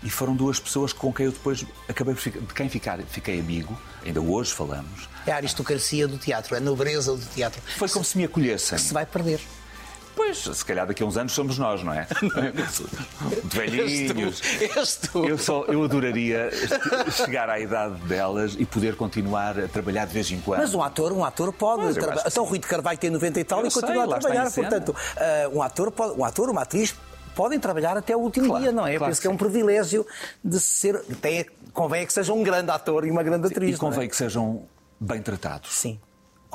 E 0.03 0.09
foram 0.09 0.35
duas 0.35 0.59
pessoas 0.59 0.91
com 0.91 1.13
quem 1.13 1.27
eu 1.27 1.33
depois 1.33 1.63
acabei 1.87 2.15
de 2.15 2.31
quem 2.55 2.71
ficar, 2.71 2.99
fiquei 3.11 3.39
amigo, 3.39 3.79
ainda 4.07 4.23
hoje 4.23 4.55
falamos. 4.55 5.07
É 5.27 5.33
a 5.33 5.37
aristocracia 5.37 6.09
do 6.09 6.17
teatro, 6.17 6.55
é 6.55 6.59
a 6.59 6.63
nobreza 6.63 7.15
do 7.15 7.27
teatro. 7.27 7.61
Foi 7.77 7.91
como 7.91 8.07
se 8.07 8.17
me 8.17 8.25
acolhessem. 8.25 8.79
Que 8.79 8.85
se 8.85 8.95
vai 8.95 9.05
perder. 9.05 9.39
Pois, 10.17 10.39
se 10.39 10.65
calhar 10.65 10.87
daqui 10.87 11.03
a 11.03 11.07
uns 11.07 11.19
anos 11.19 11.33
somos 11.33 11.59
nós, 11.59 11.83
não 11.83 11.93
é? 11.93 12.09
De 13.45 13.57
velhinhos. 13.57 14.41
És 14.75 14.97
tu. 14.97 15.27
Eu, 15.27 15.37
só, 15.37 15.65
eu 15.65 15.85
adoraria 15.85 16.49
chegar 17.13 17.51
à 17.51 17.61
idade 17.61 17.97
delas 18.07 18.57
e 18.59 18.65
poder 18.65 18.97
continuar 18.97 19.61
a 19.61 19.69
trabalhar 19.69 20.07
de 20.07 20.15
vez 20.15 20.31
em 20.31 20.41
quando. 20.41 20.61
Mas 20.61 20.73
um 20.73 20.83
ator, 20.83 21.13
um 21.13 21.23
ator 21.23 21.53
pode. 21.53 21.93
Traba... 22.01 22.23
Então 22.27 22.45
o 22.45 22.47
Rui 22.47 22.59
de 22.59 22.67
Carvalho 22.67 22.97
tem 22.99 23.11
90 23.11 23.41
e 23.41 23.45
tal 23.45 23.61
eu 23.61 23.67
e 23.67 23.71
continua 23.71 24.05
a 24.05 24.19
trabalhar. 24.19 24.51
Portanto, 24.51 24.89
uh, 24.89 25.59
um, 25.59 25.63
ator 25.63 25.91
pode, 25.91 26.19
um 26.19 26.25
ator, 26.25 26.49
uma 26.49 26.63
atriz 26.63 26.95
podem 27.35 27.61
trabalhar 27.61 27.99
até 27.99 28.17
o 28.17 28.21
último 28.21 28.47
claro, 28.47 28.63
dia, 28.63 28.73
não 28.73 28.87
é? 28.87 28.97
Claro 28.97 29.11
Penso 29.11 29.21
que, 29.21 29.29
que 29.29 29.31
é 29.31 29.35
um 29.35 29.37
privilégio 29.37 30.07
de 30.43 30.59
ser. 30.59 30.99
Tem, 31.21 31.45
convém 31.75 32.07
que 32.07 32.13
seja 32.15 32.33
um 32.33 32.43
grande 32.43 32.71
ator 32.71 33.07
e 33.07 33.11
uma 33.11 33.23
grande 33.23 33.49
atriz. 33.49 33.77
E 33.77 33.79
convém 33.79 34.07
é? 34.07 34.09
que 34.09 34.17
sejam 34.17 34.63
bem 34.99 35.21
tratados. 35.21 35.75
Sim 35.75 36.01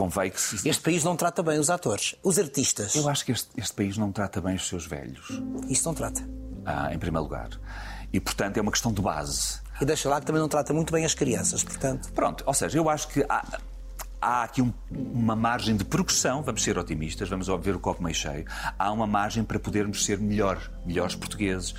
convém 0.01 0.31
que 0.31 0.41
se... 0.41 0.67
Este 0.67 0.81
país 0.81 1.03
não 1.03 1.15
trata 1.15 1.43
bem 1.43 1.59
os 1.59 1.69
atores, 1.69 2.15
os 2.23 2.39
artistas. 2.39 2.95
Eu 2.95 3.07
acho 3.07 3.23
que 3.23 3.31
este, 3.31 3.49
este 3.55 3.73
país 3.75 3.97
não 3.97 4.11
trata 4.11 4.41
bem 4.41 4.55
os 4.55 4.67
seus 4.67 4.87
velhos. 4.87 5.39
Isso 5.69 5.85
não 5.85 5.93
trata. 5.93 6.27
Ah, 6.65 6.91
em 6.91 6.97
primeiro 6.97 7.23
lugar. 7.23 7.49
E, 8.11 8.19
portanto, 8.19 8.57
é 8.57 8.61
uma 8.61 8.71
questão 8.71 8.91
de 8.91 8.99
base. 8.99 9.59
E 9.79 9.85
deixa 9.85 10.09
lá 10.09 10.19
que 10.19 10.25
também 10.25 10.41
não 10.41 10.49
trata 10.49 10.73
muito 10.73 10.91
bem 10.91 11.05
as 11.05 11.13
crianças, 11.13 11.63
portanto. 11.63 12.11
Pronto, 12.13 12.43
ou 12.47 12.53
seja, 12.53 12.79
eu 12.79 12.89
acho 12.89 13.09
que 13.09 13.23
há, 13.29 13.59
há 14.19 14.43
aqui 14.43 14.63
um, 14.63 14.73
uma 14.89 15.35
margem 15.35 15.75
de 15.75 15.85
progressão, 15.85 16.41
vamos 16.41 16.63
ser 16.63 16.79
otimistas, 16.79 17.29
vamos 17.29 17.47
ver 17.63 17.75
o 17.75 17.79
copo 17.79 18.01
meio 18.01 18.15
cheio. 18.15 18.45
Há 18.79 18.91
uma 18.91 19.05
margem 19.05 19.43
para 19.43 19.59
podermos 19.59 20.03
ser 20.03 20.17
melhor, 20.17 20.59
melhores 20.83 21.13
portugueses, 21.13 21.75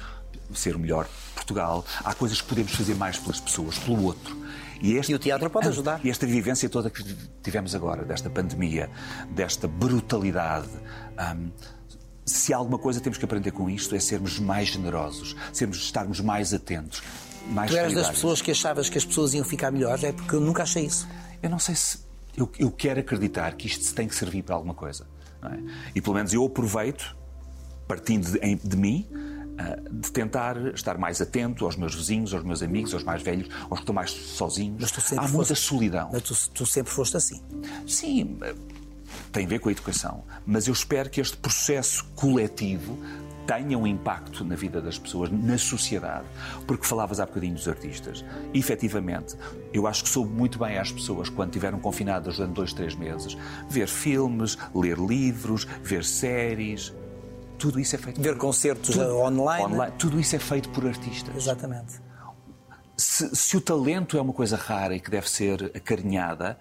ser 0.59 0.77
o 0.77 0.79
melhor 0.79 1.09
Portugal. 1.35 1.85
Há 2.05 2.15
coisas 2.15 2.41
que 2.41 2.49
podemos 2.49 2.73
fazer 2.73 2.95
mais 2.95 3.19
pelas 3.19 3.41
pessoas, 3.41 3.79
pelo 3.79 4.05
outro. 4.05 4.37
E, 4.81 4.95
este, 4.95 5.13
e, 5.13 5.15
o 5.15 5.19
teatro 5.19 5.49
pode 5.49 5.69
ajudar. 5.69 6.01
E 6.05 6.11
esta 6.11 6.27
vivência 6.27 6.69
toda 6.69 6.91
que 6.91 7.03
tivemos 7.43 7.75
agora, 7.75 8.05
desta 8.05 8.29
pandemia, 8.29 8.91
desta 9.31 9.69
brutalidade. 9.69 10.69
Um, 11.37 11.51
se 12.25 12.53
há 12.53 12.57
alguma 12.57 12.79
coisa 12.79 13.01
temos 13.01 13.19
que 13.19 13.25
aprender 13.25 13.51
com 13.51 13.69
isto 13.69 13.95
é 13.95 14.01
sermos 14.01 14.39
mais 14.39 14.69
generosos, 14.69 15.37
sermos 15.53 15.79
estarmos 15.79 16.21
mais 16.21 16.55
atentos, 16.55 17.03
mais 17.49 17.71
Tu 17.71 17.77
eras 17.77 17.95
das 17.95 18.11
pessoas 18.11 18.41
que 18.41 18.51
achavas 18.51 18.89
que 18.89 18.97
as 18.97 19.05
pessoas 19.05 19.35
iam 19.35 19.45
ficar 19.45 19.71
melhores, 19.73 20.05
é 20.05 20.13
porque 20.13 20.35
eu 20.35 20.41
nunca 20.41 20.63
achei 20.63 20.85
isso. 20.85 21.09
Eu 21.43 21.51
não 21.51 21.59
sei 21.59 21.75
se 21.75 21.99
eu, 22.37 22.51
eu 22.59 22.71
quero 22.71 23.01
acreditar 23.01 23.55
que 23.55 23.67
isto 23.67 23.95
tem 23.95 24.09
que 24.09 24.15
servir 24.15 24.43
para 24.43 24.55
alguma 24.55 24.75
coisa, 24.75 25.07
é? 25.45 25.59
E 25.95 26.01
pelo 26.01 26.15
menos 26.15 26.33
eu 26.33 26.45
aproveito 26.45 27.17
partindo 27.87 28.31
de, 28.31 28.55
de 28.55 28.77
mim 28.77 29.07
de 29.91 30.11
tentar 30.11 30.57
estar 30.75 30.99
mais 30.99 31.21
atento 31.21 31.65
aos 31.65 31.77
meus 31.77 31.95
vizinhos, 31.95 32.33
aos 32.33 32.43
meus 32.43 32.63
amigos, 32.63 32.95
aos 32.95 33.05
mais 33.05 33.23
velhos, 33.23 33.49
aos 33.63 33.79
que 33.79 33.83
estão 33.83 33.95
mais 33.95 34.11
sozinhos. 34.11 34.93
Há 35.17 35.29
muita 35.29 35.55
foste... 35.55 35.67
solidão. 35.67 36.11
Mas 36.13 36.23
tu, 36.23 36.51
tu 36.51 36.67
sempre 36.67 36.93
foste 36.93 37.17
assim. 37.17 37.41
Sim, 37.87 38.39
tem 39.31 39.45
a 39.45 39.49
ver 39.49 39.59
com 39.59 39.69
a 39.69 39.73
educação. 39.73 40.25
Mas 40.47 40.67
eu 40.67 40.73
espero 40.73 41.11
que 41.11 41.21
este 41.21 41.37
processo 41.37 42.05
coletivo 42.15 42.99
tenha 43.47 43.77
um 43.77 43.87
impacto 43.87 44.45
na 44.45 44.55
vida 44.55 44.81
das 44.81 44.99
pessoas, 44.99 45.31
na 45.31 45.59
sociedade. 45.59 46.27
Porque 46.67 46.87
falavas 46.87 47.21
há 47.21 47.27
bocadinho 47.27 47.55
dos 47.55 47.69
artistas. 47.69 48.25
E, 48.53 48.59
efetivamente, 48.59 49.37
eu 49.73 49.87
acho 49.87 50.05
que 50.05 50.09
soube 50.09 50.33
muito 50.33 50.59
bem 50.59 50.79
às 50.79 50.93
pessoas, 50.93 51.29
quando 51.29 51.49
estiveram 51.51 51.79
confinadas 51.79 52.37
durante 52.37 52.55
dois, 52.55 52.73
três 52.73 52.95
meses, 52.95 53.37
ver 53.69 53.89
filmes, 53.89 54.57
ler 54.75 54.99
livros, 54.99 55.67
ver 55.83 56.05
séries, 56.05 56.93
tudo 57.59 57.79
isso 57.79 57.95
é 57.95 57.99
feito 57.99 58.21
Ver 58.21 58.33
por... 58.33 58.39
concertos 58.39 58.97
tudo, 58.97 59.19
online. 59.19 59.65
online. 59.65 59.95
Tudo 59.99 60.21
isso 60.21 60.37
é 60.37 60.39
feito 60.39 60.69
por 60.71 60.87
artistas. 60.87 61.35
Exatamente. 61.35 62.01
Se, 62.97 63.35
se, 63.35 63.57
o 63.57 63.61
talento 63.61 64.17
é 64.17 64.21
uma 64.21 64.33
coisa 64.33 64.57
rara 64.57 64.95
e 64.95 65.01
que 65.01 65.11
deve 65.11 65.29
ser 65.29 65.73
acarinhada, 65.75 66.59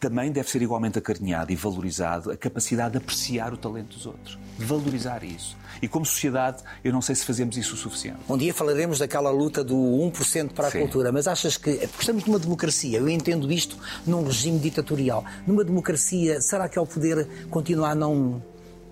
também 0.00 0.32
deve 0.32 0.48
ser 0.48 0.62
igualmente 0.62 0.98
acarinhado 0.98 1.52
e 1.52 1.56
valorizado 1.56 2.30
a 2.30 2.36
capacidade 2.36 2.92
de 2.92 2.98
apreciar 2.98 3.52
o 3.52 3.56
talento 3.56 3.94
dos 3.94 4.06
outros, 4.06 4.38
de 4.58 4.64
valorizar 4.64 5.22
isso. 5.22 5.56
E 5.82 5.86
como 5.86 6.06
sociedade, 6.06 6.62
eu 6.82 6.92
não 6.92 7.02
sei 7.02 7.14
se 7.14 7.24
fazemos 7.24 7.56
isso 7.56 7.74
o 7.74 7.76
suficiente. 7.76 8.18
Um 8.28 8.36
dia 8.36 8.54
falaremos 8.54 8.98
daquela 8.98 9.30
luta 9.30 9.62
do 9.62 9.76
1% 9.76 10.52
para 10.52 10.68
a 10.68 10.70
Sim. 10.70 10.80
cultura, 10.80 11.12
mas 11.12 11.28
achas 11.28 11.58
que. 11.58 11.74
Porque 11.74 12.00
estamos 12.00 12.24
numa 12.24 12.38
democracia, 12.38 12.98
eu 12.98 13.08
entendo 13.08 13.52
isto 13.52 13.76
num 14.06 14.24
regime 14.24 14.58
ditatorial. 14.58 15.24
Numa 15.46 15.62
democracia, 15.62 16.40
será 16.40 16.68
que 16.68 16.78
ao 16.78 16.86
poder 16.86 17.28
continuar 17.50 17.90
a 17.90 17.94
não 17.94 18.42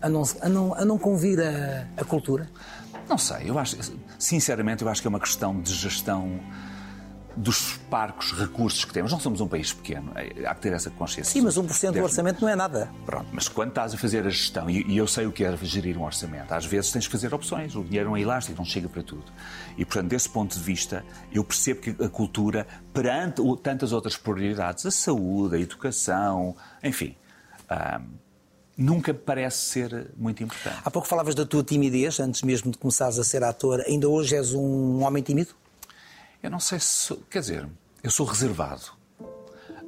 a 0.00 0.08
não, 0.08 0.22
a 0.40 0.48
não, 0.48 0.74
a 0.74 0.84
não 0.84 0.98
convir 0.98 1.40
a, 1.40 1.87
a 1.96 2.04
cultura? 2.04 2.48
Não 3.08 3.16
sei, 3.16 3.48
eu 3.48 3.58
acho, 3.58 3.76
sinceramente, 4.18 4.82
eu 4.82 4.88
acho 4.88 5.00
que 5.00 5.08
é 5.08 5.11
uma 5.11 5.20
questão 5.20 5.61
de 5.61 5.74
gestão 5.74 6.40
dos 7.38 7.76
parcos 7.88 8.32
recursos 8.32 8.84
que 8.84 8.92
temos. 8.92 9.12
Não 9.12 9.20
somos 9.20 9.40
um 9.40 9.46
país 9.46 9.72
pequeno, 9.72 10.12
é, 10.16 10.46
há 10.46 10.54
que 10.54 10.62
ter 10.62 10.72
essa 10.72 10.90
consciência. 10.90 11.32
Sim, 11.32 11.42
mas 11.42 11.56
1% 11.56 11.92
do 11.92 12.02
orçamento 12.02 12.42
não 12.42 12.48
é 12.48 12.56
nada. 12.56 12.90
Pronto, 13.06 13.28
mas 13.32 13.48
quando 13.48 13.70
estás 13.70 13.94
a 13.94 13.96
fazer 13.96 14.26
a 14.26 14.30
gestão, 14.30 14.68
e 14.68 14.96
eu 14.96 15.06
sei 15.06 15.26
o 15.26 15.32
que 15.32 15.44
é 15.44 15.56
gerir 15.58 15.96
um 15.96 16.04
orçamento, 16.04 16.52
às 16.52 16.66
vezes 16.66 16.90
tens 16.90 17.06
que 17.06 17.12
fazer 17.12 17.32
opções, 17.32 17.76
o 17.76 17.84
dinheiro 17.84 18.08
não 18.08 18.16
é 18.16 18.20
elástico, 18.20 18.58
não 18.58 18.64
chega 18.64 18.88
para 18.88 19.02
tudo. 19.02 19.24
E, 19.76 19.84
portanto, 19.84 20.11
desse 20.11 20.28
ponto 20.28 20.52
de 20.58 20.62
vista, 20.62 21.04
eu 21.32 21.44
percebo 21.44 21.80
que 21.80 21.90
a 22.02 22.08
cultura, 22.08 22.66
perante 22.92 23.40
tantas 23.62 23.92
outras 23.92 24.16
prioridades, 24.16 24.84
a 24.84 24.90
saúde, 24.90 25.56
a 25.56 25.58
educação, 25.58 26.56
enfim... 26.82 27.16
Um, 27.70 28.28
nunca 28.79 29.12
parece 29.12 29.59
ser 29.59 30.11
muito 30.17 30.43
importante. 30.45 30.79
Há 30.85 30.91
pouco 30.91 31.09
falavas 31.09 31.35
da 31.35 31.45
tua 31.45 31.64
timidez, 31.64 32.21
antes 32.21 32.43
mesmo 32.43 32.71
de 32.71 32.79
começares 32.79 33.19
a 33.19 33.25
ser 33.25 33.43
ator. 33.43 33.83
Ainda 33.87 34.09
hoje 34.09 34.37
és 34.37 34.55
um 34.55 35.03
homem 35.03 35.21
tímido? 35.21 35.51
Eu 36.41 36.51
não 36.51 36.61
sei 36.61 36.79
se. 36.79 36.87
Sou, 36.87 37.17
quer 37.29 37.41
dizer, 37.41 37.69
eu 38.03 38.11
sou 38.11 38.25
reservado. 38.25 38.97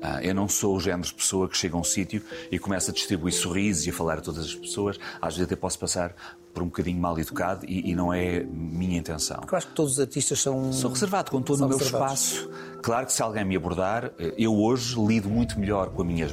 Ah, 0.03 0.23
eu 0.23 0.35
não 0.35 0.49
sou 0.49 0.77
o 0.77 0.81
género 0.81 1.03
de 1.03 1.13
pessoa 1.13 1.47
que 1.47 1.57
chega 1.57 1.77
a 1.77 1.79
um 1.79 1.85
sítio 1.85 2.25
e 2.51 2.59
começa 2.59 2.91
a 2.91 2.95
distribuir 2.95 3.35
sorrisos 3.35 3.87
e 3.87 3.91
a 3.91 3.93
falar 3.93 4.19
a 4.19 4.21
todas 4.21 4.47
as 4.47 4.55
pessoas. 4.55 4.99
Às 5.21 5.35
vezes 5.35 5.47
até 5.47 5.55
posso 5.55 5.79
passar 5.79 6.15
por 6.55 6.63
um 6.63 6.67
bocadinho 6.67 6.99
mal 6.99 7.19
educado 7.19 7.67
e, 7.67 7.91
e 7.91 7.95
não 7.95 8.13
é 8.13 8.43
minha 8.43 8.99
intenção. 8.99 9.37
Porque 9.41 9.55
eu 9.55 9.59
acho 9.59 9.67
que 9.69 9.75
todos 9.75 9.93
os 9.93 10.01
artistas 10.01 10.41
são. 10.41 10.73
Sou 10.73 10.91
reservado, 10.91 11.39
estou 11.39 11.57
no 11.59 11.69
meu 11.69 11.79
espaço. 11.79 12.51
Claro 12.83 13.07
que 13.07 13.13
se 13.13 13.23
alguém 13.23 13.45
me 13.45 13.55
abordar, 13.55 14.11
eu 14.39 14.57
hoje 14.57 14.99
lido 14.99 15.29
muito 15.29 15.61
melhor 15.61 15.91
com 15.91 16.01
a 16.01 16.05
minha 16.05 16.27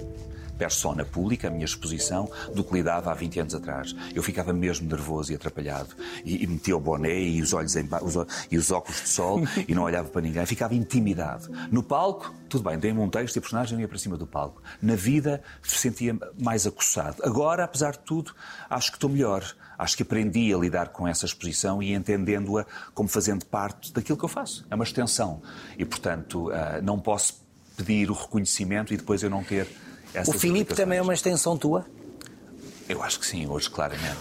persona 0.57 1.05
pública, 1.05 1.47
a 1.47 1.51
minha 1.51 1.65
exposição, 1.65 2.29
do 2.53 2.63
que 2.63 2.73
lidava 2.73 3.11
há 3.11 3.13
20 3.13 3.39
anos 3.39 3.55
atrás. 3.55 3.95
Eu 4.13 4.23
ficava 4.23 4.51
mesmo 4.51 4.89
nervoso 4.89 5.31
e 5.31 5.35
atrapalhado. 5.35 5.95
E, 6.25 6.43
e 6.43 6.47
metia 6.47 6.75
o 6.75 6.79
boné 6.79 7.19
e 7.19 7.41
os 7.41 7.53
olhos 7.53 7.75
em, 7.75 7.87
os, 8.01 8.15
e 8.51 8.57
os 8.57 8.71
óculos 8.71 9.01
de 9.01 9.09
sol 9.09 9.41
e 9.67 9.73
não 9.73 9.83
olhava 9.83 10.09
para 10.09 10.21
ninguém. 10.21 10.45
Ficava 10.45 10.73
intimidado. 10.73 11.49
No 11.71 11.83
palco, 11.83 12.33
tudo 12.49 12.69
bem, 12.69 12.77
dei-me 12.77 12.99
um 12.99 13.09
texto 13.09 13.35
e 13.35 13.39
a 13.39 13.41
personagem 13.41 13.79
ia 13.79 13.87
para 13.87 13.97
cima 13.97 14.17
do 14.17 14.25
palco. 14.25 14.61
Na 14.81 14.95
vida, 14.95 15.41
sentia 15.63 16.17
mais 16.39 16.65
acossado. 16.65 17.23
Agora, 17.23 17.63
apesar 17.63 17.91
de 17.91 17.99
tudo, 17.99 18.33
acho 18.69 18.91
que 18.91 18.97
estou 18.97 19.09
melhor. 19.09 19.43
Acho 19.77 19.95
que 19.95 20.03
aprendi 20.03 20.51
a 20.53 20.57
lidar 20.57 20.89
com 20.89 21.07
essa 21.07 21.25
exposição 21.25 21.83
e 21.83 21.93
entendendo-a 21.93 22.65
como 22.95 23.07
fazendo 23.07 23.45
parte 23.45 23.93
daquilo 23.93 24.17
que 24.17 24.25
eu 24.25 24.29
faço. 24.29 24.65
É 24.71 24.75
uma 24.75 24.83
extensão. 24.83 25.41
E, 25.77 25.85
portanto, 25.85 26.49
ah, 26.51 26.81
não 26.81 26.99
posso 26.99 27.45
pedir 27.75 28.09
o 28.09 28.13
reconhecimento 28.13 28.93
e 28.93 28.97
depois 28.97 29.21
eu 29.21 29.29
não 29.29 29.43
ter 29.43 29.67
o 30.25 30.33
Filipe 30.33 30.73
também 30.73 30.99
é 30.99 31.01
uma 31.01 31.13
extensão 31.13 31.57
tua? 31.57 31.85
Eu 32.87 33.03
acho 33.03 33.19
que 33.19 33.25
sim, 33.25 33.45
hoje 33.47 33.69
claramente. 33.69 34.17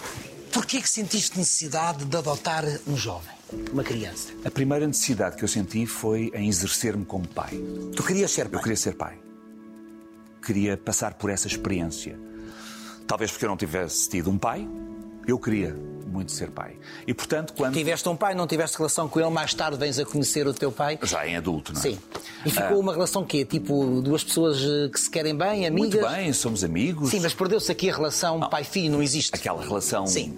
Porquê 0.53 0.81
que 0.81 0.89
sentiste 0.89 1.39
necessidade 1.39 2.05
de 2.05 2.17
adotar 2.17 2.65
um 2.87 2.97
jovem, 2.97 3.35
uma 3.73 3.85
criança? 3.85 4.33
A 4.45 4.51
primeira 4.51 4.87
necessidade 4.87 5.37
que 5.37 5.45
eu 5.45 5.49
senti 5.49 5.87
foi 5.87 6.31
em 6.35 6.49
exercer-me 6.49 7.05
como 7.05 7.29
pai. 7.29 7.51
Tu 7.95 8.03
querias 8.03 8.31
ser 8.31 8.49
pai? 8.49 8.59
Eu 8.59 8.63
queria 8.63 8.77
ser 8.77 8.95
pai. 8.95 9.19
Queria 10.45 10.77
passar 10.77 11.15
por 11.15 11.31
essa 11.31 11.47
experiência. 11.47 12.19
Talvez 13.07 13.31
porque 13.31 13.45
eu 13.45 13.49
não 13.49 13.57
tivesse 13.57 14.09
tido 14.09 14.31
um 14.31 14.39
pai, 14.39 14.67
eu 15.27 15.39
queria 15.39 15.77
muito 16.07 16.33
ser 16.33 16.51
pai. 16.51 16.77
E, 17.07 17.13
portanto, 17.13 17.53
quando... 17.55 17.75
Tiveste 17.75 18.09
um 18.09 18.17
pai, 18.17 18.35
não 18.35 18.47
tiveste 18.47 18.77
relação 18.79 19.09
com 19.09 19.21
ele, 19.21 19.29
mais 19.29 19.53
tarde 19.53 19.77
vens 19.77 19.99
a 19.99 20.05
conhecer 20.05 20.47
o 20.47 20.55
teu 20.55 20.73
pai? 20.73 20.99
Já 21.03 21.27
em 21.27 21.37
adulto, 21.37 21.73
não 21.73 21.81
é? 21.81 21.83
Sim. 21.83 21.99
E 22.45 22.51
ficou 22.51 22.79
ah. 22.79 22.81
uma 22.81 22.93
relação 22.93 23.25
quê? 23.25 23.45
Tipo, 23.45 24.01
duas 24.01 24.25
pessoas 24.25 24.63
eh, 24.63 24.89
que 24.89 24.99
se 24.99 25.11
querem 25.11 25.37
bem, 25.37 25.67
amigas? 25.67 26.01
Muito 26.01 26.09
bem, 26.09 26.33
somos 26.33 26.65
amigos. 26.65 27.11
Sim, 27.11 27.21
mas 27.21 27.35
perdeu-se 27.35 27.71
aqui 27.71 27.91
a 27.91 27.95
relação 27.95 28.41
pai-filho, 28.49 28.93
não 28.93 29.03
existe? 29.03 29.35
Aquela 29.35 29.63
relação... 29.63 30.07
Sim 30.07 30.35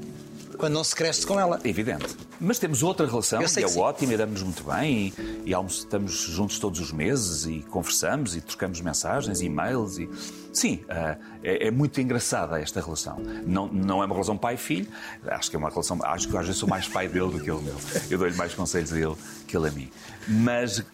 Quando 0.59 0.73
não 0.73 0.83
se 0.83 0.95
cresce 0.95 1.25
com 1.25 1.39
ela. 1.39 1.61
Evidente. 1.65 2.17
Mas 2.41 2.59
temos 2.59 2.83
outra 2.83 3.07
relação, 3.07 3.41
e 3.41 3.45
é 3.45 3.79
ótima, 3.79 4.15
e 4.15 4.17
damos 4.17 4.43
muito 4.43 4.65
bem, 4.65 5.15
e, 5.47 5.53
e 5.53 5.67
estamos 5.67 6.13
juntos 6.13 6.59
todos 6.59 6.81
os 6.81 6.93
meses, 6.93 7.47
e 7.47 7.65
conversamos, 7.71 8.35
e 8.37 8.41
trocamos 8.41 8.81
mensagens, 8.81 9.41
e-mails, 9.41 9.99
e... 9.99 10.09
Sim, 10.53 10.81
uh, 10.85 11.17
é, 11.43 11.69
é, 11.69 11.71
muito 11.71 12.01
engraçada 12.01 12.61
esta 12.61 12.81
relação. 12.81 13.19
Não, 13.47 13.69
não 13.69 14.03
é 14.03 14.07
uma 14.07 14.15
relação 14.15 14.37
pai-filho, 14.37 14.89
acho 15.27 15.49
que 15.49 15.55
é 15.55 15.59
uma 15.59 15.71
relação... 15.71 15.99
Acho 16.03 16.29
que 16.29 16.37
às 16.37 16.47
vezes 16.47 16.59
sou 16.59 16.69
mais 16.69 16.89
pai 16.89 17.07
dele 17.07 17.31
do 17.31 17.41
que 17.41 17.49
ele 17.49 17.63
meu. 17.63 17.77
Eu 18.11 18.19
dou-lhe 18.19 18.35
mais 18.35 18.55
conselhos 18.55 18.93
a 18.93 18.99
ele 18.99 19.15
que 19.47 19.57
ele 19.57 19.69
a 19.69 19.71
mim. 19.71 19.89
Mas, 20.27 20.85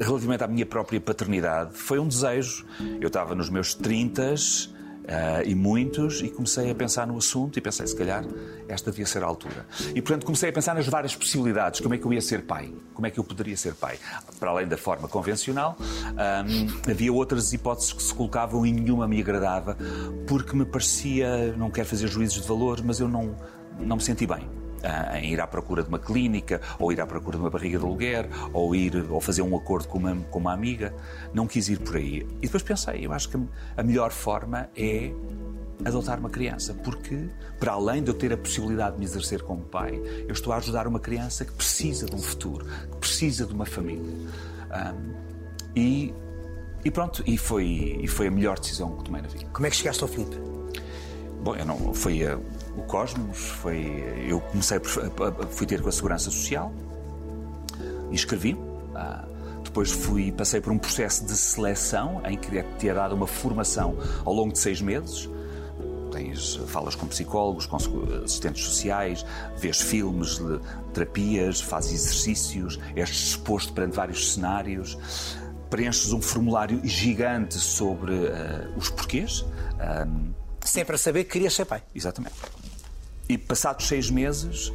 relativamente 0.00 0.44
à 0.44 0.46
minha 0.46 0.64
própria 0.64 1.00
paternidade, 1.00 1.74
foi 1.74 1.98
um 1.98 2.08
desejo. 2.08 2.64
Eu 3.00 3.08
estava 3.08 3.34
nos 3.34 3.50
meus 3.50 3.74
30 3.74 4.34
Uh, 5.00 5.42
e 5.44 5.54
muitos, 5.54 6.20
e 6.20 6.28
comecei 6.28 6.70
a 6.70 6.74
pensar 6.74 7.06
no 7.06 7.16
assunto 7.16 7.58
e 7.58 7.60
pensei, 7.60 7.86
se 7.86 7.96
calhar, 7.96 8.24
esta 8.68 8.90
devia 8.90 9.06
ser 9.06 9.24
a 9.24 9.26
altura. 9.26 9.66
E, 9.94 10.00
portanto, 10.00 10.24
comecei 10.24 10.50
a 10.50 10.52
pensar 10.52 10.74
nas 10.74 10.86
várias 10.86 11.16
possibilidades, 11.16 11.80
como 11.80 11.94
é 11.94 11.98
que 11.98 12.04
eu 12.04 12.12
ia 12.12 12.20
ser 12.20 12.42
pai, 12.42 12.72
como 12.94 13.06
é 13.06 13.10
que 13.10 13.18
eu 13.18 13.24
poderia 13.24 13.56
ser 13.56 13.74
pai. 13.74 13.98
Para 14.38 14.50
além 14.50 14.68
da 14.68 14.76
forma 14.76 15.08
convencional, 15.08 15.76
um, 15.80 16.90
havia 16.90 17.12
outras 17.12 17.52
hipóteses 17.52 17.92
que 17.92 18.02
se 18.02 18.14
colocavam 18.14 18.64
e 18.64 18.72
nenhuma 18.72 19.08
me 19.08 19.20
agradava, 19.20 19.76
porque 20.28 20.54
me 20.54 20.64
parecia, 20.64 21.54
não 21.56 21.70
quero 21.70 21.88
fazer 21.88 22.06
juízos 22.06 22.42
de 22.42 22.46
valor, 22.46 22.80
mas 22.84 23.00
eu 23.00 23.08
não, 23.08 23.34
não 23.80 23.96
me 23.96 24.02
senti 24.02 24.26
bem 24.26 24.59
em 25.14 25.32
ir 25.32 25.40
à 25.40 25.46
procura 25.46 25.82
de 25.82 25.88
uma 25.88 25.98
clínica, 25.98 26.60
ou 26.78 26.92
ir 26.92 27.00
à 27.00 27.06
procura 27.06 27.36
de 27.36 27.42
uma 27.42 27.50
barriga 27.50 27.78
de 27.78 27.84
aluguer, 27.84 28.28
ou 28.52 28.74
ir 28.74 29.06
ou 29.10 29.20
fazer 29.20 29.42
um 29.42 29.56
acordo 29.56 29.88
com 29.88 29.98
uma, 29.98 30.16
com 30.30 30.38
uma 30.38 30.52
amiga. 30.52 30.94
Não 31.32 31.46
quis 31.46 31.68
ir 31.68 31.78
por 31.80 31.96
aí. 31.96 32.26
E 32.38 32.46
depois 32.46 32.62
pensei, 32.62 33.06
eu 33.06 33.12
acho 33.12 33.28
que 33.28 33.38
a 33.76 33.82
melhor 33.82 34.10
forma 34.10 34.68
é 34.76 35.12
adotar 35.84 36.18
uma 36.18 36.30
criança, 36.30 36.74
porque 36.74 37.28
para 37.58 37.72
além 37.72 38.02
de 38.02 38.10
eu 38.10 38.14
ter 38.14 38.32
a 38.32 38.36
possibilidade 38.36 38.94
de 38.94 38.98
me 38.98 39.04
exercer 39.04 39.42
como 39.42 39.62
pai, 39.62 40.00
eu 40.26 40.32
estou 40.32 40.52
a 40.52 40.56
ajudar 40.56 40.86
uma 40.86 41.00
criança 41.00 41.44
que 41.44 41.52
precisa 41.52 42.06
de 42.06 42.14
um 42.14 42.18
futuro, 42.18 42.66
que 42.90 42.96
precisa 42.98 43.46
de 43.46 43.52
uma 43.54 43.66
família. 43.66 44.12
Um, 44.70 45.14
e, 45.74 46.14
e 46.84 46.90
pronto, 46.90 47.22
e 47.26 47.38
foi, 47.38 47.98
e 48.00 48.06
foi 48.08 48.26
a 48.26 48.30
melhor 48.30 48.58
decisão 48.58 48.96
que 48.96 49.04
tomei 49.04 49.22
na 49.22 49.28
vida. 49.28 49.46
Como 49.52 49.66
é 49.66 49.70
que 49.70 49.76
chegaste 49.76 50.02
ao 50.02 50.08
Filipe? 50.08 50.36
Bom, 51.42 51.56
eu 51.56 51.64
não, 51.64 51.94
foi 51.94 52.26
a, 52.26 52.38
o 52.76 52.82
Cosmos, 52.82 53.38
foi, 53.38 54.02
eu 54.28 54.40
comecei, 54.40 54.78
fui 55.50 55.66
ter 55.66 55.82
com 55.82 55.88
a 55.88 55.92
Segurança 55.92 56.30
Social, 56.30 56.72
inscrevi 58.10 58.56
ah, 58.94 59.24
depois 59.70 59.92
fui, 59.92 60.32
passei 60.32 60.60
por 60.60 60.72
um 60.72 60.78
processo 60.78 61.24
de 61.24 61.36
seleção 61.36 62.20
em 62.24 62.36
que 62.36 62.62
tinha 62.78 62.92
dado 62.92 63.14
uma 63.14 63.26
formação 63.26 63.96
ao 64.24 64.34
longo 64.34 64.52
de 64.52 64.58
seis 64.58 64.80
meses. 64.80 65.28
Tens, 66.10 66.56
falas 66.66 66.96
com 66.96 67.06
psicólogos, 67.06 67.66
com 67.66 67.76
assistentes 67.76 68.64
sociais, 68.64 69.24
vês 69.56 69.80
filmes 69.80 70.40
terapias, 70.92 71.60
fazes 71.60 71.92
exercícios, 71.92 72.80
és 72.96 73.08
exposto 73.08 73.72
perante 73.72 73.94
vários 73.94 74.32
cenários, 74.32 74.98
preenches 75.70 76.12
um 76.12 76.20
formulário 76.20 76.80
gigante 76.82 77.54
sobre 77.54 78.12
uh, 78.12 78.76
os 78.76 78.90
porquês. 78.90 79.44
Um, 80.06 80.32
Sempre 80.64 80.96
a 80.96 80.98
saber 80.98 81.24
que 81.24 81.30
querias 81.30 81.54
ser 81.54 81.64
pai. 81.64 81.80
Exatamente. 81.94 82.34
E 83.30 83.38
passados 83.38 83.86
seis 83.86 84.10
meses 84.10 84.72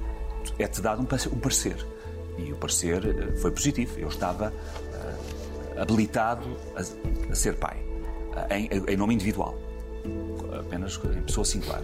é-te 0.57 0.81
dado 0.81 1.01
um 1.01 1.05
parecer. 1.05 1.75
E 2.37 2.53
o 2.53 2.55
parecer 2.55 3.05
eh, 3.05 3.35
foi 3.35 3.51
positivo. 3.51 3.99
Eu 3.99 4.07
estava 4.07 4.53
uh, 4.53 5.81
habilitado 5.81 6.55
a, 6.73 7.31
a, 7.33 7.35
ser 7.35 7.55
pai, 7.55 7.75
uh, 8.31 8.53
em, 8.53 8.69
em, 8.93 8.95
nome 8.95 9.13
individual, 9.13 9.59
apenas 10.57 10.97
em 11.17 11.21
pessoa 11.23 11.43
singular. 11.43 11.81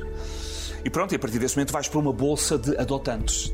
E 0.85 0.89
pronto, 0.89 1.11
e 1.11 1.17
a 1.17 1.19
partir 1.19 1.39
desse 1.39 1.57
momento 1.57 1.73
vais 1.73 1.89
para 1.89 1.99
uma 1.99 2.13
bolsa 2.13 2.57
de 2.57 2.77
adotantes. 2.77 3.53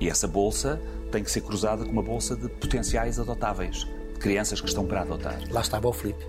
E 0.00 0.08
essa 0.08 0.28
bolsa 0.28 0.80
tem 1.10 1.24
que 1.24 1.32
ser 1.32 1.40
cruzada 1.40 1.84
com 1.84 1.90
uma 1.90 2.02
bolsa 2.02 2.36
de 2.36 2.48
potenciais 2.48 3.18
adotáveis, 3.18 3.88
de 4.12 4.20
crianças 4.20 4.60
que 4.60 4.68
estão 4.68 4.86
para 4.86 5.00
adotar. 5.00 5.40
Lá 5.50 5.62
estava 5.62 5.88
o 5.88 5.92
Filipe. 5.92 6.24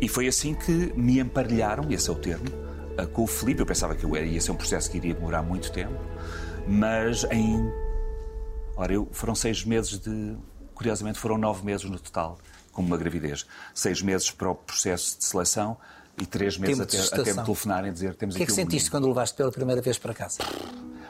E 0.00 0.08
foi 0.08 0.26
assim 0.28 0.54
que 0.54 0.94
me 0.96 1.20
emparelharam, 1.20 1.92
esse 1.92 2.08
é 2.08 2.12
o 2.12 2.16
termo, 2.16 2.63
com 3.12 3.24
o 3.24 3.26
Felipe. 3.26 3.60
Eu 3.60 3.66
pensava 3.66 3.94
que 3.94 4.06
ia 4.06 4.40
ser 4.40 4.50
um 4.50 4.56
processo 4.56 4.90
que 4.90 4.96
iria 4.96 5.14
demorar 5.14 5.42
muito 5.42 5.70
tempo, 5.72 5.98
mas 6.66 7.24
em. 7.30 7.70
Ora, 8.76 8.92
eu, 8.92 9.08
foram 9.12 9.34
seis 9.34 9.64
meses 9.64 9.98
de. 9.98 10.36
Curiosamente, 10.74 11.18
foram 11.18 11.38
nove 11.38 11.64
meses 11.64 11.88
no 11.88 11.98
total, 11.98 12.38
como 12.72 12.88
uma 12.88 12.96
gravidez. 12.96 13.46
Seis 13.72 14.02
meses 14.02 14.30
para 14.30 14.50
o 14.50 14.54
processo 14.54 15.18
de 15.18 15.24
seleção 15.24 15.76
e 16.20 16.26
três 16.26 16.56
meses 16.58 16.80
até, 16.80 16.98
até, 16.98 17.32
me 17.32 17.42
telefonarem 17.44 17.90
e 17.90 17.92
dizer 17.92 18.14
temos 18.14 18.34
O 18.34 18.38
que 18.38 18.44
é 18.44 18.46
que 18.46 18.52
sentiste 18.52 18.88
um 18.88 18.90
quando 18.92 19.04
o 19.04 19.08
levaste 19.08 19.36
pela 19.36 19.50
primeira 19.50 19.80
vez 19.80 19.98
para 19.98 20.14
casa? 20.14 20.38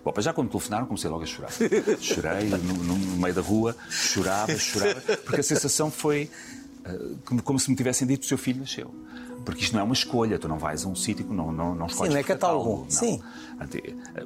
Bom, 0.05 0.12
já 0.18 0.33
quando 0.33 0.47
me 0.47 0.53
telefonaram 0.53 0.87
comecei 0.87 1.11
logo 1.11 1.23
a 1.23 1.27
chorar. 1.27 1.51
Chorei 2.01 2.49
no, 2.49 2.59
no, 2.59 2.97
meio 3.16 3.35
da 3.35 3.40
rua, 3.40 3.77
chorava, 3.88 4.57
chorava, 4.57 5.01
porque 5.25 5.40
a 5.40 5.44
sensação 5.44 5.90
foi 5.90 6.31
uh, 6.87 7.16
como, 7.25 7.42
como 7.42 7.59
se 7.59 7.70
me 7.70 7.77
tivessem 7.77 8.07
dito 8.07 8.23
o 8.23 8.27
seu 8.27 8.38
filho 8.38 8.61
nasceu. 8.61 8.94
Porque 9.44 9.62
isto 9.62 9.74
não 9.74 9.80
é 9.80 9.83
uma 9.83 9.94
escolha, 9.94 10.38
tu 10.38 10.48
não 10.48 10.59
vais 10.59 10.85
a 10.85 10.88
um 10.88 10.94
sítio 10.94 11.24
que 11.24 11.33
não, 11.33 11.52
não, 11.52 11.74
não 11.74 11.87
escolhes 11.87 12.12
Sim, 12.12 12.14
não 12.14 12.20
é 12.20 12.24
catálogo. 12.24 12.87
Sim. 12.88 13.20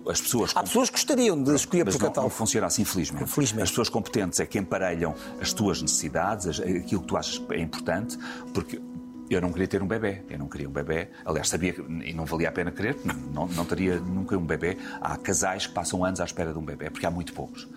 As 0.09 0.21
pessoas... 0.21 0.53
Há 0.55 0.63
pessoas 0.63 0.89
que 0.89 0.97
gostariam 0.97 1.43
de 1.43 1.55
escolher 1.55 1.85
por 1.85 1.93
catálogo. 1.95 2.23
Não 2.23 2.31
funciona 2.31 2.67
assim, 2.67 2.83
infelizmente. 2.83 3.25
infelizmente. 3.25 3.63
As 3.65 3.71
pessoas 3.71 3.89
competentes 3.89 4.41
é 4.41 4.47
que 4.47 4.59
emparelham 4.59 5.15
as 5.41 5.53
tuas 5.53 5.83
necessidades, 5.83 6.61
aquilo 6.61 7.03
que 7.03 7.09
tu 7.09 7.17
achas 7.17 7.39
que 7.39 7.55
é 7.55 7.61
importante, 7.61 8.17
porque 8.55 8.81
eu 9.31 9.41
não 9.41 9.53
queria 9.53 9.69
ter 9.69 9.83
um 9.83 9.87
bebê, 9.87 10.23
eu 10.29 10.39
não 10.39 10.49
queria 10.49 10.69
um 10.69 10.73
bebê. 10.73 11.11
Aliás, 11.25 11.49
sabia 11.49 11.73
que 11.73 11.81
e 11.81 12.15
não 12.15 12.25
valia 12.25 12.49
a 12.49 12.53
pena 12.53 12.71
querer, 12.71 12.97
não, 13.33 13.47
não 13.47 13.65
teria 13.65 14.01
nunca 14.01 14.37
um 14.37 14.47
bebê. 14.47 14.79
Há 15.01 15.17
casais 15.17 15.67
que 15.67 15.75
passam 15.75 16.05
anos 16.05 16.21
à 16.21 16.25
espera 16.25 16.53
de 16.53 16.59
um 16.59 16.65
bebê, 16.65 16.91
porque 16.91 17.05
há 17.05 17.11
muito 17.11 17.33
poucos. 17.33 17.69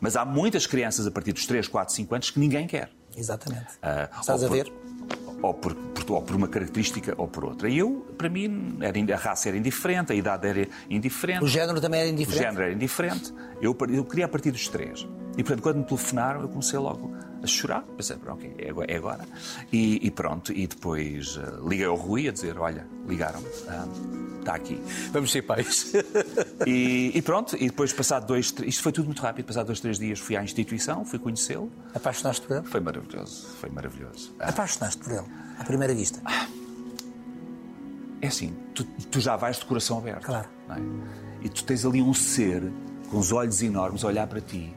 Mas 0.00 0.16
há 0.16 0.24
muitas 0.24 0.66
crianças 0.66 1.06
a 1.06 1.10
partir 1.10 1.32
dos 1.32 1.46
3, 1.46 1.68
4, 1.68 1.94
5 1.94 2.14
anos 2.14 2.30
que 2.30 2.38
ninguém 2.40 2.66
quer. 2.66 2.90
Exatamente. 3.16 3.66
Uh, 3.76 4.20
Estás 4.20 4.44
a 4.44 4.48
ver? 4.48 4.72
Ou 5.42 5.54
por, 5.54 5.76
ou 6.08 6.22
por 6.22 6.36
uma 6.36 6.48
característica 6.48 7.14
ou 7.16 7.28
por 7.28 7.44
outra. 7.44 7.68
E 7.68 7.78
eu, 7.78 8.06
para 8.16 8.28
mim, 8.28 8.76
era, 8.80 9.14
a 9.14 9.18
raça 9.18 9.48
era 9.48 9.56
indiferente, 9.56 10.12
a 10.12 10.14
idade 10.14 10.46
era 10.46 10.68
indiferente. 10.90 11.44
O 11.44 11.48
género 11.48 11.80
também 11.80 12.00
era 12.00 12.08
indiferente? 12.08 12.40
O 12.40 12.42
género 12.42 12.62
era 12.62 12.72
indiferente. 12.72 13.34
Eu, 13.60 13.76
eu 13.90 14.04
queria 14.04 14.24
a 14.26 14.28
partir 14.28 14.50
dos 14.50 14.68
três. 14.68 15.06
E, 15.36 15.42
portanto, 15.42 15.62
quando 15.62 15.76
me 15.78 15.84
telefonaram, 15.84 16.42
eu 16.42 16.48
comecei 16.48 16.78
logo 16.78 17.12
a 17.42 17.46
chorar. 17.46 17.82
Pensei, 17.96 18.16
ok, 18.26 18.54
é 18.58 18.96
agora. 18.96 19.24
É 19.24 19.66
e, 19.72 20.06
e 20.06 20.10
pronto, 20.10 20.52
e 20.52 20.66
depois 20.66 21.36
uh, 21.36 21.68
liguei 21.68 21.86
ao 21.86 21.96
Rui 21.96 22.28
a 22.28 22.32
dizer, 22.32 22.58
olha, 22.58 22.86
ligaram-me, 23.06 23.46
uh, 23.46 24.38
está 24.40 24.54
aqui. 24.54 24.80
Vamos 25.12 25.30
ser 25.30 25.42
pais. 25.42 25.92
e, 26.66 27.12
e, 27.14 27.22
pronto, 27.22 27.56
e 27.56 27.66
depois, 27.66 27.92
passado 27.92 28.26
dois, 28.26 28.50
três, 28.50 28.74
isto 28.74 28.82
foi 28.82 28.92
tudo 28.92 29.06
muito 29.06 29.22
rápido, 29.22 29.46
passado 29.46 29.66
dois, 29.66 29.80
três 29.80 29.98
dias 29.98 30.18
fui 30.18 30.36
à 30.36 30.42
instituição, 30.42 31.04
fui 31.04 31.18
conhecê-lo. 31.18 31.70
Apaixonaste 31.94 32.46
por 32.46 32.56
ele? 32.56 32.66
Foi 32.66 32.80
maravilhoso, 32.80 33.48
foi 33.60 33.70
maravilhoso. 33.70 34.34
Ah. 34.38 34.48
Apaixonaste 34.48 35.02
por 35.02 35.12
ele, 35.12 35.26
à 35.58 35.64
primeira 35.64 35.94
vista? 35.94 36.20
É 38.20 38.26
assim, 38.26 38.56
tu, 38.74 38.84
tu 38.84 39.20
já 39.20 39.36
vais 39.36 39.58
de 39.58 39.64
coração 39.64 39.98
aberto. 39.98 40.24
Claro. 40.24 40.48
É? 40.70 41.44
E 41.44 41.48
tu 41.48 41.62
tens 41.64 41.84
ali 41.84 42.02
um 42.02 42.12
ser 42.12 42.62
com 43.10 43.18
os 43.18 43.32
olhos 43.32 43.62
enormes 43.62 44.04
a 44.04 44.08
olhar 44.08 44.26
para 44.26 44.40
ti 44.40 44.74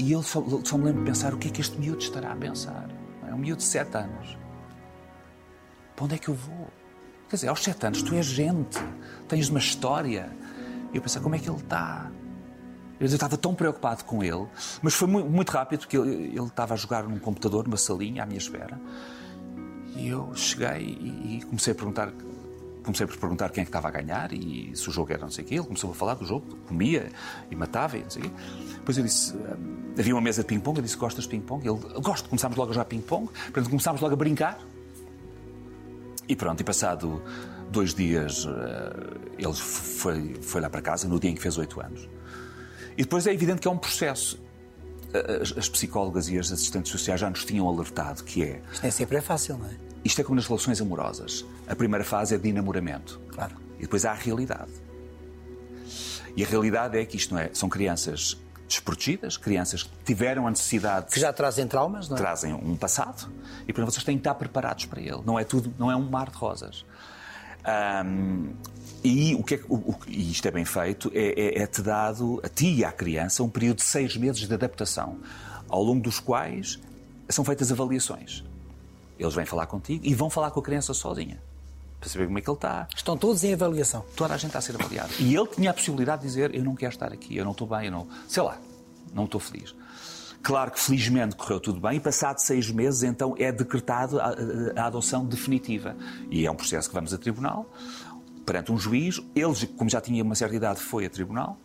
e 0.00 0.14
ele 0.14 0.22
só, 0.22 0.42
só 0.64 0.78
me 0.78 0.84
lembro 0.84 1.04
de 1.04 1.10
pensar 1.10 1.34
o 1.34 1.36
que 1.36 1.48
é 1.48 1.50
que 1.50 1.60
este 1.60 1.78
miúdo 1.78 1.98
estará 1.98 2.32
a 2.32 2.36
pensar. 2.36 2.88
É 3.28 3.34
um 3.34 3.38
miúdo 3.38 3.58
de 3.58 3.64
sete 3.64 3.98
anos. 3.98 4.38
Para 5.94 6.06
onde 6.06 6.14
é 6.14 6.18
que 6.18 6.28
eu 6.28 6.34
vou? 6.34 6.68
Quer 7.28 7.36
dizer, 7.36 7.48
aos 7.48 7.62
sete 7.62 7.84
anos 7.84 8.02
tu 8.02 8.14
és 8.14 8.24
gente, 8.24 8.78
tens 9.28 9.50
uma 9.50 9.58
história. 9.58 10.34
E 10.90 10.96
eu 10.96 11.02
pensava, 11.02 11.22
como 11.22 11.34
é 11.34 11.38
que 11.38 11.50
ele 11.50 11.58
está? 11.58 12.10
Eu 12.98 13.06
estava 13.06 13.36
tão 13.36 13.54
preocupado 13.54 14.04
com 14.04 14.24
ele, 14.24 14.46
mas 14.80 14.94
foi 14.94 15.06
muito, 15.06 15.50
rápido, 15.50 15.80
porque 15.80 15.98
ele, 15.98 16.28
ele, 16.28 16.46
estava 16.46 16.72
a 16.72 16.76
jogar 16.78 17.04
num 17.04 17.18
computador, 17.18 17.64
numa 17.64 17.76
salinha, 17.76 18.22
à 18.22 18.26
minha 18.26 18.38
espera. 18.38 18.80
E 19.96 20.08
eu 20.08 20.34
cheguei 20.34 20.98
e, 20.98 21.36
e 21.36 21.42
comecei 21.42 21.72
a 21.74 21.76
perguntar 21.76 22.10
comecei 22.82 23.06
por 23.06 23.16
perguntar 23.16 23.50
quem 23.50 23.62
é 23.62 23.64
que 23.64 23.68
estava 23.68 23.88
a 23.88 23.90
ganhar 23.90 24.32
e 24.32 24.72
se 24.74 24.88
o 24.88 24.92
jogo 24.92 25.12
era 25.12 25.22
não 25.22 25.30
sei 25.30 25.44
o 25.44 25.46
quê. 25.46 25.54
Ele 25.54 25.64
começou 25.64 25.90
a 25.90 25.94
falar 25.94 26.14
do 26.14 26.24
jogo, 26.24 26.56
comia 26.66 27.10
e 27.50 27.56
matava 27.56 27.96
e 27.96 28.02
não 28.02 28.10
sei 28.10 28.22
o 28.22 28.24
quê. 28.26 28.32
Depois 28.76 28.98
eu 28.98 29.04
disse, 29.04 29.34
hum, 29.34 29.92
havia 29.98 30.14
uma 30.14 30.20
mesa 30.20 30.42
de 30.42 30.48
ping-pong, 30.48 30.78
eu 30.78 30.82
disse, 30.82 30.96
gostas 30.96 31.24
de 31.24 31.30
ping-pong? 31.30 31.66
Ele, 31.66 31.78
gosto, 32.00 32.28
começámos 32.28 32.56
logo 32.56 32.70
a 32.70 32.74
jogar 32.74 32.84
ping-pong, 32.86 33.28
portanto 33.28 33.68
começámos 33.68 34.00
logo 34.00 34.14
a 34.14 34.16
brincar. 34.16 34.58
E 36.28 36.36
pronto, 36.36 36.60
e 36.60 36.64
passado 36.64 37.22
dois 37.70 37.94
dias 37.94 38.46
eh, 38.46 39.18
ele 39.38 39.54
foi, 39.54 40.34
foi 40.40 40.60
lá 40.60 40.70
para 40.70 40.80
casa, 40.80 41.08
no 41.08 41.18
dia 41.18 41.30
em 41.30 41.34
que 41.34 41.42
fez 41.42 41.58
oito 41.58 41.80
anos. 41.80 42.08
E 42.96 43.02
depois 43.02 43.26
é 43.26 43.32
evidente 43.32 43.60
que 43.60 43.68
é 43.68 43.70
um 43.70 43.78
processo. 43.78 44.38
As, 45.42 45.58
as, 45.58 45.68
psicólogas 45.68 46.28
e 46.28 46.38
as 46.38 46.52
assistentes 46.52 46.92
sociais 46.92 47.20
já 47.20 47.28
nos 47.28 47.44
tinham 47.44 47.68
alertado 47.68 48.22
que 48.22 48.44
é. 48.44 48.62
Isto 48.72 48.82
nem 48.82 48.92
sempre 48.92 49.16
é 49.16 49.20
fácil, 49.20 49.58
não 49.58 49.66
é? 49.66 49.89
Isto 50.04 50.20
é 50.20 50.24
como 50.24 50.36
nas 50.36 50.46
relações 50.46 50.80
amorosas. 50.80 51.44
A 51.68 51.76
primeira 51.76 52.04
fase 52.04 52.34
é 52.34 52.38
de 52.38 52.48
enamoramento. 52.48 53.20
Claro. 53.28 53.56
E 53.78 53.82
depois 53.82 54.04
há 54.04 54.12
a 54.12 54.14
realidade. 54.14 54.70
E 56.36 56.44
a 56.44 56.46
realidade 56.46 56.98
é 56.98 57.04
que 57.04 57.16
isto 57.16 57.34
não 57.34 57.40
é. 57.40 57.50
São 57.52 57.68
crianças 57.68 58.36
desprotegidas, 58.68 59.36
crianças 59.36 59.82
que 59.82 59.90
tiveram 60.04 60.46
a 60.46 60.50
necessidade. 60.50 61.12
Que 61.12 61.20
já 61.20 61.32
trazem 61.32 61.66
traumas, 61.66 62.08
não 62.08 62.16
é? 62.16 62.20
Trazem 62.20 62.54
um 62.54 62.76
passado 62.76 63.30
e, 63.66 63.72
portanto, 63.72 63.92
vocês 63.92 64.04
têm 64.04 64.16
que 64.16 64.20
estar 64.20 64.34
preparados 64.34 64.86
para 64.86 65.00
ele. 65.00 65.20
Não 65.24 65.38
é 65.38 65.44
tudo, 65.44 65.74
não 65.78 65.90
é 65.90 65.96
um 65.96 66.08
mar 66.08 66.30
de 66.30 66.36
rosas. 66.36 66.84
Um, 68.06 68.54
e, 69.02 69.34
o 69.34 69.42
que 69.42 69.56
é, 69.56 69.60
o, 69.68 69.76
o, 69.76 69.98
e 70.06 70.30
isto 70.30 70.46
é 70.46 70.50
bem 70.50 70.64
feito, 70.64 71.10
é, 71.14 71.58
é, 71.58 71.62
é-te 71.62 71.82
dado, 71.82 72.40
a 72.44 72.48
ti 72.48 72.72
e 72.76 72.84
à 72.84 72.92
criança, 72.92 73.42
um 73.42 73.48
período 73.48 73.78
de 73.78 73.84
seis 73.84 74.16
meses 74.16 74.46
de 74.46 74.54
adaptação, 74.54 75.18
ao 75.68 75.82
longo 75.82 76.02
dos 76.02 76.20
quais 76.20 76.78
são 77.28 77.44
feitas 77.44 77.72
avaliações. 77.72 78.44
Eles 79.20 79.34
vêm 79.34 79.44
falar 79.44 79.66
contigo 79.66 80.06
e 80.06 80.14
vão 80.14 80.30
falar 80.30 80.50
com 80.50 80.60
a 80.60 80.62
criança 80.62 80.94
sozinha, 80.94 81.42
para 82.00 82.08
saber 82.08 82.24
como 82.24 82.38
é 82.38 82.40
que 82.40 82.48
ele 82.48 82.56
está. 82.56 82.88
Estão 82.96 83.18
todos 83.18 83.44
em 83.44 83.52
avaliação. 83.52 84.02
Toda 84.16 84.32
a 84.32 84.36
gente 84.38 84.46
está 84.46 84.60
a 84.60 84.62
ser 84.62 84.74
avaliada. 84.74 85.10
E 85.18 85.36
ele 85.36 85.46
tinha 85.46 85.70
a 85.70 85.74
possibilidade 85.74 86.22
de 86.22 86.28
dizer: 86.28 86.54
Eu 86.54 86.64
não 86.64 86.74
quero 86.74 86.94
estar 86.94 87.12
aqui, 87.12 87.36
eu 87.36 87.44
não 87.44 87.52
estou 87.52 87.68
bem, 87.68 87.84
eu 87.84 87.92
não. 87.92 88.08
Sei 88.26 88.42
lá, 88.42 88.56
não 89.12 89.26
estou 89.26 89.38
feliz. 89.38 89.74
Claro 90.42 90.70
que 90.70 90.80
felizmente 90.80 91.36
correu 91.36 91.60
tudo 91.60 91.78
bem 91.78 91.98
e 91.98 92.00
passado 92.00 92.38
seis 92.38 92.70
meses 92.70 93.02
então 93.02 93.34
é 93.38 93.52
decretado 93.52 94.18
a, 94.18 94.34
a, 94.74 94.86
adoção 94.86 95.26
definitiva. 95.26 95.94
E 96.30 96.46
é 96.46 96.50
um 96.50 96.56
processo 96.56 96.88
que 96.88 96.94
vamos 96.94 97.12
a 97.12 97.18
tribunal, 97.18 97.66
perante 98.46 98.72
um 98.72 98.78
juiz. 98.78 99.20
Ele, 99.34 99.66
como 99.76 99.90
já 99.90 100.00
tinha 100.00 100.24
uma 100.24 100.34
certa 100.34 100.56
idade, 100.56 100.80
foi 100.80 101.04
a 101.04 101.10
tribunal 101.10 101.58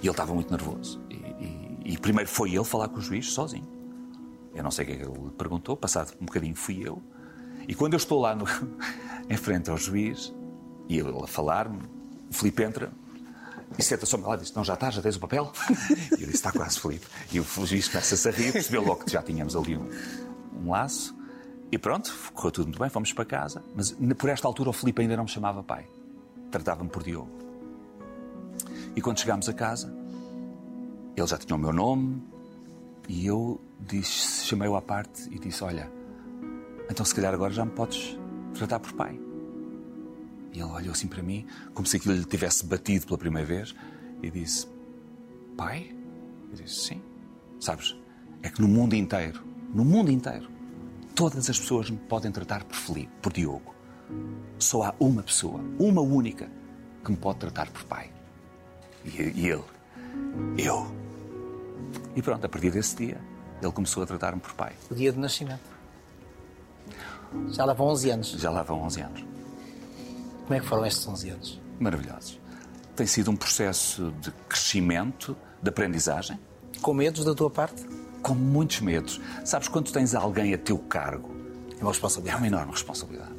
e 0.00 0.06
ele 0.06 0.10
estava 0.10 0.32
muito 0.32 0.52
nervoso. 0.52 1.00
E, 1.10 1.14
e, 1.14 1.94
e 1.94 1.98
primeiro 1.98 2.30
foi 2.30 2.54
ele 2.54 2.64
falar 2.64 2.86
com 2.86 2.98
o 2.98 3.00
juiz 3.00 3.32
sozinho. 3.32 3.75
Eu 4.56 4.62
não 4.62 4.70
sei 4.70 4.84
o 4.84 4.88
que 4.88 4.94
é 4.94 4.96
que 4.96 5.02
ele 5.02 5.30
perguntou, 5.36 5.76
passado 5.76 6.14
um 6.20 6.24
bocadinho 6.24 6.56
fui 6.56 6.80
eu. 6.82 7.02
E 7.68 7.74
quando 7.74 7.92
eu 7.92 7.98
estou 7.98 8.20
lá 8.20 8.34
no, 8.34 8.46
em 9.28 9.36
frente 9.36 9.70
ao 9.70 9.76
juiz 9.76 10.34
e 10.88 10.98
ele 10.98 11.12
a 11.22 11.26
falar-me, 11.26 11.78
o 12.30 12.34
Filipe 12.34 12.62
entra 12.62 12.90
e 13.78 13.82
senta-se 13.82 14.14
ao 14.14 14.20
meu 14.20 14.30
lado 14.30 14.40
e 14.40 14.44
diz: 14.44 14.54
Não, 14.54 14.64
já 14.64 14.74
está, 14.74 14.90
já 14.90 15.02
tens 15.02 15.16
o 15.16 15.20
papel? 15.20 15.52
E 16.18 16.22
eu 16.22 16.26
disse: 16.26 16.34
Está 16.34 16.50
quase, 16.50 16.80
Felipe. 16.80 17.06
E 17.30 17.38
o 17.38 17.44
juiz 17.44 17.88
começa-se 17.88 18.28
a 18.28 18.32
rir, 18.32 18.52
percebeu 18.52 18.82
logo 18.82 19.04
que 19.04 19.12
já 19.12 19.22
tínhamos 19.22 19.54
ali 19.54 19.76
um, 19.76 19.90
um, 20.62 20.70
laço. 20.70 21.14
E 21.70 21.76
pronto, 21.76 22.14
correu 22.32 22.52
tudo 22.52 22.66
muito 22.68 22.78
bem, 22.78 22.88
fomos 22.88 23.12
para 23.12 23.24
casa. 23.24 23.62
Mas 23.74 23.94
por 24.16 24.30
esta 24.30 24.48
altura 24.48 24.70
o 24.70 24.72
Felipe 24.72 25.02
ainda 25.02 25.16
não 25.16 25.24
me 25.24 25.30
chamava 25.30 25.62
pai. 25.62 25.86
Tratava-me 26.50 26.88
por 26.88 27.02
Diogo. 27.02 27.30
E 28.94 29.02
quando 29.02 29.18
chegámos 29.20 29.48
a 29.48 29.52
casa, 29.52 29.92
ele 31.14 31.26
já 31.26 31.36
tinha 31.36 31.54
o 31.54 31.58
meu 31.58 31.72
nome 31.72 32.22
e 33.08 33.26
eu 33.26 33.60
chamei-o 34.02 34.76
à 34.76 34.82
parte 34.82 35.28
e 35.30 35.38
disse: 35.38 35.62
Olha, 35.62 35.90
então 36.90 37.04
se 37.04 37.14
calhar 37.14 37.32
agora 37.32 37.52
já 37.52 37.64
me 37.64 37.70
podes 37.70 38.18
tratar 38.54 38.80
por 38.80 38.92
pai. 38.92 39.18
E 40.52 40.58
ele 40.58 40.70
olhou 40.70 40.92
assim 40.92 41.06
para 41.06 41.22
mim, 41.22 41.46
como 41.74 41.86
se 41.86 41.96
aquilo 41.96 42.14
lhe 42.14 42.24
tivesse 42.24 42.64
batido 42.64 43.06
pela 43.06 43.18
primeira 43.18 43.46
vez, 43.46 43.74
e 44.22 44.30
disse: 44.30 44.66
Pai? 45.56 45.94
Eu 46.50 46.56
disse: 46.56 46.88
Sim. 46.88 47.02
Sabes, 47.60 47.96
é 48.42 48.50
que 48.50 48.60
no 48.60 48.68
mundo 48.68 48.94
inteiro, 48.94 49.42
no 49.74 49.84
mundo 49.84 50.10
inteiro, 50.10 50.48
todas 51.14 51.48
as 51.48 51.58
pessoas 51.58 51.90
me 51.90 51.96
podem 51.96 52.30
tratar 52.30 52.64
por 52.64 52.76
Felipe, 52.76 53.12
por 53.22 53.32
Diogo. 53.32 53.74
Só 54.58 54.84
há 54.84 54.94
uma 55.00 55.22
pessoa, 55.22 55.60
uma 55.78 56.00
única, 56.00 56.50
que 57.04 57.10
me 57.10 57.16
pode 57.16 57.38
tratar 57.38 57.70
por 57.70 57.84
pai. 57.84 58.10
E, 59.04 59.10
e 59.10 59.48
ele, 59.48 59.64
eu. 60.58 61.05
E 62.14 62.22
pronto, 62.22 62.44
a 62.44 62.48
partir 62.48 62.70
desse 62.70 62.96
dia, 62.96 63.20
ele 63.62 63.72
começou 63.72 64.02
a 64.02 64.06
tratar-me 64.06 64.40
por 64.40 64.52
pai. 64.54 64.72
O 64.90 64.94
dia 64.94 65.12
de 65.12 65.18
nascimento. 65.18 65.76
Já 67.48 67.64
lá 67.64 67.72
vão 67.72 67.88
11 67.88 68.10
anos. 68.10 68.30
Já 68.32 68.50
lá 68.50 68.62
vão 68.62 68.82
11 68.82 69.00
anos. 69.00 69.24
Como 70.42 70.54
é 70.54 70.60
que 70.60 70.66
foram 70.66 70.86
estes 70.86 71.06
11 71.06 71.30
anos? 71.30 71.60
Maravilhosos. 71.80 72.40
Tem 72.94 73.06
sido 73.06 73.30
um 73.30 73.36
processo 73.36 74.12
de 74.20 74.30
crescimento, 74.48 75.36
de 75.62 75.68
aprendizagem. 75.68 76.38
Com 76.80 76.94
medos 76.94 77.24
da 77.24 77.34
tua 77.34 77.50
parte? 77.50 77.84
Com 78.22 78.34
muitos 78.34 78.80
medos. 78.80 79.20
Sabes, 79.44 79.68
quando 79.68 79.92
tens 79.92 80.14
alguém 80.14 80.54
a 80.54 80.58
teu 80.58 80.78
cargo... 80.78 81.34
É 81.78 81.82
uma 81.82 81.90
responsabilidade. 81.90 82.36
É 82.36 82.38
uma 82.38 82.46
enorme 82.46 82.72
responsabilidade. 82.72 83.34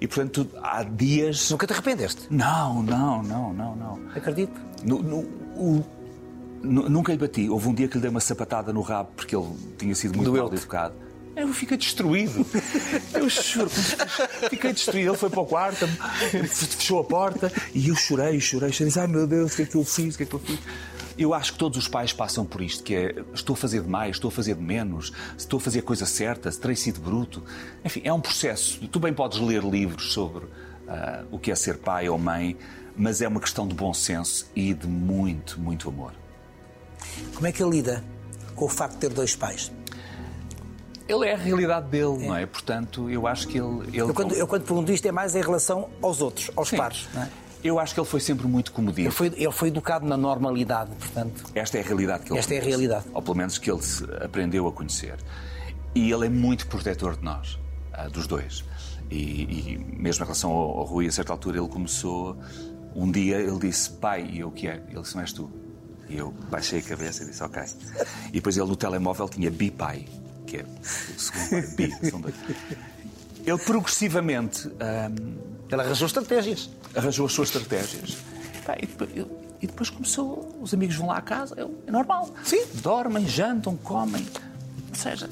E, 0.00 0.08
portanto, 0.08 0.48
há 0.62 0.82
dias... 0.82 1.50
Nunca 1.50 1.66
te 1.66 1.72
arrependeste? 1.72 2.26
Não, 2.30 2.82
não, 2.82 3.22
não, 3.22 3.52
não, 3.52 3.76
não. 3.76 4.00
Acredito. 4.14 4.58
No, 4.82 5.02
no, 5.02 5.18
o, 5.54 5.86
nunca 6.62 7.12
lhe 7.12 7.18
bati. 7.18 7.48
Houve 7.48 7.68
um 7.68 7.74
dia 7.74 7.88
que 7.88 7.94
lhe 7.96 8.00
dei 8.00 8.10
uma 8.10 8.20
sapatada 8.20 8.72
no 8.72 8.80
rabo 8.80 9.10
porque 9.16 9.34
ele 9.34 9.48
tinha 9.78 9.94
sido 9.94 10.16
muito 10.16 10.32
mal 10.32 10.52
educado. 10.52 10.94
Eu 11.36 11.52
fiquei 11.54 11.76
destruído. 11.76 12.44
Eu 13.14 13.30
choro. 13.30 13.70
Fiquei 13.70 14.72
destruído. 14.72 15.10
Ele 15.10 15.16
foi 15.16 15.30
para 15.30 15.40
o 15.40 15.46
quarto, 15.46 15.86
fechou 16.48 17.00
a 17.00 17.04
porta 17.04 17.52
e 17.74 17.88
eu 17.88 17.96
chorei, 17.96 18.38
chorei, 18.40 18.72
chorei. 18.72 18.92
Ai 18.96 19.06
meu 19.06 19.26
Deus, 19.26 19.52
o 19.52 19.56
que 19.56 19.62
é 19.62 19.66
que 19.66 19.76
eu 19.76 19.84
fiz? 19.84 20.14
O 20.14 20.18
que 20.18 20.24
é 20.24 20.26
que 20.26 20.34
eu 20.34 20.40
fiz? 20.40 20.58
Eu 21.16 21.34
acho 21.34 21.52
que 21.52 21.58
todos 21.58 21.78
os 21.78 21.88
pais 21.88 22.12
passam 22.12 22.44
por 22.44 22.60
isto, 22.62 22.82
que 22.82 22.94
é 22.94 23.14
estou 23.34 23.54
a 23.54 23.56
fazer 23.56 23.82
de 23.82 23.88
mais, 23.88 24.16
estou 24.16 24.28
a 24.28 24.32
fazer 24.32 24.54
de 24.54 24.62
menos, 24.62 25.12
estou 25.36 25.58
a 25.58 25.60
fazer 25.60 25.80
a 25.80 25.82
coisa 25.82 26.06
certa, 26.06 26.50
se 26.50 26.58
terei 26.58 26.76
sido 26.76 27.00
bruto. 27.00 27.42
Enfim, 27.84 28.00
é 28.04 28.12
um 28.12 28.20
processo. 28.20 28.86
Tu 28.88 28.98
bem 28.98 29.12
podes 29.12 29.38
ler 29.38 29.62
livros 29.62 30.12
sobre 30.12 30.44
uh, 30.44 31.26
o 31.30 31.38
que 31.38 31.50
é 31.50 31.54
ser 31.54 31.78
pai 31.78 32.08
ou 32.08 32.18
mãe, 32.18 32.56
mas 32.96 33.20
é 33.20 33.28
uma 33.28 33.40
questão 33.40 33.68
de 33.68 33.74
bom 33.74 33.92
senso 33.92 34.50
e 34.54 34.72
de 34.74 34.86
muito, 34.86 35.60
muito 35.60 35.88
amor. 35.88 36.19
Como 37.34 37.46
é 37.46 37.52
que 37.52 37.62
ele 37.62 37.70
lida 37.70 38.04
com 38.54 38.64
o 38.64 38.68
facto 38.68 38.94
de 38.94 39.00
ter 39.00 39.10
dois 39.10 39.34
pais? 39.34 39.72
ele 41.10 41.26
é 41.26 41.34
a 41.34 41.36
realidade 41.36 41.88
dele, 41.88 42.24
é. 42.24 42.28
não 42.28 42.36
é? 42.36 42.46
Portanto, 42.46 43.10
eu 43.10 43.26
acho 43.26 43.48
que 43.48 43.58
ele. 43.58 43.88
ele 43.88 43.98
eu, 43.98 44.14
quando, 44.14 44.34
eu, 44.34 44.46
quando 44.46 44.64
pergunto 44.64 44.92
isto, 44.92 45.06
é 45.06 45.12
mais 45.12 45.34
em 45.34 45.42
relação 45.42 45.90
aos 46.00 46.20
outros, 46.20 46.50
aos 46.54 46.68
Sim. 46.68 46.76
pares, 46.76 47.08
não 47.12 47.22
é? 47.22 47.28
Eu 47.62 47.78
acho 47.78 47.92
que 47.92 48.00
ele 48.00 48.08
foi 48.08 48.20
sempre 48.20 48.46
muito 48.46 48.72
comedido. 48.72 49.08
Ele 49.08 49.10
foi, 49.10 49.26
ele 49.26 49.52
foi 49.52 49.68
educado 49.68 50.06
na 50.06 50.16
normalidade, 50.16 50.92
portanto. 50.98 51.44
Esta 51.54 51.76
é 51.76 51.82
a 51.82 51.84
realidade 51.84 52.24
que 52.24 52.32
ele 52.32 52.38
Esta 52.38 52.48
conhece, 52.48 52.64
é 52.64 52.66
a 52.66 52.70
realidade. 52.70 53.04
Ou 53.12 53.20
pelo 53.20 53.36
menos 53.36 53.58
que 53.58 53.70
ele 53.70 53.80
aprendeu 54.24 54.66
a 54.66 54.72
conhecer. 54.72 55.18
E 55.94 56.10
ele 56.10 56.26
é 56.26 56.28
muito 56.30 56.66
protetor 56.68 57.16
de 57.16 57.22
nós, 57.22 57.58
ah, 57.92 58.08
dos 58.08 58.26
dois. 58.26 58.64
E, 59.10 59.74
e 59.74 59.78
mesmo 59.78 60.22
em 60.22 60.26
relação 60.26 60.52
ao, 60.52 60.78
ao, 60.78 60.84
Rui, 60.84 61.06
a 61.06 61.12
certa 61.12 61.32
altura 61.32 61.58
ele 61.58 61.68
começou. 61.68 62.38
Um 62.94 63.10
dia 63.10 63.36
ele 63.36 63.58
disse, 63.58 63.90
pai, 63.90 64.26
e 64.32 64.40
eu 64.40 64.48
o 64.48 64.50
que 64.50 64.66
é? 64.66 64.82
Ele 64.88 65.02
disse, 65.02 65.14
não 65.14 65.20
és 65.20 65.32
tu. 65.32 65.50
E 66.10 66.18
eu 66.18 66.32
baixei 66.50 66.80
a 66.80 66.82
cabeça 66.82 67.22
e 67.22 67.26
disse, 67.26 67.42
ok. 67.42 67.62
E 68.28 68.32
depois 68.32 68.56
ele 68.56 68.66
no 68.66 68.76
telemóvel 68.76 69.28
tinha 69.28 69.50
Bipai 69.50 70.04
que 70.50 70.56
é 70.58 70.64
o 70.64 71.20
segundo 71.20 71.76
bi, 71.76 71.94
são 72.10 72.20
dois. 72.20 72.34
Ele 73.46 73.58
progressivamente. 73.58 74.68
Um, 74.68 75.50
ele 75.70 75.80
arranjou 75.80 76.06
estratégias. 76.06 76.68
Arranjou 76.94 77.26
as 77.26 77.32
suas 77.32 77.48
estratégias. 77.54 78.18
E 78.78 78.86
depois, 78.86 79.10
e 79.62 79.66
depois 79.66 79.90
começou, 79.90 80.58
os 80.60 80.74
amigos 80.74 80.96
vão 80.96 81.08
lá 81.08 81.18
à 81.18 81.20
casa, 81.20 81.54
é 81.86 81.90
normal. 81.90 82.30
Sim. 82.44 82.64
Dormem, 82.74 83.26
jantam, 83.26 83.76
comem. 83.76 84.26
Ou 84.88 84.94
seja, 84.94 85.30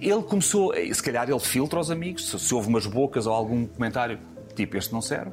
ele 0.00 0.22
começou, 0.22 0.72
se 0.74 1.02
calhar 1.02 1.28
ele 1.28 1.40
filtra 1.40 1.78
os 1.78 1.90
amigos, 1.90 2.28
se, 2.28 2.38
se 2.38 2.54
houve 2.54 2.68
umas 2.68 2.86
bocas 2.86 3.26
ou 3.26 3.32
algum 3.32 3.66
comentário, 3.66 4.18
tipo, 4.54 4.76
este 4.76 4.92
não 4.92 5.00
serve. 5.00 5.32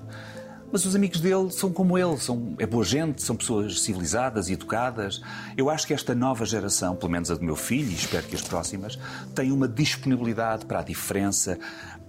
Mas 0.71 0.85
os 0.85 0.95
amigos 0.95 1.19
dele 1.19 1.49
são 1.51 1.71
como 1.71 1.97
ele, 1.97 2.17
são, 2.17 2.53
é 2.59 2.65
boa 2.65 2.83
gente, 2.83 3.23
são 3.23 3.35
pessoas 3.35 3.81
civilizadas 3.81 4.49
e 4.49 4.53
educadas. 4.53 5.21
Eu 5.57 5.69
acho 5.69 5.87
que 5.87 5.93
esta 5.93 6.13
nova 6.13 6.45
geração, 6.45 6.95
pelo 6.95 7.11
menos 7.11 7.31
a 7.31 7.35
do 7.35 7.43
meu 7.43 7.55
filho, 7.55 7.89
e 7.89 7.95
espero 7.95 8.27
que 8.27 8.35
as 8.35 8.41
próximas, 8.41 8.99
tem 9.33 9.51
uma 9.51 9.67
disponibilidade 9.67 10.65
para 10.65 10.79
a 10.79 10.83
diferença, 10.83 11.57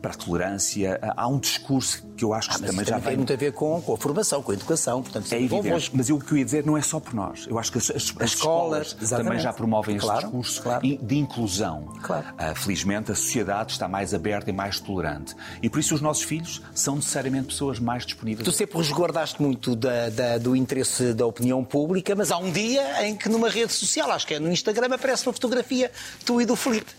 para 0.00 0.12
a 0.12 0.14
tolerância. 0.14 0.98
Há 1.16 1.28
um 1.28 1.38
discurso 1.38 2.02
que 2.16 2.24
eu 2.24 2.32
acho 2.32 2.50
que 2.50 2.56
ah, 2.56 2.66
também 2.66 2.84
já 2.84 3.00
tem 3.00 3.16
muito 3.16 3.32
a 3.32 3.36
ver 3.36 3.52
com, 3.52 3.80
com, 3.80 3.94
a 3.94 3.96
formação, 3.96 4.42
com 4.42 4.50
a 4.50 4.54
educação. 4.54 5.02
Portanto, 5.02 5.32
é 5.32 5.40
evidente, 5.40 5.90
mas 5.94 6.08
eu, 6.08 6.16
o 6.16 6.20
que 6.20 6.32
eu 6.32 6.38
ia 6.38 6.44
dizer 6.44 6.66
não 6.66 6.76
é 6.76 6.82
só 6.82 7.00
por 7.00 7.14
nós. 7.14 7.46
Eu 7.48 7.58
acho 7.58 7.72
que 7.72 7.78
as, 7.78 7.90
as, 7.90 8.14
as 8.18 8.30
escolas 8.30 8.92
também 8.92 9.38
já 9.38 9.52
promovem 9.52 9.98
claro, 9.98 10.18
esse 10.18 10.26
discurso 10.26 10.62
claro. 10.62 10.80
de 10.82 11.18
inclusão. 11.18 11.92
Claro. 12.02 12.26
Uh, 12.28 12.54
felizmente, 12.54 13.12
a 13.12 13.14
sociedade 13.14 13.72
está 13.72 13.88
mais 13.88 14.14
aberta 14.14 14.50
e 14.50 14.52
mais 14.52 14.80
tolerante. 14.80 15.34
E 15.62 15.68
por 15.68 15.78
isso 15.78 15.94
os 15.94 16.00
nossos 16.00 16.22
filhos 16.22 16.62
são 16.74 16.96
necessariamente 16.96 17.48
pessoas 17.48 17.78
mais 17.78 18.04
disponíveis. 18.04 18.44
Tu 18.44 18.52
sempre 18.52 18.78
resguardaste 18.78 19.40
muito 19.40 19.74
da, 19.74 20.08
da, 20.10 20.38
do 20.38 20.56
interesse 20.56 21.12
da 21.12 21.26
opinião 21.26 21.64
pública, 21.64 22.14
mas 22.14 22.30
há 22.30 22.38
um 22.38 22.50
dia 22.50 23.06
em 23.06 23.16
que 23.16 23.28
numa 23.28 23.48
rede 23.48 23.72
social, 23.72 24.10
acho 24.10 24.26
que 24.26 24.34
é 24.34 24.38
no 24.38 24.50
Instagram, 24.50 24.94
aparece 24.94 25.26
uma 25.26 25.32
fotografia 25.32 25.90
tu 26.24 26.40
e 26.40 26.46
do 26.46 26.56
Felipe. 26.56 26.92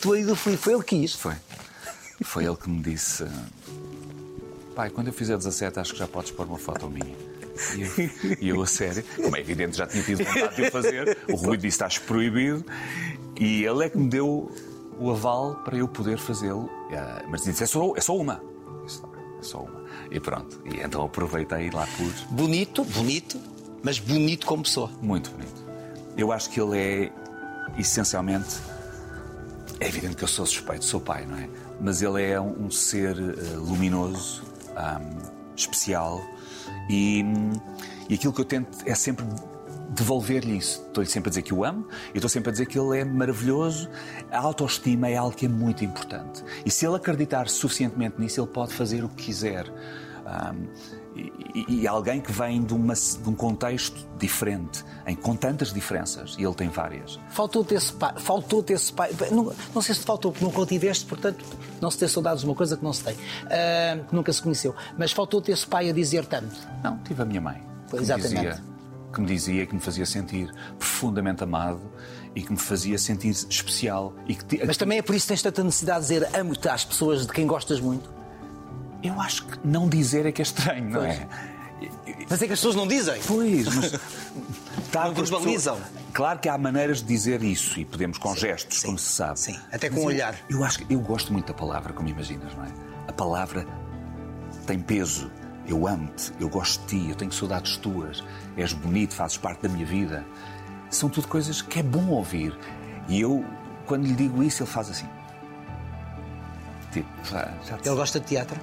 Tu 0.00 0.16
e 0.16 0.24
do 0.24 0.36
Felipe. 0.36 0.62
Foi 0.62 0.74
ele 0.74 0.82
que 0.82 1.00
quis. 1.00 1.14
Foi. 1.14 1.34
Foi 2.22 2.44
ele 2.44 2.56
que 2.56 2.68
me 2.68 2.82
disse: 2.82 3.24
Pai, 4.74 4.90
quando 4.90 5.08
eu 5.08 5.12
fizer 5.12 5.36
17, 5.36 5.80
acho 5.80 5.92
que 5.92 5.98
já 5.98 6.08
podes 6.08 6.30
pôr 6.30 6.46
uma 6.46 6.58
foto 6.58 6.88
minha. 6.88 7.16
E 7.76 7.82
eu, 7.82 8.10
e 8.40 8.48
eu, 8.50 8.62
a 8.62 8.66
sério, 8.66 9.04
como 9.16 9.36
é 9.36 9.40
evidente, 9.40 9.76
já 9.76 9.86
tinha 9.86 10.02
tido 10.02 10.24
vontade 10.24 10.56
de 10.56 10.62
o 10.62 10.70
fazer. 10.70 11.18
O 11.28 11.36
Rui 11.36 11.56
disse: 11.56 11.76
Estás 11.76 11.98
proibido. 11.98 12.64
E 13.38 13.64
ele 13.64 13.84
é 13.84 13.90
que 13.90 13.98
me 13.98 14.08
deu 14.08 14.50
o 14.98 15.10
aval 15.10 15.56
para 15.64 15.76
eu 15.76 15.88
poder 15.88 16.18
fazê-lo. 16.18 16.68
Ah, 16.92 17.24
mas 17.28 17.42
disse: 17.42 17.62
É 17.62 17.66
só, 17.66 17.92
é 17.96 18.00
só 18.00 18.16
uma. 18.16 18.42
Disse, 18.84 19.02
é 19.38 19.42
só 19.42 19.60
uma. 19.60 19.84
E 20.10 20.20
pronto. 20.20 20.60
E 20.64 20.80
então 20.80 21.04
aproveitei 21.04 21.70
lá 21.70 21.86
por. 21.96 22.10
Bonito, 22.30 22.84
bonito, 22.84 23.40
mas 23.82 23.98
bonito 23.98 24.46
como 24.46 24.62
pessoa. 24.62 24.90
Muito 25.00 25.30
bonito. 25.30 25.64
Eu 26.16 26.32
acho 26.32 26.50
que 26.50 26.60
ele 26.60 26.78
é 26.78 27.12
essencialmente. 27.78 28.56
É 29.80 29.88
evidente 29.88 30.16
que 30.16 30.24
eu 30.24 30.28
sou 30.28 30.44
suspeito, 30.44 30.84
sou 30.84 31.00
pai, 31.00 31.24
não 31.24 31.36
é? 31.36 31.48
mas 31.80 32.02
ele 32.02 32.22
é 32.22 32.40
um, 32.40 32.70
ser 32.70 33.16
uh, 33.16 33.60
luminoso, 33.60 34.42
um, 34.70 35.54
especial 35.56 36.20
e, 36.90 37.24
e 38.08 38.14
aquilo 38.14 38.32
que 38.32 38.40
eu 38.40 38.44
tento 38.44 38.78
é 38.84 38.94
sempre 38.94 39.24
devolver-lhe 39.90 40.56
isso. 40.56 40.82
Estou-lhe 40.86 41.08
sempre 41.08 41.28
a 41.28 41.30
dizer 41.30 41.42
que 41.42 41.54
o 41.54 41.64
amo 41.64 41.86
e 42.14 42.18
estou 42.18 42.28
sempre 42.28 42.50
a 42.50 42.52
dizer 42.52 42.66
que 42.66 42.78
ele 42.78 42.98
é 42.98 43.04
maravilhoso. 43.04 43.88
A 44.30 44.38
autoestima 44.38 45.08
é 45.08 45.16
algo 45.16 45.34
que 45.34 45.46
é 45.46 45.48
muito 45.48 45.84
importante. 45.84 46.44
E 46.64 46.70
se 46.70 46.86
ele 46.86 46.96
acreditar 46.96 47.48
suficientemente 47.48 48.20
nisso, 48.20 48.40
ele 48.40 48.48
pode 48.48 48.74
fazer 48.74 49.04
o 49.04 49.08
que 49.08 49.24
quiser. 49.24 49.66
Um, 49.68 50.68
e, 51.54 51.82
e, 51.82 51.88
alguém 51.88 52.20
que 52.20 52.30
vem 52.30 52.62
de, 52.62 52.72
uma, 52.72 52.94
de, 52.94 53.28
um 53.28 53.34
contexto 53.34 54.06
diferente, 54.18 54.84
em, 55.06 55.16
com 55.16 55.34
tantas 55.34 55.72
diferenças, 55.72 56.36
e 56.38 56.44
ele 56.44 56.54
tem 56.54 56.68
várias. 56.68 57.18
Faltou-te 57.30 57.74
esse 57.74 57.92
pai, 57.92 58.14
faltou-te 58.16 58.72
esse 58.72 58.92
pai. 58.92 59.10
Não, 59.30 59.52
não 59.74 59.82
sei 59.82 59.94
se 59.94 60.02
te 60.02 60.06
faltou, 60.06 60.30
porque 60.30 60.44
nunca 60.44 60.60
o 60.60 60.66
tiveste, 60.66 61.04
portanto, 61.06 61.44
não 61.80 61.90
se 61.90 61.98
ter 61.98 62.08
saudades 62.08 62.42
de 62.42 62.46
uma 62.46 62.54
coisa 62.54 62.76
que 62.76 62.84
não 62.84 62.92
se 62.92 63.02
tem, 63.02 63.14
uh, 63.14 64.04
que 64.08 64.14
nunca 64.14 64.32
se 64.32 64.40
conheceu. 64.40 64.74
Mas 64.96 65.10
faltou-te 65.10 65.50
esse 65.50 65.66
pai 65.66 65.90
a 65.90 65.92
dizer 65.92 66.24
tanto. 66.26 66.54
Não, 66.82 66.98
tive 66.98 67.22
a 67.22 67.24
minha 67.24 67.40
mãe. 67.40 67.60
Pois, 67.90 68.02
exatamente. 68.02 68.34
Dizia, 68.34 68.64
que 69.12 69.20
me 69.20 69.26
dizia, 69.26 69.66
que 69.66 69.74
me 69.74 69.80
fazia 69.80 70.06
sentir 70.06 70.52
profundamente 70.78 71.42
amado 71.42 71.80
e 72.34 72.42
que 72.42 72.52
me 72.52 72.58
fazia 72.58 72.98
sentir 72.98 73.30
especial. 73.30 74.14
E 74.28 74.34
que, 74.34 74.64
Mas 74.64 74.76
também 74.76 74.98
é 74.98 75.02
por 75.02 75.14
isso 75.14 75.26
que 75.26 75.28
tens 75.28 75.42
tanta 75.42 75.64
necessidade 75.64 76.06
de 76.06 76.14
dizer 76.14 76.36
amo-te 76.38 76.68
às 76.68 76.84
pessoas 76.84 77.26
de 77.26 77.32
quem 77.32 77.46
gostas 77.46 77.80
muito? 77.80 78.17
Eu 79.02 79.20
acho 79.20 79.46
que 79.46 79.58
não 79.66 79.88
dizer 79.88 80.26
é 80.26 80.32
que 80.32 80.42
é 80.42 80.44
estranho, 80.44 80.90
não 80.90 81.04
é? 81.04 81.26
Mas 82.28 82.42
é 82.42 82.46
que 82.46 82.52
as 82.52 82.58
pessoas 82.58 82.74
não 82.74 82.86
dizem. 82.86 83.20
Pois, 83.26 83.66
mas. 83.74 83.92
tá, 84.90 85.06
não 85.06 85.14
verbalizam. 85.14 85.78
Claro 86.12 86.38
que 86.38 86.48
há 86.48 86.58
maneiras 86.58 86.98
de 86.98 87.06
dizer 87.06 87.42
isso 87.42 87.78
e 87.78 87.84
podemos 87.84 88.18
com 88.18 88.34
sim, 88.34 88.40
gestos, 88.40 88.80
sim, 88.80 88.86
como 88.86 88.98
se 88.98 89.12
sabe. 89.12 89.38
Sim, 89.38 89.58
até 89.72 89.88
com 89.88 90.00
um 90.00 90.04
olhar. 90.04 90.34
Eu, 90.48 90.58
eu 90.58 90.64
acho 90.64 90.84
que 90.84 90.92
eu 90.92 91.00
gosto 91.00 91.32
muito 91.32 91.46
da 91.46 91.54
palavra, 91.54 91.92
como 91.92 92.08
imaginas, 92.08 92.54
não 92.54 92.64
é? 92.64 92.68
A 93.06 93.12
palavra 93.12 93.66
tem 94.66 94.80
peso. 94.80 95.30
Eu 95.66 95.86
amo-te, 95.86 96.32
eu 96.40 96.48
gosto 96.48 96.80
de 96.86 96.98
ti, 96.98 97.10
eu 97.10 97.14
tenho 97.14 97.30
saudades 97.30 97.76
tuas, 97.76 98.24
és 98.56 98.72
bonito, 98.72 99.14
fazes 99.14 99.36
parte 99.36 99.62
da 99.62 99.68
minha 99.68 99.84
vida. 99.84 100.24
São 100.90 101.10
tudo 101.10 101.28
coisas 101.28 101.60
que 101.60 101.78
é 101.78 101.82
bom 101.82 102.08
ouvir. 102.08 102.58
E 103.06 103.20
eu, 103.20 103.44
quando 103.86 104.06
lhe 104.06 104.14
digo 104.14 104.42
isso, 104.42 104.62
ele 104.62 104.70
faz 104.70 104.88
assim. 104.88 105.06
Tipo, 106.90 107.08
já, 107.22 107.52
já 107.66 107.76
te... 107.76 107.86
Ele 107.86 107.96
gosta 107.96 108.18
de 108.18 108.26
teatro? 108.26 108.58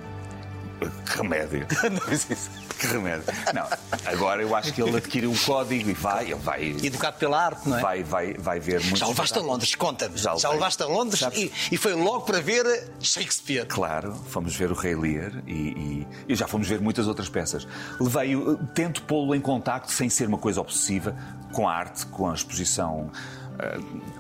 Que 1.05 1.17
remédio. 1.17 1.67
que 2.80 2.88
remédio. 2.88 3.23
Não, 3.53 3.67
agora 4.05 4.41
eu 4.41 4.55
acho 4.55 4.73
que 4.73 4.82
ele 4.82 4.97
adquiriu 4.97 5.32
um 5.32 5.38
código 5.38 5.89
e 5.89 5.93
vai, 5.93 6.26
ele 6.26 6.36
vai. 6.36 6.76
Educado 6.84 7.17
pela 7.17 7.45
arte, 7.45 7.67
não 7.67 7.78
é? 7.78 7.82
Vai, 7.82 8.03
vai, 8.03 8.34
vai 8.34 8.59
ver 8.59 8.82
muito. 8.82 8.97
Já 8.97 9.07
levaste 9.07 9.38
a 9.38 9.41
Londres, 9.41 9.76
conta-me. 9.76 10.17
Já, 10.17 10.36
já 10.36 10.49
levaste 10.49 10.84
a 10.84 10.86
Londres 10.86 11.21
e, 11.34 11.51
e, 11.71 11.78
foi 11.78 11.93
logo 11.93 12.21
para 12.21 12.41
ver 12.41 12.91
Shakespeare. 12.99 13.65
Claro, 13.65 14.13
fomos 14.30 14.55
ver 14.55 14.71
o 14.71 14.76
Rei 14.76 14.95
Lear 14.95 15.32
e, 15.47 15.51
e, 15.53 16.07
e 16.30 16.36
já 16.36 16.47
fomos 16.47 16.67
ver 16.67 16.82
muitas 16.82 17.07
outras 17.07 17.30
peças. 17.30 17.67
Levei, 17.99 18.36
tento 18.73 19.01
pô-lo 19.03 19.36
em 19.36 19.41
contacto 19.41 19.91
sem 19.91 20.09
ser 20.09 20.28
uma 20.28 20.38
coisa 20.38 20.61
obsessiva 20.61 21.15
com 21.51 21.67
a 21.67 21.73
arte, 21.73 22.05
com 22.07 22.30
a 22.30 22.34
exposição 22.34 23.11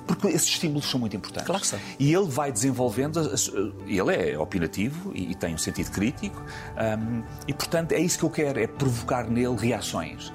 porque 0.07 0.27
esses 0.27 0.47
estímulos 0.47 0.89
são 0.89 0.99
muito 0.99 1.15
importantes. 1.15 1.47
Claro 1.47 1.61
que 1.61 1.67
são. 1.67 1.79
E 1.99 2.13
ele 2.13 2.27
vai 2.27 2.51
desenvolvendo, 2.51 3.19
ele 3.85 4.15
é 4.15 4.39
opinativo 4.39 5.11
e, 5.13 5.33
tem 5.35 5.53
um 5.53 5.57
sentido 5.57 5.91
crítico, 5.91 6.41
e 7.47 7.53
portanto 7.53 7.91
é 7.91 7.99
isso 7.99 8.19
que 8.19 8.25
eu 8.25 8.29
quero, 8.29 8.59
é 8.59 8.67
provocar 8.67 9.29
nele 9.29 9.55
reações. 9.55 10.31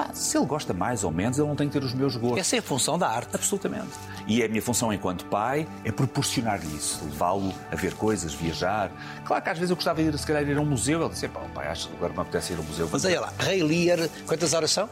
Pá, 0.00 0.14
se 0.14 0.38
ele 0.38 0.46
gosta 0.46 0.72
mais 0.72 1.04
ou 1.04 1.10
menos, 1.10 1.38
ele 1.38 1.46
não 1.46 1.54
tem 1.54 1.68
que 1.68 1.78
ter 1.78 1.84
os 1.84 1.92
meus 1.92 2.16
gostos. 2.16 2.38
Essa 2.38 2.56
é 2.56 2.58
a 2.60 2.62
função 2.62 2.98
da 2.98 3.06
arte. 3.06 3.34
Absolutamente. 3.34 3.90
E 4.26 4.42
a 4.42 4.48
minha 4.48 4.62
função 4.62 4.90
enquanto 4.90 5.26
pai 5.26 5.68
é 5.84 5.92
proporcionar-lhe 5.92 6.74
isso, 6.74 7.04
levá-lo 7.04 7.52
a 7.70 7.76
ver 7.76 7.92
coisas, 7.94 8.32
viajar. 8.32 8.90
Claro 9.26 9.42
que 9.42 9.50
às 9.50 9.58
vezes 9.58 9.68
eu 9.68 9.76
gostava 9.76 10.02
de 10.02 10.08
ir, 10.08 10.18
se 10.18 10.26
calhar, 10.26 10.42
ir 10.42 10.56
a 10.56 10.60
um 10.60 10.64
museu. 10.64 11.02
Ele 11.02 11.10
disse, 11.10 11.28
pá, 11.28 11.40
pai, 11.54 11.68
acho 11.68 11.88
que 11.88 11.96
agora 11.96 12.14
me 12.14 12.20
apetece 12.20 12.54
ir 12.54 12.56
a 12.56 12.60
um 12.60 12.64
museu. 12.64 12.88
Mas 12.90 13.04
olha 13.04 13.20
lá, 13.20 13.32
Rei 13.38 13.62
Lear, 13.62 14.08
quantas 14.26 14.54
horas 14.54 14.70
são? 14.70 14.88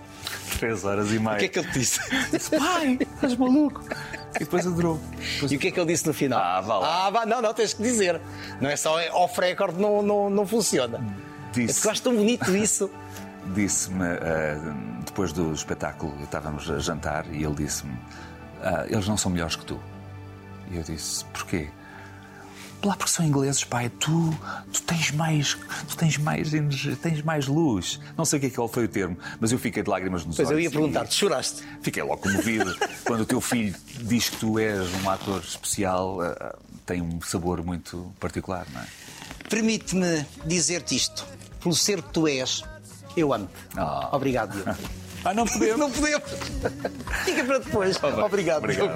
Três 0.59 0.84
horas 0.84 1.11
e 1.11 1.18
meia. 1.18 1.36
O 1.36 1.38
que 1.38 1.44
é 1.46 1.48
que 1.48 1.59
ele 1.59 1.70
disse? 1.70 2.00
disse, 2.30 2.59
pai, 2.59 2.98
estás 3.00 3.34
maluco? 3.34 3.82
E 4.36 4.40
depois 4.40 4.66
adorou. 4.66 5.00
Depois... 5.34 5.52
E 5.52 5.56
o 5.56 5.59
que 5.59 5.68
é 5.68 5.70
que 5.70 5.80
ele 5.80 5.90
disse 5.90 6.06
no 6.06 6.12
final? 6.12 6.38
Ah, 6.38 6.61
vá 6.61 6.78
lá. 6.78 7.06
Ah, 7.06 7.11
vá, 7.11 7.24
não, 7.24 7.40
não, 7.40 7.54
tens 7.54 7.72
que 7.72 7.82
dizer. 7.82 8.20
Não 8.61 8.68
é 8.68 8.76
só 8.76 8.98
off-record, 9.12 9.78
não, 9.78 10.02
não, 10.02 10.28
não 10.28 10.46
funciona. 10.46 11.02
Disse... 11.52 11.70
É 11.70 11.72
porque 11.72 11.86
eu 11.86 11.92
acho 11.92 12.02
tão 12.02 12.14
bonito 12.14 12.54
isso. 12.54 12.90
Disse-me, 13.54 14.04
uh, 14.04 14.88
depois 15.19 15.33
do 15.33 15.53
espetáculo, 15.53 16.14
estávamos 16.23 16.71
a 16.71 16.79
jantar 16.79 17.27
e 17.35 17.43
ele 17.43 17.55
disse-me: 17.57 17.93
uh, 17.93 18.87
Eles 18.89 19.09
não 19.09 19.16
são 19.16 19.33
melhores 19.33 19.57
que 19.57 19.64
tu. 19.64 19.81
E 20.71 20.77
eu 20.77 20.83
disse: 20.85 21.25
Porquê? 21.25 21.69
Lá 22.85 22.95
porque 22.95 23.11
são 23.11 23.27
ingleses, 23.27 23.64
pai, 23.64 23.89
tu, 23.89 24.33
tu 24.73 24.81
tens 24.83 25.11
mais, 25.11 25.55
tu 25.89 25.97
tens 25.97 26.16
mais 26.19 26.53
tens 27.03 27.23
mais 27.23 27.49
luz. 27.49 27.99
Não 28.16 28.25
sei 28.25 28.37
o 28.37 28.41
que 28.41 28.47
é 28.47 28.51
que 28.51 28.69
foi 28.69 28.85
o 28.85 28.89
termo, 28.89 29.19
mas 29.41 29.51
eu 29.51 29.59
fiquei 29.59 29.83
de 29.83 29.91
lágrimas 29.91 30.25
nos 30.25 30.37
pois 30.37 30.49
olhos. 30.49 30.62
Pois 30.62 30.64
eu 30.64 30.71
ia 30.71 30.71
perguntar-te, 30.71 31.12
choraste? 31.16 31.64
Fiquei 31.83 32.05
logo 32.05 32.19
comovido. 32.19 32.73
Quando 33.05 33.23
o 33.23 33.27
teu 33.27 33.41
filho 33.41 33.75
diz 34.03 34.29
que 34.29 34.37
tu 34.37 34.57
és 34.57 34.89
um 35.03 35.11
ator 35.11 35.41
especial, 35.41 36.21
uh, 36.21 36.57
tem 36.87 37.03
um 37.03 37.21
sabor 37.23 37.64
muito 37.64 38.14
particular, 38.21 38.69
não 38.73 38.81
é? 38.81 38.87
Permite-me 39.51 40.25
dizer-te 40.47 40.95
isto. 40.95 41.27
Pelo 41.61 41.75
ser 41.75 42.03
que 42.03 42.12
tu 42.12 42.29
és, 42.29 42.62
eu 43.16 43.35
amo-te. 43.35 43.53
Oh. 43.77 44.14
Obrigado, 44.14 44.53
Diogo. 44.53 44.79
Ah, 45.25 45.35
não 45.35 45.47
podemos? 45.47 45.79
Não 45.79 45.91
podemos. 45.91 46.31
Fica 47.25 47.45
para 47.45 47.59
depois. 47.59 48.03
Obrigado. 48.03 48.59
Obrigado. 48.59 48.93